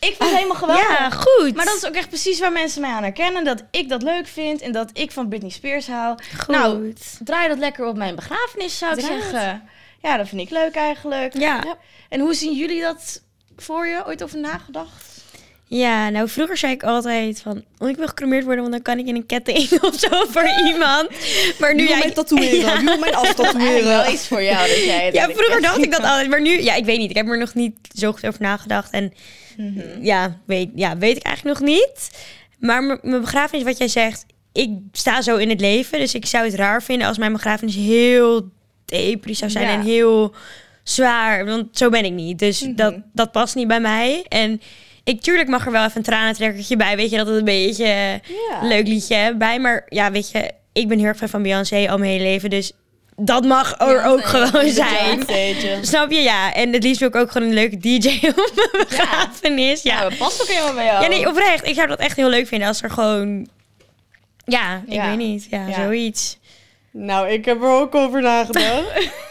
Ik 0.00 0.14
vind 0.16 0.18
het 0.18 0.34
helemaal 0.34 0.56
geweldig. 0.56 0.88
Ja, 0.98 1.10
goed. 1.10 1.54
Maar 1.54 1.64
dat 1.64 1.76
is 1.76 1.86
ook 1.86 1.94
echt 1.94 2.08
precies 2.08 2.40
waar 2.40 2.52
mensen 2.52 2.80
mij 2.80 2.90
aan 2.90 3.02
herkennen. 3.02 3.44
Dat 3.44 3.62
ik 3.70 3.88
dat 3.88 4.02
leuk 4.02 4.26
vind 4.26 4.60
en 4.60 4.72
dat 4.72 4.90
ik 4.92 5.10
van 5.12 5.28
Britney 5.28 5.50
Spears 5.50 5.86
hou. 5.86 6.18
goed. 6.38 6.48
Nou, 6.48 6.94
Draai 7.24 7.48
dat 7.48 7.58
lekker 7.58 7.86
op 7.86 7.96
mijn 7.96 8.14
begrafenis, 8.14 8.78
zou 8.78 8.92
ik 8.92 8.98
Draai 8.98 9.14
het. 9.20 9.30
zeggen. 9.30 9.68
Ja, 10.02 10.16
dat 10.16 10.28
vind 10.28 10.40
ik 10.40 10.50
leuk 10.50 10.74
eigenlijk. 10.74 11.32
ja. 11.38 11.60
Ja. 11.64 11.76
En 12.08 12.20
hoe 12.20 12.34
zien 12.34 12.54
jullie 12.56 12.80
dat 12.80 13.22
voor 13.56 13.86
je? 13.86 14.02
Ooit 14.06 14.22
over 14.22 14.38
nagedacht? 14.38 15.19
Ja, 15.72 16.08
nou 16.08 16.28
vroeger 16.28 16.56
zei 16.56 16.72
ik 16.72 16.82
altijd 16.82 17.40
van... 17.40 17.64
Oh, 17.78 17.88
ik 17.88 17.96
wil 17.96 18.06
gecremeerd 18.06 18.44
worden, 18.44 18.60
want 18.60 18.72
dan 18.74 18.82
kan 18.82 18.98
ik 18.98 19.06
in 19.06 19.14
een 19.14 19.26
ketting 19.26 19.70
of 19.82 19.98
zo 19.98 20.24
voor 20.28 20.48
iemand. 20.72 21.08
Maar 21.58 21.74
nu... 21.74 21.88
Ja, 21.88 21.96
mij 21.98 22.06
ik- 22.06 22.14
tatoeëren? 22.14 22.76
Wie 22.76 22.84
wil 22.84 22.98
mijn 22.98 23.14
af 23.14 23.38
Eigenlijk 23.38 23.82
wel 23.84 24.12
iets 24.12 24.26
voor 24.26 24.42
jou. 24.42 24.68
Dat 24.68 24.84
jij 24.84 25.04
het 25.04 25.14
Ja, 25.14 25.24
vroeger 25.24 25.60
dacht 25.62 25.78
ik 25.84 25.90
dat 25.90 26.00
altijd. 26.02 26.28
Maar 26.28 26.40
nu, 26.40 26.62
ja, 26.62 26.74
ik 26.74 26.84
weet 26.84 26.98
niet. 26.98 27.10
Ik 27.10 27.16
heb 27.16 27.28
er 27.28 27.38
nog 27.38 27.54
niet 27.54 27.76
zo 27.94 28.12
goed 28.12 28.26
over 28.26 28.42
nagedacht. 28.42 28.90
En 28.92 29.12
Mhm. 29.56 30.02
ja, 30.04 30.38
weet, 30.46 30.68
ja, 30.74 30.96
weet 30.98 31.16
ik 31.16 31.22
eigenlijk 31.22 31.58
nog 31.60 31.68
niet. 31.68 32.10
Maar 32.58 32.82
mijn 32.82 33.20
begrafenis, 33.20 33.64
wat 33.64 33.78
jij 33.78 33.88
zegt, 33.88 34.24
ik 34.52 34.70
sta 34.92 35.22
zo 35.22 35.36
in 35.36 35.48
het 35.48 35.60
leven. 35.60 35.98
Dus 35.98 36.14
ik 36.14 36.26
zou 36.26 36.44
het 36.44 36.54
raar 36.54 36.82
vinden 36.82 37.06
als 37.08 37.18
mijn 37.18 37.32
begrafenis 37.32 37.74
heel 37.74 38.48
depri 38.84 39.34
zou 39.34 39.50
zijn 39.50 39.64
Ja. 39.66 39.72
en 39.74 39.80
heel 39.82 40.34
zwaar. 40.82 41.44
Want 41.46 41.78
zo 41.78 41.88
ben 41.90 42.04
ik 42.04 42.12
niet. 42.12 42.38
Dus 42.38 42.60
Mhm. 42.62 42.74
dat, 42.74 42.94
dat 43.12 43.32
past 43.32 43.54
niet 43.54 43.68
bij 43.68 43.80
mij. 43.80 44.24
En 44.28 44.60
ik, 45.04 45.20
tuurlijk 45.20 45.48
mag 45.48 45.66
er 45.66 45.72
wel 45.72 45.84
even 45.84 45.96
een 45.96 46.02
tranentrekkertje 46.02 46.76
bij. 46.76 46.96
Weet 46.96 47.10
je, 47.10 47.16
dat 47.16 47.26
het 47.26 47.36
een 47.36 47.44
beetje 47.44 47.84
Ja. 47.86 48.20
een 48.62 48.68
leuk 48.68 48.86
liedje 48.86 49.34
bij. 49.38 49.58
Maar 49.58 49.86
ja, 49.88 50.10
weet 50.10 50.30
je, 50.30 50.50
ik 50.72 50.88
ben 50.88 50.98
heel 50.98 51.06
erg 51.06 51.16
fan 51.16 51.28
van 51.28 51.42
Beyoncé 51.42 51.86
al 51.90 51.98
mijn 51.98 52.10
hele 52.10 52.24
leven. 52.24 52.50
Dus 52.50 52.72
dat 53.16 53.44
mag 53.44 53.80
er 53.80 54.04
ook 54.04 54.24
gewoon 54.24 54.68
zijn. 54.70 55.22
Snap 55.82 56.10
je? 56.10 56.20
Ja. 56.20 56.54
En 56.54 56.72
het 56.72 56.82
liefst 56.82 56.98
wil 57.00 57.08
ik 57.08 57.14
ook 57.16 57.30
gewoon 57.30 57.48
een 57.48 57.54
leuke 57.54 57.76
DJ 57.78 58.18
op 58.28 58.52
mijn 58.54 58.86
begrafenis. 58.88 59.82
Ja. 59.82 59.94
Ja, 59.96 60.08
dat 60.08 60.18
past 60.18 60.40
ook 60.42 60.48
helemaal 60.48 60.74
bij 60.74 60.84
jou. 60.84 61.02
Ja, 61.02 61.08
nee, 61.08 61.28
oprecht. 61.28 61.66
Ik 61.66 61.74
zou 61.74 61.88
dat 61.88 61.98
echt 61.98 62.16
heel 62.16 62.28
leuk 62.28 62.46
vinden 62.46 62.68
als 62.68 62.82
er 62.82 62.90
gewoon... 62.90 63.48
Ja, 64.44 64.82
ik 64.86 64.92
Ja. 64.92 65.08
weet 65.08 65.16
niet. 65.18 65.46
Ja, 65.50 65.66
Ja. 65.66 65.74
zoiets. 65.74 66.38
Nou, 66.92 67.28
ik 67.28 67.44
heb 67.44 67.62
er 67.62 67.68
ook 67.68 67.94
over 67.94 68.22
nagedacht. 68.22 68.84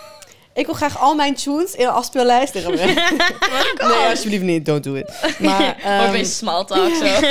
ik 0.59 0.65
wil 0.65 0.75
graag 0.75 0.99
al 0.99 1.15
mijn 1.15 1.35
tunes 1.35 1.75
in 1.75 1.85
een 1.85 1.91
afspeellijst 1.91 2.53
nee, 2.53 4.09
alsjeblieft 4.09 4.43
niet. 4.43 4.65
Don't 4.65 4.83
do 4.83 4.93
it. 4.93 5.35
Maar 5.39 5.77
ehm, 5.83 6.05
een 6.05 6.11
beetje 6.11 6.25
small 6.25 6.65
talk 6.65 6.95
zo. 6.95 7.05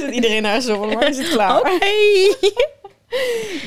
zit 0.00 0.14
iedereen 0.14 0.42
naar 0.42 0.62
zo'n 0.62 0.88
maar 0.88 1.08
is 1.08 1.18
het 1.18 1.28
klaar. 1.28 1.58
Oké. 1.58 1.70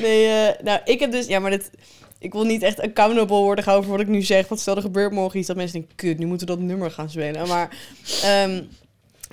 Nee, 0.00 0.26
eh, 0.26 0.64
nou, 0.64 0.80
ik 0.84 1.00
heb 1.00 1.12
dus... 1.12 1.26
Ja, 1.26 1.38
maar 1.38 1.50
dit... 1.50 1.70
Ik 2.18 2.32
wil 2.32 2.44
niet 2.44 2.62
echt 2.62 2.80
accountable 2.80 3.36
worden 3.36 3.64
gehouden 3.64 3.88
voor 3.88 3.98
wat 3.98 4.06
ik 4.06 4.12
nu 4.12 4.22
zeg. 4.22 4.48
Want 4.48 4.60
stel, 4.60 4.76
er 4.76 4.82
gebeurt 4.82 5.12
morgen 5.12 5.38
iets 5.38 5.48
dat 5.48 5.56
mensen 5.56 5.78
denken... 5.78 5.96
Kut, 5.96 6.18
nu 6.18 6.26
moeten 6.26 6.46
we 6.46 6.52
dat 6.52 6.62
nummer 6.62 6.90
gaan 6.90 7.10
spelen. 7.10 7.48
Maar 7.48 7.76
ehm, 8.22 8.62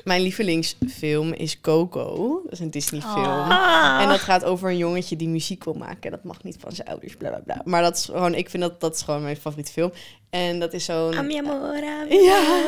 mijn 0.06 0.22
lievelingsfilm 0.22 1.34
is 1.34 1.62
Coco. 1.62 2.40
Dat 2.44 2.52
is 2.52 2.60
een 2.60 2.72
Disney 2.72 3.02
film. 3.02 3.26
Ah. 3.26 4.00
En 4.02 4.10
dat 4.10 4.20
gaat 4.20 4.44
over 4.44 4.70
een 4.70 4.78
jongetje 4.78 5.16
die 5.16 5.28
muziek 5.28 5.64
wil 5.64 5.74
maken. 5.74 6.12
Dat 6.12 6.24
mag 6.24 6.44
niet 6.44 6.56
van 6.60 6.72
zijn 6.72 6.88
ouders, 6.88 7.16
bla 7.16 7.30
bla 7.30 7.42
bla. 7.46 7.62
Maar 7.66 7.82
dat 7.82 7.96
is 7.98 8.06
gewoon, 8.06 8.36
ik 8.36 8.50
vind 8.50 8.64
dat 8.64 8.80
dat 8.80 8.96
is 8.96 9.02
gewoon 9.02 9.24
mijn 9.24 9.36
favoriete 9.38 9.72
film. 9.72 9.92
En 10.30 10.60
dat 10.60 10.74
is 10.74 10.86
zo'n. 10.86 11.16
Ami. 11.18 11.34
Ja, 11.34 11.42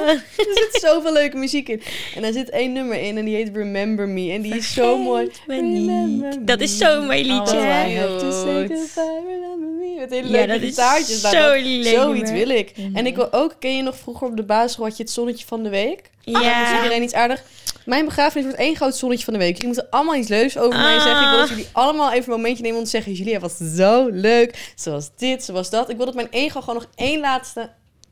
er 0.37 0.53
zit 0.53 0.77
zoveel 0.81 1.13
leuke 1.13 1.37
muziek 1.37 1.69
in. 1.69 1.81
En 2.15 2.21
daar 2.21 2.33
zit 2.33 2.49
één 2.49 2.73
nummer 2.73 2.99
in 3.01 3.17
en 3.17 3.25
die 3.25 3.35
heet 3.35 3.49
Remember 3.53 4.07
Me. 4.07 4.31
En 4.31 4.41
die 4.41 4.55
is 4.55 4.73
zo 4.73 4.97
mooi. 4.97 5.31
me 5.47 6.37
Dat 6.41 6.59
is 6.59 6.77
zo'n 6.77 7.05
mooi 7.05 7.25
liedje. 7.25 7.57
Oh, 7.57 7.83
I 7.87 7.93
Cute. 7.93 7.99
have 7.99 8.17
to 8.19 8.31
say 8.31 8.67
goodbye, 8.67 9.21
remember 9.27 9.69
me. 9.79 9.95
Met 9.99 10.09
hele 10.09 10.27
Ja, 10.27 10.31
leuke 10.31 10.47
dat 10.47 10.61
is 10.61 10.67
gitaartjes. 10.67 11.21
Nou, 11.21 11.35
zo 11.35 11.91
Zoiets 11.91 12.31
wil 12.31 12.49
ik. 12.49 12.73
En 12.93 13.05
ik 13.05 13.15
wil 13.15 13.33
ook, 13.33 13.55
ken 13.59 13.75
je 13.75 13.81
nog 13.83 13.97
vroeger 13.97 14.27
op 14.27 14.37
de 14.37 14.43
basisschool 14.43 14.85
had 14.85 14.97
je 14.97 15.03
het 15.03 15.11
zonnetje 15.11 15.45
van 15.45 15.63
de 15.63 15.69
week? 15.69 16.09
Dan 16.33 16.41
Ja. 16.41 16.69
is 16.69 16.75
iedereen 16.77 17.03
iets 17.03 17.13
aardig. 17.13 17.43
Mijn 17.85 18.05
begrafenis 18.05 18.45
wordt 18.45 18.59
één 18.59 18.75
groot 18.75 18.95
zonnetje 18.95 19.23
van 19.25 19.33
de 19.33 19.39
week. 19.39 19.51
Jullie 19.53 19.65
moeten 19.67 19.87
allemaal 19.89 20.15
iets 20.15 20.27
leuks 20.27 20.57
over 20.57 20.79
mij 20.79 20.95
Ah. 20.95 21.03
zeggen. 21.03 21.23
Ik 21.23 21.29
wil 21.29 21.39
dat 21.39 21.49
jullie 21.49 21.67
allemaal 21.71 22.11
even 22.11 22.23
een 22.33 22.39
momentje 22.39 22.63
nemen 22.63 22.77
om 22.77 22.83
te 22.83 22.89
zeggen... 22.89 23.13
Julia 23.13 23.39
was 23.39 23.57
zo 23.75 24.07
leuk. 24.11 24.71
Zoals 24.75 25.09
dit, 25.17 25.43
zoals 25.43 25.69
dat. 25.69 25.89
Ik 25.89 25.97
wil 25.97 26.05
dat 26.05 26.15
mijn 26.15 26.27
ego 26.31 26.59
gewoon 26.59 26.75
nog 26.75 26.87
één 26.95 27.19
laatste 27.19 27.69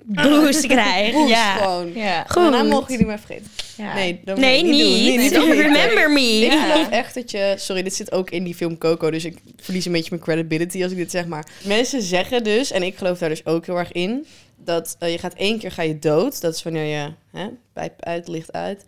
Boost 0.07 0.67
krijgen. 0.67 1.13
boost 1.13 1.29
Ja. 1.29 1.55
gewoon. 1.55 1.91
Ja. 1.93 2.17
En 2.27 2.33
daarna 2.33 2.59
Goed. 2.59 2.69
mogen 2.69 2.91
jullie 2.91 3.05
mij 3.05 3.17
vergeten. 3.17 3.47
Ja. 3.77 3.93
Nee, 3.93 4.21
dat 4.25 4.37
Nee, 4.37 4.63
niet. 4.63 5.33
doen. 5.33 5.51
Remember 5.61 6.11
me. 6.11 6.21
Ik 6.45 6.51
Ja. 6.51 6.71
geloof 6.71 6.89
echt 6.89 7.13
dat 7.15 7.31
je... 7.31 7.53
Sorry, 7.57 7.83
dit 7.83 7.93
zit 7.95 8.11
ook 8.11 8.29
in 8.29 8.43
die 8.43 8.55
film 8.55 8.77
Coco, 8.77 9.11
dus 9.11 9.25
ik 9.25 9.37
verlies 9.61 9.85
een 9.85 9.91
beetje 9.91 10.09
mijn 10.09 10.21
credibility 10.21 10.83
als 10.83 10.91
ik 10.91 10.97
dit 10.97 11.11
zeg. 11.11 11.25
Maar 11.25 11.47
mensen 11.63 12.01
zeggen 12.01 12.43
dus, 12.43 12.71
en 12.71 12.83
ik 12.83 12.97
geloof 12.97 13.17
daar 13.17 13.29
dus 13.29 13.45
ook 13.45 13.65
heel 13.65 13.77
erg 13.77 13.91
in... 13.91 14.25
dat 14.65 14.95
eh, 14.99 15.11
je 15.11 15.17
gaat 15.17 15.33
één 15.33 15.59
keer 15.59 15.71
ga 15.71 15.81
je 15.81 15.99
dood. 15.99 16.41
Dat 16.41 16.55
is 16.55 16.63
wanneer 16.63 16.85
je 16.85 17.11
hè, 17.31 17.47
pijp 17.73 18.03
uit, 18.03 18.27
licht 18.27 18.53
uit. 18.53 18.85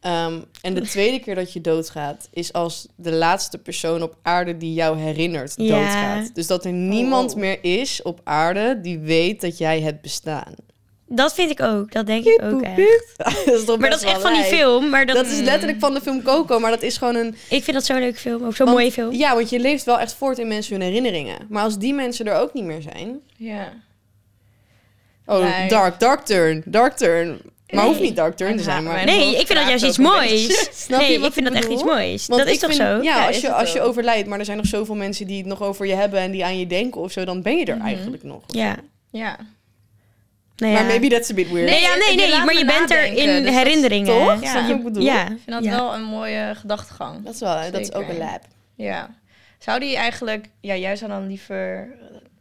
Ehm, 0.00 0.40
en 0.62 0.74
de 0.74 0.80
tweede 0.96 1.18
keer 1.18 1.34
dat 1.34 1.52
je 1.52 1.60
doodgaat... 1.60 2.28
is 2.32 2.52
als 2.52 2.86
de 2.94 3.12
laatste 3.12 3.58
persoon 3.58 4.02
op 4.02 4.16
aarde 4.22 4.56
die 4.56 4.74
jou 4.74 4.98
herinnert 4.98 5.54
Ja. 5.56 5.78
doodgaat. 5.78 6.34
Dus 6.34 6.46
dat 6.46 6.64
er 6.64 6.72
niemand 6.72 7.32
wow. 7.32 7.40
meer 7.40 7.58
is 7.64 8.02
op 8.02 8.20
aarde 8.24 8.80
die 8.80 8.98
weet 8.98 9.40
dat 9.40 9.58
jij 9.58 9.80
hebt 9.80 10.02
bestaan. 10.02 10.54
Dat 11.08 11.34
vind 11.34 11.50
ik 11.50 11.62
ook. 11.62 11.92
Dat 11.92 12.06
denk 12.06 12.24
ik 12.24 12.42
ook 12.42 12.62
echt. 12.62 13.14
dat 13.46 13.54
is 13.54 13.64
toch 13.64 13.78
Maar 13.78 13.90
dat 13.90 14.02
is 14.02 14.10
echt 14.10 14.20
van 14.20 14.32
die 14.32 14.42
film. 14.42 14.88
Maar 14.88 15.06
dat, 15.06 15.16
Dat 15.16 15.26
is 15.26 15.40
letterlijk 15.40 15.80
van 15.80 15.94
de 15.94 16.00
film 16.00 16.22
Coco, 16.22 16.58
maar 16.58 16.70
dat 16.70 16.82
is 16.82 16.96
gewoon 16.96 17.14
een... 17.14 17.34
Ik 17.48 17.64
vind 17.64 17.72
dat 17.72 17.84
zo'n 17.84 17.98
leuke 17.98 18.18
film. 18.18 18.44
Ook 18.44 18.56
zo'n 18.56 18.68
mooie 18.68 18.92
film. 18.92 19.12
Ja, 19.12 19.34
want 19.34 19.50
je 19.50 19.58
leeft 19.58 19.84
wel 19.84 19.98
echt 19.98 20.14
voort 20.14 20.38
in 20.38 20.48
mensen 20.48 20.72
hun 20.72 20.82
herinneringen. 20.82 21.46
Maar 21.48 21.62
als 21.62 21.78
die 21.78 21.94
mensen 21.94 22.26
er 22.26 22.36
ook 22.36 22.54
niet 22.54 22.64
meer 22.64 22.82
zijn... 22.82 23.20
Ja. 23.36 23.72
Oh, 25.26 25.58
Nee. 25.58 25.68
dark, 25.68 26.00
dark 26.00 26.24
turn, 26.24 26.62
dark 26.64 26.96
turn. 26.96 27.28
Maar 27.28 27.80
Nee. 27.84 27.84
hoeft 27.86 28.00
niet 28.00 28.16
dark 28.16 28.36
turn 28.36 28.56
te 28.56 28.62
zijn, 28.62 28.82
maar... 28.84 29.04
Nee, 29.04 29.30
ik 29.30 29.46
vind 29.46 29.58
dat 29.58 29.68
juist 29.68 29.84
iets 29.84 29.98
moois. 29.98 30.68
Snap 30.84 31.00
je 31.00 31.06
nee, 31.06 31.18
wat 31.18 31.28
ik 31.28 31.32
vind 31.34 31.46
ik 31.46 31.52
dat 31.52 31.62
echt 31.62 31.72
iets 31.72 31.82
moois. 31.84 32.26
Want 32.26 32.40
dat 32.40 32.50
is 32.50 32.58
toch 32.58 32.70
vind- 32.74 32.82
zo? 32.82 32.94
Ja, 32.96 33.00
Ja, 33.02 33.26
als, 33.26 33.40
je, 33.40 33.52
als 33.52 33.72
je 33.72 33.80
overlijdt, 33.80 34.28
maar 34.28 34.38
er 34.38 34.44
zijn 34.44 34.56
nog 34.56 34.66
zoveel 34.66 34.94
mensen 34.94 35.26
die 35.26 35.38
het 35.38 35.46
nog 35.46 35.62
over 35.62 35.86
je 35.86 35.94
hebben 35.94 36.20
en 36.20 36.30
die 36.30 36.44
aan 36.44 36.58
je 36.58 36.66
denken 36.66 37.00
of 37.00 37.12
zo, 37.12 37.24
dan 37.24 37.42
ben 37.42 37.56
je 37.56 37.64
er 37.64 37.76
Mhm. 37.76 37.86
eigenlijk 37.86 38.22
nog. 38.22 38.42
Ja. 38.46 38.76
Ja. 39.10 39.36
Nou 40.56 40.72
Maar 40.72 40.82
ja. 40.82 40.86
maybe 40.88 41.08
that's 41.08 41.30
a 41.30 41.34
bit 41.34 41.50
weird. 41.50 41.70
Nee, 41.70 41.80
ja, 41.80 41.92
je- 41.94 41.98
nee, 42.16 42.26
je 42.26 42.34
nee. 42.36 42.44
Maar 42.44 42.56
je 42.58 42.64
bent 42.64 42.90
er 42.90 43.04
in 43.04 43.26
dus 43.26 43.44
dat- 43.44 43.54
herinneringen. 43.54 44.06
Toch? 44.26 44.42
Ja. 44.42 44.54
Je 44.56 44.66
wat 44.68 44.76
ik 44.78 44.84
bedoel? 44.84 45.02
Ja. 45.02 45.22
Ik 45.22 45.26
vind 45.28 45.46
dat 45.46 45.64
ja. 45.64 45.70
wel 45.70 45.94
een 45.94 46.04
mooie 46.04 46.52
gedachtegang. 46.54 47.24
Dat 47.24 47.34
is, 47.34 47.40
wel, 47.40 47.70
dat 47.70 47.80
is 47.80 47.92
ook 47.92 48.08
een 48.08 48.18
lab. 48.18 48.40
Ja. 48.74 49.14
Zou 49.58 49.80
die 49.80 49.96
eigenlijk... 49.96 50.46
Ja, 50.60 50.76
jij 50.76 50.96
zou 50.96 51.10
dan 51.10 51.26
liever... 51.26 51.88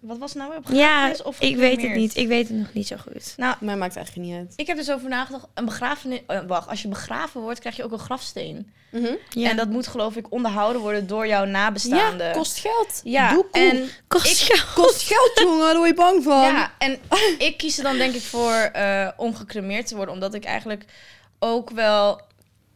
Wat 0.08 0.18
was 0.18 0.30
het 0.34 0.38
nou 0.38 0.50
weer? 0.50 0.60
Op 0.60 0.68
Ja, 0.78 1.14
of 1.24 1.40
ik 1.40 1.56
weet 1.56 1.82
het 1.82 1.96
niet. 1.96 2.18
Ik 2.18 2.28
weet 2.28 2.48
het 2.48 2.58
nog 2.58 2.74
niet 2.74 2.88
zo 2.88 2.96
goed. 2.98 3.34
Nou, 3.38 3.56
Mij 3.60 3.76
maakt 3.78 3.96
eigenlijk 3.96 4.28
niet 4.28 4.38
uit. 4.38 4.54
ik 4.56 4.68
heb 4.68 4.78
dus 4.78 4.92
over 4.92 5.10
nagedacht. 5.10 5.46
Een 5.54 5.66
begrafenis... 5.66 6.20
eh, 6.28 6.40
wacht, 6.48 6.68
als 6.70 6.82
je 6.82 6.88
begraven 6.88 7.42
wordt, 7.42 7.60
krijg 7.60 7.76
je 7.76 7.84
ook 7.84 7.92
een 7.92 8.00
grafsteen. 8.00 8.72
Mhm. 8.92 9.14
Ja. 9.30 9.50
En 9.50 9.56
dat 9.58 9.70
moet 9.70 9.88
geloof 9.88 10.16
ik 10.16 10.32
onderhouden 10.32 10.82
worden 10.82 11.08
door 11.08 11.28
jouw 11.28 11.46
nabestaanden. 11.46 12.28
Ja, 12.28 12.34
kost 12.34 12.60
geld. 12.60 13.02
Ja, 13.04 13.34
Doe 13.34 13.46
cool. 13.52 13.66
en 13.70 13.90
Kost 14.08 14.26
ik- 14.42 14.54
geld. 14.56 14.74
Kost 14.74 15.02
geld, 15.08 15.32
jongen. 15.40 15.60
Daar 15.66 15.76
word 15.76 15.88
je 15.90 15.94
bang 15.96 16.24
van. 16.24 16.42
Ja, 16.42 16.74
en 16.78 17.00
ik 17.38 17.58
kies 17.58 17.78
er 17.78 17.84
dan 17.84 17.98
denk 17.98 18.14
ik 18.14 18.22
voor 18.22 18.54
eh, 18.54 19.10
om 19.18 19.36
gecremeerd 19.36 19.88
te 19.88 19.96
worden. 19.96 20.14
Omdat 20.14 20.34
ik 20.34 20.44
eigenlijk 20.46 20.86
ook 21.40 21.70
wel 21.70 22.22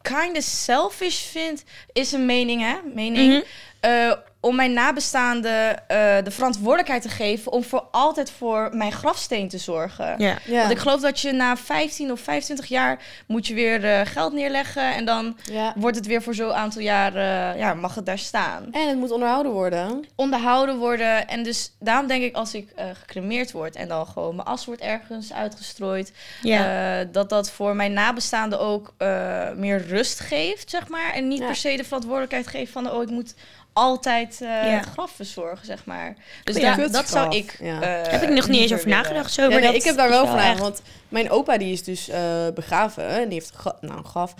kind 0.01 0.37
of 0.37 0.43
selfish 0.43 1.21
vind. 1.21 1.63
Is 1.93 2.11
een 2.11 2.25
mening, 2.25 2.61
hè? 2.61 2.75
Mening. 2.93 3.31
Mhm. 3.33 3.41
Eh, 3.79 4.11
om 4.41 4.55
mijn 4.55 4.73
nabestaanden 4.73 5.87
eh, 5.87 6.23
de 6.23 6.31
verantwoordelijkheid 6.31 7.01
te 7.01 7.09
geven... 7.09 7.51
om 7.51 7.63
voor 7.63 7.83
altijd 7.91 8.31
voor 8.31 8.69
mijn 8.73 8.91
grafsteen 8.91 9.47
te 9.49 9.57
zorgen. 9.57 10.15
Ja. 10.17 10.37
Ja. 10.45 10.59
Want 10.59 10.71
ik 10.71 10.77
geloof 10.77 11.01
dat 11.01 11.19
je 11.19 11.31
na 11.31 11.57
15 11.57 12.11
of 12.11 12.19
25 12.19 12.65
jaar... 12.65 12.99
moet 13.27 13.47
je 13.47 13.53
weer 13.53 13.85
eh, 13.85 14.01
geld 14.05 14.33
neerleggen... 14.33 14.93
en 14.95 15.05
dan 15.05 15.37
ja. 15.51 15.73
wordt 15.75 15.97
het 15.97 16.05
weer 16.05 16.21
voor 16.21 16.33
zo'n 16.35 16.53
aantal 16.53 16.81
jaar... 16.81 17.15
eh, 17.15 17.59
ja, 17.59 17.73
mag 17.73 17.95
het 17.95 18.05
daar 18.05 18.17
staan 18.19 18.67
En 18.71 18.87
het 18.87 18.97
moet 18.97 19.11
onderhouden 19.11 19.51
worden. 19.51 20.05
onderhouden 20.15 20.77
worden. 20.77 21.27
En 21.27 21.43
dus 21.43 21.71
daarom 21.79 22.07
denk 22.07 22.23
ik 22.23 22.35
als 22.35 22.53
ik 22.53 22.69
eh, 22.75 22.85
gecremeerd 22.99 23.51
word 23.51 23.75
en 23.75 23.87
dan 23.87 24.05
gewoon 24.07 24.35
mijn 24.35 24.47
as 24.47 24.65
wordt 24.65 24.81
ergens 24.81 25.33
uitgestrooid, 25.33 26.11
Ja. 26.41 26.99
eh, 27.01 27.07
dat 27.11 27.29
dat 27.29 27.51
voor 27.51 27.75
mijn 27.75 27.93
nabestaanden 27.93 28.59
ook 28.59 28.93
eh, 28.97 29.49
meer 29.55 29.87
rust 29.87 30.19
geeft, 30.19 30.69
zeg 30.69 30.87
maar. 30.87 31.13
En 31.13 31.27
niet 31.27 31.39
Ja. 31.39 31.45
per 31.45 31.55
se 31.55 31.75
de 31.77 31.83
verantwoordelijkheid 31.83 32.47
geeft 32.47 32.71
van, 32.71 32.91
oh, 32.91 33.01
ik 33.03 33.09
moet 33.09 33.33
altijd 33.73 34.41
eh, 34.41 34.47
Ja. 34.47 34.55
het 34.77 34.85
graf 34.85 35.11
verzorgen, 35.11 35.65
zeg 35.65 35.85
maar. 35.85 36.15
Dus 36.43 36.55
Ja. 36.57 36.75
da- 36.75 36.87
dat 36.87 37.09
zou 37.09 37.35
ik. 37.35 37.57
ja. 37.61 37.81
eh, 37.81 38.11
Heb 38.11 38.21
ik 38.21 38.29
nog 38.29 38.47
niet 38.47 38.61
eens 38.61 38.73
over 38.73 38.87
nagedacht. 38.89 39.31
Zo, 39.33 39.41
Ja, 39.41 39.47
maar 39.49 39.57
nee, 39.57 39.67
dat 39.67 39.75
ik 39.75 39.83
heb 39.83 39.95
daar 39.97 40.09
wel 40.09 40.27
van 40.27 40.37
aan, 40.39 40.57
want 40.57 40.81
mijn 41.09 41.29
opa 41.29 41.57
die 41.57 41.71
is 41.73 41.83
dus 41.83 42.09
eh, 42.09 42.47
begraven 42.53 43.07
en 43.07 43.23
die 43.29 43.33
heeft 43.33 43.53
nou, 43.81 43.97
een 43.97 44.05
graf. 44.05 44.33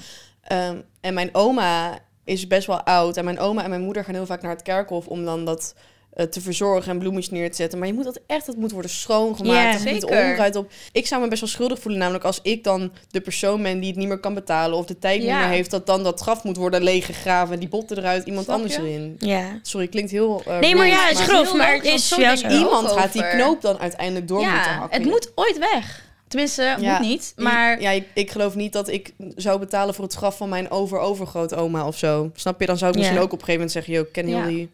Ehm, 0.44 0.78
en 1.02 1.14
mijn 1.14 1.30
oma 1.32 2.00
is 2.24 2.48
best 2.48 2.68
wel 2.68 2.82
oud 2.82 3.18
en 3.18 3.24
mijn 3.26 3.40
oma 3.40 3.64
en 3.64 3.70
mijn 3.70 3.82
moeder 3.82 4.04
gaan 4.04 4.14
heel 4.14 4.26
vaak 4.26 4.42
naar 4.42 4.52
het 4.52 4.62
kerkhof 4.62 5.08
om 5.08 5.26
dan 5.26 5.46
dat 5.46 5.76
te 6.30 6.42
verzorgen 6.42 6.92
en 6.92 7.00
bloemetjes 7.00 7.30
neer 7.34 7.50
te 7.50 7.56
zetten. 7.56 7.80
Maar 7.80 7.88
je 7.88 7.94
moet 7.94 8.04
dat 8.04 8.20
echt, 8.28 8.46
dat 8.46 8.56
moet 8.56 8.72
worden 8.72 8.92
schoongemaakt. 8.92 9.82
Ja, 9.82 9.88
er 9.88 9.94
moet 9.94 10.04
onkruid 10.06 10.56
op. 10.56 10.72
Ik 10.92 11.08
zou 11.08 11.22
me 11.22 11.28
best 11.28 11.42
wel 11.42 11.50
schuldig 11.50 11.80
voelen, 11.80 12.00
namelijk 12.00 12.24
als 12.24 12.40
ik 12.42 12.64
dan 12.64 12.92
de 13.12 13.22
persoon 13.22 13.64
ben 13.64 13.80
die 13.80 13.90
het 13.90 13.98
niet 13.98 14.08
meer 14.08 14.20
kan 14.20 14.34
betalen 14.34 14.78
of 14.78 14.86
de 14.86 15.00
tijd 15.00 15.22
Ja. 15.24 15.38
niet 15.38 15.46
meer 15.48 15.56
heeft, 15.56 15.72
dat 15.72 15.86
dan 15.86 16.04
dat 16.04 16.20
graf 16.22 16.44
moet 16.44 16.58
worden 16.58 16.84
leeggegraven 16.84 17.54
en 17.54 17.60
die 17.60 17.70
botten 17.70 17.98
eruit, 17.98 18.26
iemand 18.26 18.46
Snap 18.46 18.56
anders 18.58 18.76
je? 18.76 18.82
erin. 18.82 19.16
Ja. 19.20 19.60
Sorry, 19.62 19.88
klinkt 19.88 20.12
heel. 20.12 20.42
eh, 20.46 20.60
Nee, 20.60 20.76
maar 20.76 20.88
ja, 20.88 21.06
het 21.08 21.20
is 21.20 21.26
grof, 21.26 21.54
maar 21.56 21.74
het 21.74 21.84
is 21.86 22.16
wel 22.16 22.36
Iemand 22.60 22.88
gaat 22.92 23.14
die 23.14 23.28
knoop 23.30 23.62
dan 23.62 23.80
uiteindelijk 23.80 24.28
door 24.28 24.38
moeten 24.42 24.56
Ja, 24.58 24.78
hakken. 24.78 25.02
het 25.02 25.10
moet 25.10 25.32
ooit 25.36 25.58
weg. 25.58 26.08
Tenminste, 26.28 26.76
Ja. 26.80 26.98
moet 27.00 27.08
niet. 27.08 27.34
Maar 27.36 27.82
Ja, 27.82 27.90
ik, 27.92 28.06
ik 28.14 28.32
geloof 28.32 28.56
niet 28.56 28.74
dat 28.74 28.88
ik 28.88 29.14
zou 29.36 29.60
betalen 29.60 29.94
voor 29.94 30.04
het 30.04 30.14
graf 30.14 30.38
van 30.38 30.50
mijn 30.50 30.72
over-overgrootoma 30.72 31.88
of 31.88 31.98
zo. 31.98 32.32
Snap 32.36 32.60
je? 32.60 32.66
Dan 32.66 32.78
zou 32.78 32.92
ik 32.92 32.98
misschien 32.98 33.18
ook 33.20 33.24
op 33.34 33.40
een 33.40 33.46
gegeven 33.46 33.54
moment 33.54 33.72
zeggen... 33.72 33.94
Yo, 33.94 34.02
ik 34.02 34.12
ken 34.12 34.26
die 34.48 34.70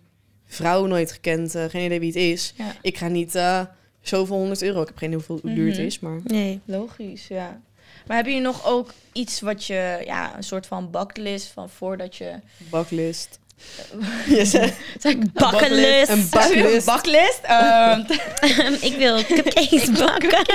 vrouw 0.46 0.86
nooit 0.86 1.12
gekend. 1.12 1.56
eh, 1.56 1.64
geen 1.66 1.86
idee 1.86 2.00
wie 2.00 2.08
het 2.08 2.18
is. 2.18 2.54
Ja. 2.58 2.76
Ik 2.82 2.98
ga 2.98 3.08
niet 3.08 3.36
eh, 3.36 3.62
zoveel 4.02 4.36
honderd 4.38 4.62
euro... 4.62 4.82
Ik 4.82 4.88
heb 4.88 4.98
geen 4.98 5.08
idee 5.12 5.24
hoeveel 5.28 5.54
duur 5.56 5.68
het 5.68 5.78
Mhm. 5.78 5.86
is, 5.86 6.00
maar... 6.00 6.20
Nee. 6.24 6.60
Logisch, 6.66 7.28
ja. 7.28 7.62
Maar 8.08 8.18
heb 8.18 8.26
je 8.26 8.40
nog 8.40 8.66
ook 8.66 8.94
iets 9.12 9.42
wat 9.42 9.66
je, 9.66 10.02
ja, 10.06 10.38
een 10.38 10.44
soort 10.44 10.66
van 10.68 10.92
bucketlist 10.92 11.48
van 11.48 11.70
voordat 11.70 12.16
je... 12.16 12.34
Bucklist. 12.58 13.40
Yes. 14.36 14.50
Zeg 14.50 15.12
ik 15.12 15.34
Bucketlist. 15.34 16.10
Een 16.10 16.28
bucketlist. 16.30 16.86
Bucketlist? 16.86 17.40
Ehm, 17.56 18.02
ik 18.90 18.96
wil 18.98 19.24
cupcakes 19.24 19.92
bakken. 19.92 20.46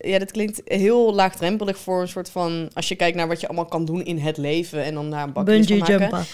Ja, 0.00 0.18
dat 0.18 0.30
klinkt 0.30 0.60
heel 0.64 1.14
laagdrempelig 1.14 1.78
voor 1.78 2.00
een 2.00 2.08
soort 2.08 2.30
van... 2.30 2.70
Als 2.74 2.88
je 2.88 2.94
kijkt 2.94 3.16
naar 3.16 3.28
wat 3.28 3.40
je 3.40 3.46
allemaal 3.46 3.66
kan 3.66 3.84
doen 3.84 4.04
in 4.04 4.18
het 4.18 4.36
leven... 4.36 4.84
en 4.84 4.94
dan 4.94 5.10
daar 5.10 5.22
een 5.22 5.32
bakje 5.32 5.64
van 5.64 5.78
maken. 5.78 5.98
jumpen. 5.98 6.24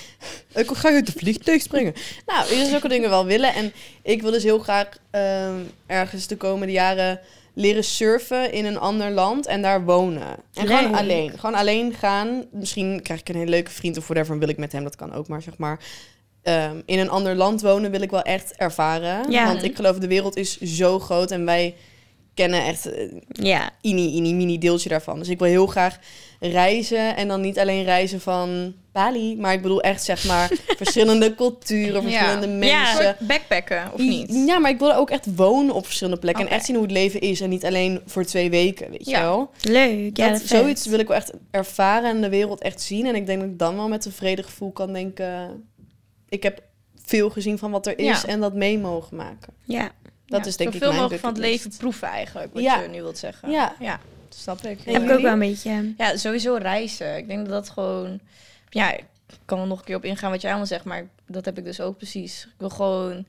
Ik 0.54 0.70
graag 0.70 0.94
uit 0.94 1.06
de 1.06 1.12
vliegtuig 1.16 1.62
springen. 1.62 1.94
nou, 2.26 2.54
je 2.54 2.66
zulke 2.66 2.88
dingen 2.88 3.10
wel 3.10 3.24
willen. 3.24 3.54
En 3.54 3.72
ik 4.02 4.22
wil 4.22 4.30
dus 4.30 4.42
heel 4.42 4.58
graag 4.58 4.88
ehm, 5.10 5.58
ergens 5.86 6.26
de 6.26 6.36
komende 6.36 6.72
jaren 6.72 7.20
leren 7.54 7.84
surfen 7.84 8.52
in 8.52 8.64
een 8.64 8.78
ander 8.78 9.10
land 9.10 9.46
en 9.46 9.62
daar 9.62 9.84
wonen. 9.84 10.36
En 10.54 10.66
gewoon 10.66 10.94
alleen. 10.94 11.38
Gewoon 11.38 11.54
alleen 11.54 11.92
gaan. 11.92 12.44
Misschien 12.52 13.02
krijg 13.02 13.20
ik 13.20 13.28
een 13.28 13.34
hele 13.34 13.50
leuke 13.50 13.70
vriend 13.70 13.96
of 13.96 14.06
whatever. 14.06 14.32
en 14.32 14.38
wil 14.38 14.48
ik 14.48 14.58
met 14.58 14.72
hem, 14.72 14.82
dat 14.82 14.96
kan 14.96 15.12
ook 15.12 15.28
maar, 15.28 15.42
zeg 15.42 15.58
maar. 15.58 15.78
Ehm, 16.42 16.80
in 16.84 16.98
een 16.98 17.10
ander 17.10 17.34
land 17.34 17.62
wonen 17.62 17.90
wil 17.90 18.00
ik 18.00 18.10
wel 18.10 18.22
echt 18.22 18.56
ervaren. 18.56 19.30
Ja. 19.30 19.46
Want 19.46 19.62
ik 19.62 19.76
geloof, 19.76 19.98
de 19.98 20.06
wereld 20.06 20.36
is 20.36 20.60
zo 20.60 20.98
groot 20.98 21.30
en 21.30 21.44
wij 21.44 21.74
kennen 22.34 22.64
echt 22.64 22.86
eh, 22.92 23.12
Ja. 23.28 23.70
ini, 23.80 24.14
ini, 24.14 24.32
mini 24.34 24.58
deeltje 24.58 24.88
daarvan. 24.88 25.18
Dus 25.18 25.28
ik 25.28 25.38
wil 25.38 25.48
heel 25.48 25.66
graag 25.66 25.98
reizen. 26.40 27.16
En 27.16 27.28
dan 27.28 27.40
niet 27.40 27.58
alleen 27.58 27.84
reizen 27.84 28.20
van 28.20 28.74
Bali. 28.92 29.36
Maar 29.36 29.52
ik 29.52 29.62
bedoel 29.62 29.80
echt, 29.82 30.04
zeg 30.04 30.24
maar, 30.26 30.50
verschillende 30.76 31.34
culturen, 31.34 32.08
Ja. 32.08 32.18
verschillende 32.18 32.66
Ja. 32.66 32.76
mensen. 32.82 33.04
soort 33.04 33.18
backpacken, 33.28 33.90
of 33.92 34.00
niet? 34.00 34.32
Ja, 34.46 34.58
maar 34.58 34.70
ik 34.70 34.78
wil 34.78 34.94
ook 34.94 35.10
echt 35.10 35.34
wonen 35.36 35.74
op 35.74 35.84
verschillende 35.84 36.20
plekken. 36.20 36.46
En 36.46 36.52
echt 36.52 36.64
zien 36.64 36.74
hoe 36.74 36.84
het 36.84 36.92
leven 36.94 37.20
is. 37.20 37.40
En 37.40 37.48
niet 37.50 37.64
alleen 37.64 38.00
voor 38.06 38.24
twee 38.24 38.50
weken, 38.50 38.90
weet 38.90 39.04
je 39.04 39.10
Ja. 39.10 39.20
wel. 39.20 39.50
Leuk. 39.62 40.16
Ja, 40.16 40.28
dat, 40.28 40.38
dat 40.38 40.48
zoiets 40.48 40.86
wil 40.86 40.98
ik 40.98 41.08
wel 41.08 41.16
echt 41.16 41.32
ervaren 41.50 42.10
en 42.10 42.20
de 42.20 42.28
wereld 42.28 42.60
echt 42.62 42.80
zien. 42.80 43.06
En 43.06 43.14
ik 43.14 43.26
denk 43.26 43.40
dat 43.40 43.48
ik 43.50 43.58
dan 43.58 43.76
wel 43.76 43.88
met 43.88 44.04
een 44.04 44.12
vrede 44.12 44.42
gevoel 44.42 44.72
kan 44.72 44.92
denken... 44.92 45.62
Ik 46.28 46.42
heb 46.42 46.62
veel 47.04 47.30
gezien 47.30 47.58
van 47.58 47.70
wat 47.70 47.86
er 47.86 47.98
is 47.98 48.22
Ja. 48.22 48.26
en 48.28 48.40
dat 48.40 48.54
mee 48.54 48.78
mogen 48.78 49.16
maken. 49.16 49.52
Ja. 49.64 49.90
Dat 50.34 50.44
Ja, 50.44 50.50
is 50.50 50.56
denk 50.56 50.68
ik 50.68 50.74
Zoveel 50.74 50.88
mijn 50.88 51.00
mogelijk 51.00 51.22
van 51.24 51.32
het 51.32 51.42
leven 51.42 51.72
proeven 51.78 52.08
eigenlijk, 52.08 52.52
wat 52.52 52.62
Ja. 52.62 52.80
je 52.80 52.88
nu 52.88 53.02
wilt 53.02 53.18
zeggen. 53.18 53.50
Ja. 53.50 53.74
ja 53.80 54.00
dat 54.28 54.38
snap 54.38 54.60
ik. 54.60 54.78
Heb 54.84 55.02
ik 55.02 55.10
ook 55.10 55.20
wel 55.20 55.32
een 55.32 55.38
beetje. 55.38 55.94
Ja, 55.96 56.16
sowieso 56.16 56.54
reizen. 56.54 57.16
Ik 57.16 57.28
denk 57.28 57.38
dat 57.38 57.48
dat 57.48 57.70
gewoon... 57.70 58.20
Ja, 58.68 58.92
ik 58.92 59.04
kan 59.44 59.60
er 59.60 59.66
nog 59.66 59.78
een 59.78 59.84
keer 59.84 59.96
op 59.96 60.04
ingaan 60.04 60.30
wat 60.30 60.40
jij 60.40 60.50
allemaal 60.50 60.68
zegt, 60.68 60.84
maar 60.84 61.06
dat 61.26 61.44
heb 61.44 61.58
ik 61.58 61.64
dus 61.64 61.80
ook 61.80 61.96
precies. 61.96 62.44
Ik 62.44 62.54
wil 62.58 62.70
gewoon 62.70 63.24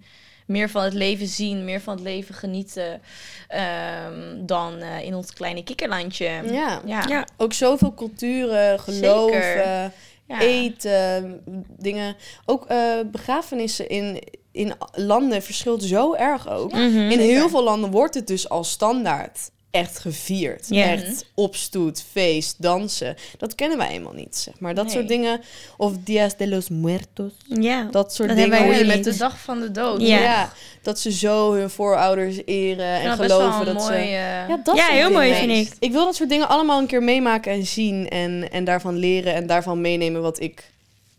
meer 0.46 0.70
van 0.70 0.84
het 0.84 0.94
leven 0.94 1.28
zien, 1.28 1.66
meer 1.66 1.82
van 1.82 1.94
het 1.96 2.04
leven 2.04 2.36
genieten 2.36 3.02
ehm, 3.48 4.46
dan 4.46 4.78
eh, 4.78 5.04
in 5.04 5.16
ons 5.16 5.34
kleine 5.34 5.64
kikkerlandje. 5.64 6.26
Ja. 6.52 6.82
Ja. 6.86 7.04
Ja. 7.08 7.28
Ook 7.38 7.54
zoveel 7.54 7.94
culturen, 7.94 8.80
geloven. 8.80 9.94
Ja. 10.28 10.40
eten, 10.40 11.42
dingen. 11.78 12.16
Ook 12.46 12.66
eh, 12.66 13.00
begrafenissen 13.12 13.90
in, 13.90 14.24
in 14.56 14.74
landen 14.94 15.42
verschilt 15.44 15.84
zo 15.84 16.14
erg 16.14 16.50
ook. 16.50 16.72
Mhm. 16.72 16.98
In 16.98 17.20
heel 17.20 17.50
veel 17.50 17.64
landen 17.64 17.92
wordt 17.92 18.14
het 18.14 18.28
dus 18.28 18.50
al 18.50 18.64
standaard 18.64 19.40
echt 19.72 20.00
gevierd. 20.00 20.66
Ja. 20.70 20.84
Echt 20.92 21.26
opstoet, 21.34 22.04
feest, 22.12 22.62
dansen. 22.62 23.16
Dat 23.38 23.56
kennen 23.56 23.78
wij 23.78 23.90
eenmaal 23.90 24.14
niet, 24.14 24.36
zeg 24.36 24.60
maar. 24.60 24.74
Dat 24.76 24.86
Nee. 24.86 24.94
soort 24.94 25.08
dingen. 25.08 25.42
Of 25.78 25.94
Dias 26.04 26.38
de 26.38 26.48
los 26.48 26.70
Muertos. 26.70 27.32
Ja. 27.48 27.88
Dat 27.92 28.14
soort 28.14 28.30
Dat 28.30 28.38
dingen. 28.38 28.64
Hoe 28.66 28.74
je 28.76 28.84
met 28.86 29.04
de 29.04 29.18
dag 29.18 29.40
van 29.40 29.60
de 29.60 29.72
dood. 29.72 30.02
Ja. 30.02 30.20
ja. 30.20 30.52
dat 30.82 31.00
ze 31.00 31.12
zo 31.12 31.54
hun 31.54 31.70
voorouders 31.70 32.42
eren 32.46 32.86
en 32.86 33.08
dat 33.08 33.18
best 33.18 33.30
wel 33.30 33.40
geloven 33.40 33.68
een 33.68 33.74
dat 33.74 33.84
mooi, 33.84 34.02
ze... 34.04 34.08
Ja, 34.10 34.60
dat 34.64 34.76
Ja, 34.78 34.88
heel 34.88 35.12
mooi 35.12 35.34
vind 35.34 35.52
ik. 35.52 35.74
Ik 35.80 35.92
wil 35.92 36.06
dat 36.06 36.16
soort 36.16 36.30
dingen 36.30 36.50
allemaal 36.50 36.80
een 36.80 36.88
keer 36.88 37.04
meemaken 37.04 37.52
en 37.52 37.66
zien. 37.66 38.10
En, 38.10 38.52
en 38.52 38.64
daarvan 38.64 38.96
leren 38.98 39.34
en 39.34 39.48
daarvan 39.48 39.82
meenemen 39.82 40.22
wat 40.22 40.40
ik, 40.40 40.72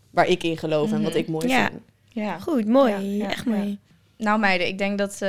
waar 0.09 0.27
ik 0.27 0.43
in 0.43 0.57
geloof 0.57 0.91
en 0.91 1.01
wat 1.01 1.11
Mhm. 1.11 1.19
ik 1.19 1.27
mooi 1.27 1.47
Ja. 1.47 1.67
vind. 1.69 1.81
Ja. 2.23 2.39
Goed, 2.39 2.65
mooi. 2.67 2.91
Ja, 2.91 2.97
ja, 3.25 3.29
Echt 3.31 3.43
ja. 3.45 3.51
mooi. 3.51 3.77
Nou 4.17 4.39
meiden, 4.39 4.67
ik 4.67 4.77
denk 4.77 4.97
dat 4.97 5.11
eh, 5.13 5.19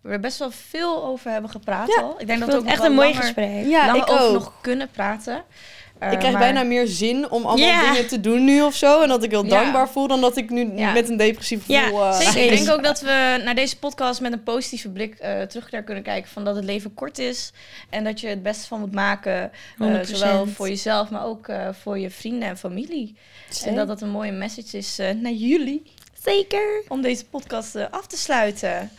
we 0.00 0.08
er 0.10 0.20
best 0.20 0.38
wel 0.38 0.50
veel 0.50 1.04
over 1.04 1.30
hebben 1.30 1.50
gepraat 1.50 1.88
Ja, 1.96 2.02
al. 2.02 2.14
Ik 2.18 2.26
denk 2.26 2.38
Ik 2.40 2.44
dat 2.46 2.54
we 2.54 2.60
ook 2.60 2.62
het 2.68 2.72
echt 2.78 2.84
een 2.84 2.94
mooi 2.94 3.08
langer, 3.08 3.22
gesprek. 3.22 3.66
Ja, 3.66 3.86
langer 3.86 4.02
ik 4.02 4.10
over 4.10 4.26
ook. 4.26 4.32
nog 4.32 4.52
kunnen 4.60 4.88
praten. 4.90 5.44
Eh, 5.98 6.12
ik 6.12 6.18
krijg 6.18 6.32
maar- 6.32 6.42
bijna 6.42 6.62
meer 6.62 6.86
zin 6.86 7.30
om 7.30 7.44
allemaal 7.44 7.84
dingen 7.92 8.06
te 8.06 8.20
doen 8.20 8.44
nu 8.44 8.62
of 8.62 8.74
zo. 8.74 9.02
En 9.02 9.08
dat 9.08 9.22
ik 9.22 9.30
heel 9.30 9.44
Ja. 9.44 9.48
dankbaar 9.48 9.88
voel 9.88 10.06
dan 10.08 10.20
dat 10.20 10.36
ik 10.36 10.50
nu 10.50 10.72
Ja. 10.76 10.92
met 10.92 11.08
een 11.08 11.16
depressief 11.16 11.64
gevoel... 11.66 12.04
eh, 12.04 12.12
Zeker. 12.16 12.32
Zeker. 12.32 12.52
Ik 12.52 12.58
denk 12.64 12.70
ook 12.78 12.84
dat 12.84 13.00
we 13.00 13.40
naar 13.44 13.54
deze 13.54 13.78
podcast 13.78 14.20
met 14.20 14.32
een 14.32 14.42
positieve 14.42 14.88
blik 14.88 15.14
eh, 15.14 15.40
terug 15.42 15.70
naar 15.70 15.82
kunnen 15.82 16.02
kijken. 16.02 16.30
Van 16.30 16.44
dat 16.44 16.56
het 16.56 16.64
leven 16.64 16.94
kort 16.94 17.18
is. 17.18 17.52
En 17.90 18.04
dat 18.04 18.20
je 18.20 18.28
het 18.28 18.42
beste 18.42 18.66
van 18.66 18.80
moet 18.80 18.92
maken. 18.94 19.42
eh, 19.42 19.50
100%. 19.78 20.16
zowel 20.18 20.46
voor 20.46 20.68
jezelf, 20.68 21.10
maar 21.10 21.24
ook 21.24 21.48
eh, 21.48 21.68
voor 21.82 21.98
je 21.98 22.10
vrienden 22.10 22.48
en 22.48 22.56
familie. 22.58 23.16
Zeker. 23.48 23.68
En 23.68 23.74
dat 23.76 23.88
dat 23.88 24.00
een 24.02 24.10
mooie 24.10 24.32
message 24.32 24.76
is 24.76 24.98
eh, 24.98 25.10
naar 25.14 25.32
jullie. 25.32 25.82
Zeker. 26.28 26.82
Om 26.88 27.02
deze 27.02 27.24
podcast 27.24 27.74
eh, 27.74 27.84
af 27.90 28.06
te 28.06 28.16
sluiten. 28.16 28.90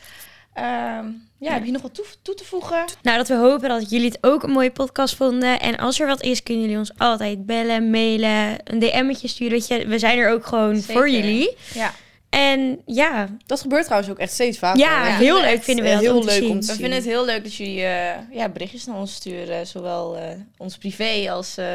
Ehm, 0.54 1.06
ja, 1.40 1.54
heb 1.54 1.66
je 1.66 1.72
nog 1.72 1.82
wat 1.82 1.94
toe, 1.94 2.06
toe 2.22 2.36
te 2.36 2.44
voegen? 2.46 2.86
Nou, 3.02 3.18
dat 3.18 3.28
we 3.28 3.36
hopen 3.36 3.70
dat 3.70 3.90
jullie 3.90 4.08
het 4.08 4.18
ook 4.22 4.44
een 4.44 4.52
mooie 4.52 4.72
podcast 4.72 5.16
vonden. 5.16 5.60
En 5.60 5.78
als 5.78 6.00
er 6.00 6.08
wat 6.08 6.22
is, 6.22 6.44
kunnen 6.44 6.64
jullie 6.64 6.78
ons 6.80 6.92
altijd 6.98 7.46
bellen, 7.46 7.90
mailen, 7.90 8.56
een 8.64 8.80
DM'tje 8.80 9.28
sturen. 9.28 9.88
We 9.90 10.00
zijn 10.00 10.18
er 10.18 10.32
ook 10.32 10.46
gewoon 10.46 10.76
Zeker. 10.76 10.94
voor 10.94 11.10
jullie. 11.10 11.56
Ja. 11.74 11.94
En 12.30 12.82
ja, 12.86 13.28
Dat 13.46 13.62
gebeurt 13.62 13.84
trouwens 13.86 14.12
ook 14.12 14.18
echt 14.20 14.34
steeds 14.34 14.58
vaker. 14.58 14.80
ja, 14.80 15.04
heel 15.04 15.42
leuk 15.42 15.64
vinden 15.64 15.86
we 15.86 15.92
dat 15.92 16.00
heel 16.00 16.16
om 16.16 16.22
te 16.22 16.28
leuk 16.28 16.36
zien. 16.38 16.50
om 16.52 16.60
te 16.60 16.68
We 16.68 16.74
vinden 16.74 16.94
het 16.98 17.08
heel 17.08 17.26
leuk 17.26 17.44
dat 17.44 17.56
jullie 17.56 17.84
eh, 17.84 18.16
ja, 18.32 18.50
berichtjes 18.50 18.86
naar 18.86 18.96
ons 18.98 19.14
sturen. 19.14 19.68
Zowel 19.68 20.18
eh, 20.18 20.24
ons 20.58 20.78
privé 20.78 21.32
als 21.32 21.58
eh, 21.58 21.66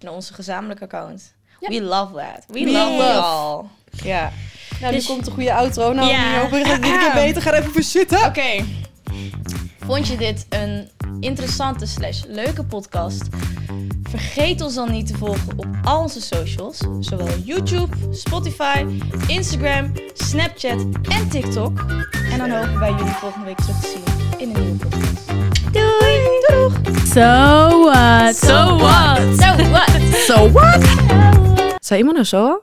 naar 0.00 0.12
onze 0.12 0.34
gezamenlijke 0.34 0.84
account. 0.84 1.34
Ja. 1.60 1.68
We 1.68 1.82
love 1.82 2.12
that. 2.14 2.44
We, 2.46 2.64
We 2.64 2.70
love 2.70 2.90
love. 2.90 3.02
you 3.02 3.22
all. 3.22 3.64
Ja. 4.04 4.32
Nou, 4.80 4.94
Dus- 4.94 5.08
nu 5.08 5.14
komt 5.14 5.26
een 5.26 5.32
goede 5.32 5.54
outro. 5.54 5.92
Nou, 5.92 6.08
Ja. 6.10 6.30
nu 6.32 6.38
hoop 6.38 6.52
ik 6.52 6.64
dat 6.64 6.72
het 6.72 6.82
dit 6.82 6.98
keer 6.98 7.12
beter 7.14 7.42
gaat 7.42 7.54
even 7.54 7.72
voor 7.72 7.82
zitten. 7.82 8.24
Oké. 8.24 8.64
Vond 9.86 10.06
je 10.08 10.16
dit 10.16 10.46
een 10.48 10.88
interessante 11.20 11.86
slash 11.86 12.22
leuke 12.28 12.64
podcast? 12.64 13.22
Vergeet 14.10 14.60
ons 14.60 14.74
dan 14.74 14.90
niet 14.90 15.06
te 15.06 15.16
volgen 15.16 15.48
op 15.56 15.66
al 15.84 16.00
onze 16.00 16.20
socials. 16.20 16.78
Zowel 17.00 17.36
YouTube, 17.44 17.96
Spotify, 18.10 18.84
Instagram, 19.26 19.92
Snapchat 20.14 20.84
en 21.02 21.28
TikTok. 21.28 21.84
En 22.30 22.38
dan 22.38 22.50
hopen 22.50 22.78
wij 22.78 22.90
jullie 22.90 23.12
volgende 23.12 23.46
week 23.46 23.56
terug 23.60 23.80
te 23.80 23.86
zien 23.88 24.38
in 24.48 24.54
een 24.54 24.62
nieuwe 24.62 24.78
podcast. 24.78 25.28
Doei! 25.72 26.20
Doeg! 26.48 26.72
So 27.06 27.82
what? 27.84 28.36
So 28.36 28.76
what? 28.76 29.18
So 29.40 29.70
what? 29.70 30.00
So 30.26 30.50
what? 30.50 30.80
Zei 31.80 31.98
iemand 31.98 32.16
nou 32.16 32.26
zo? 32.26 32.62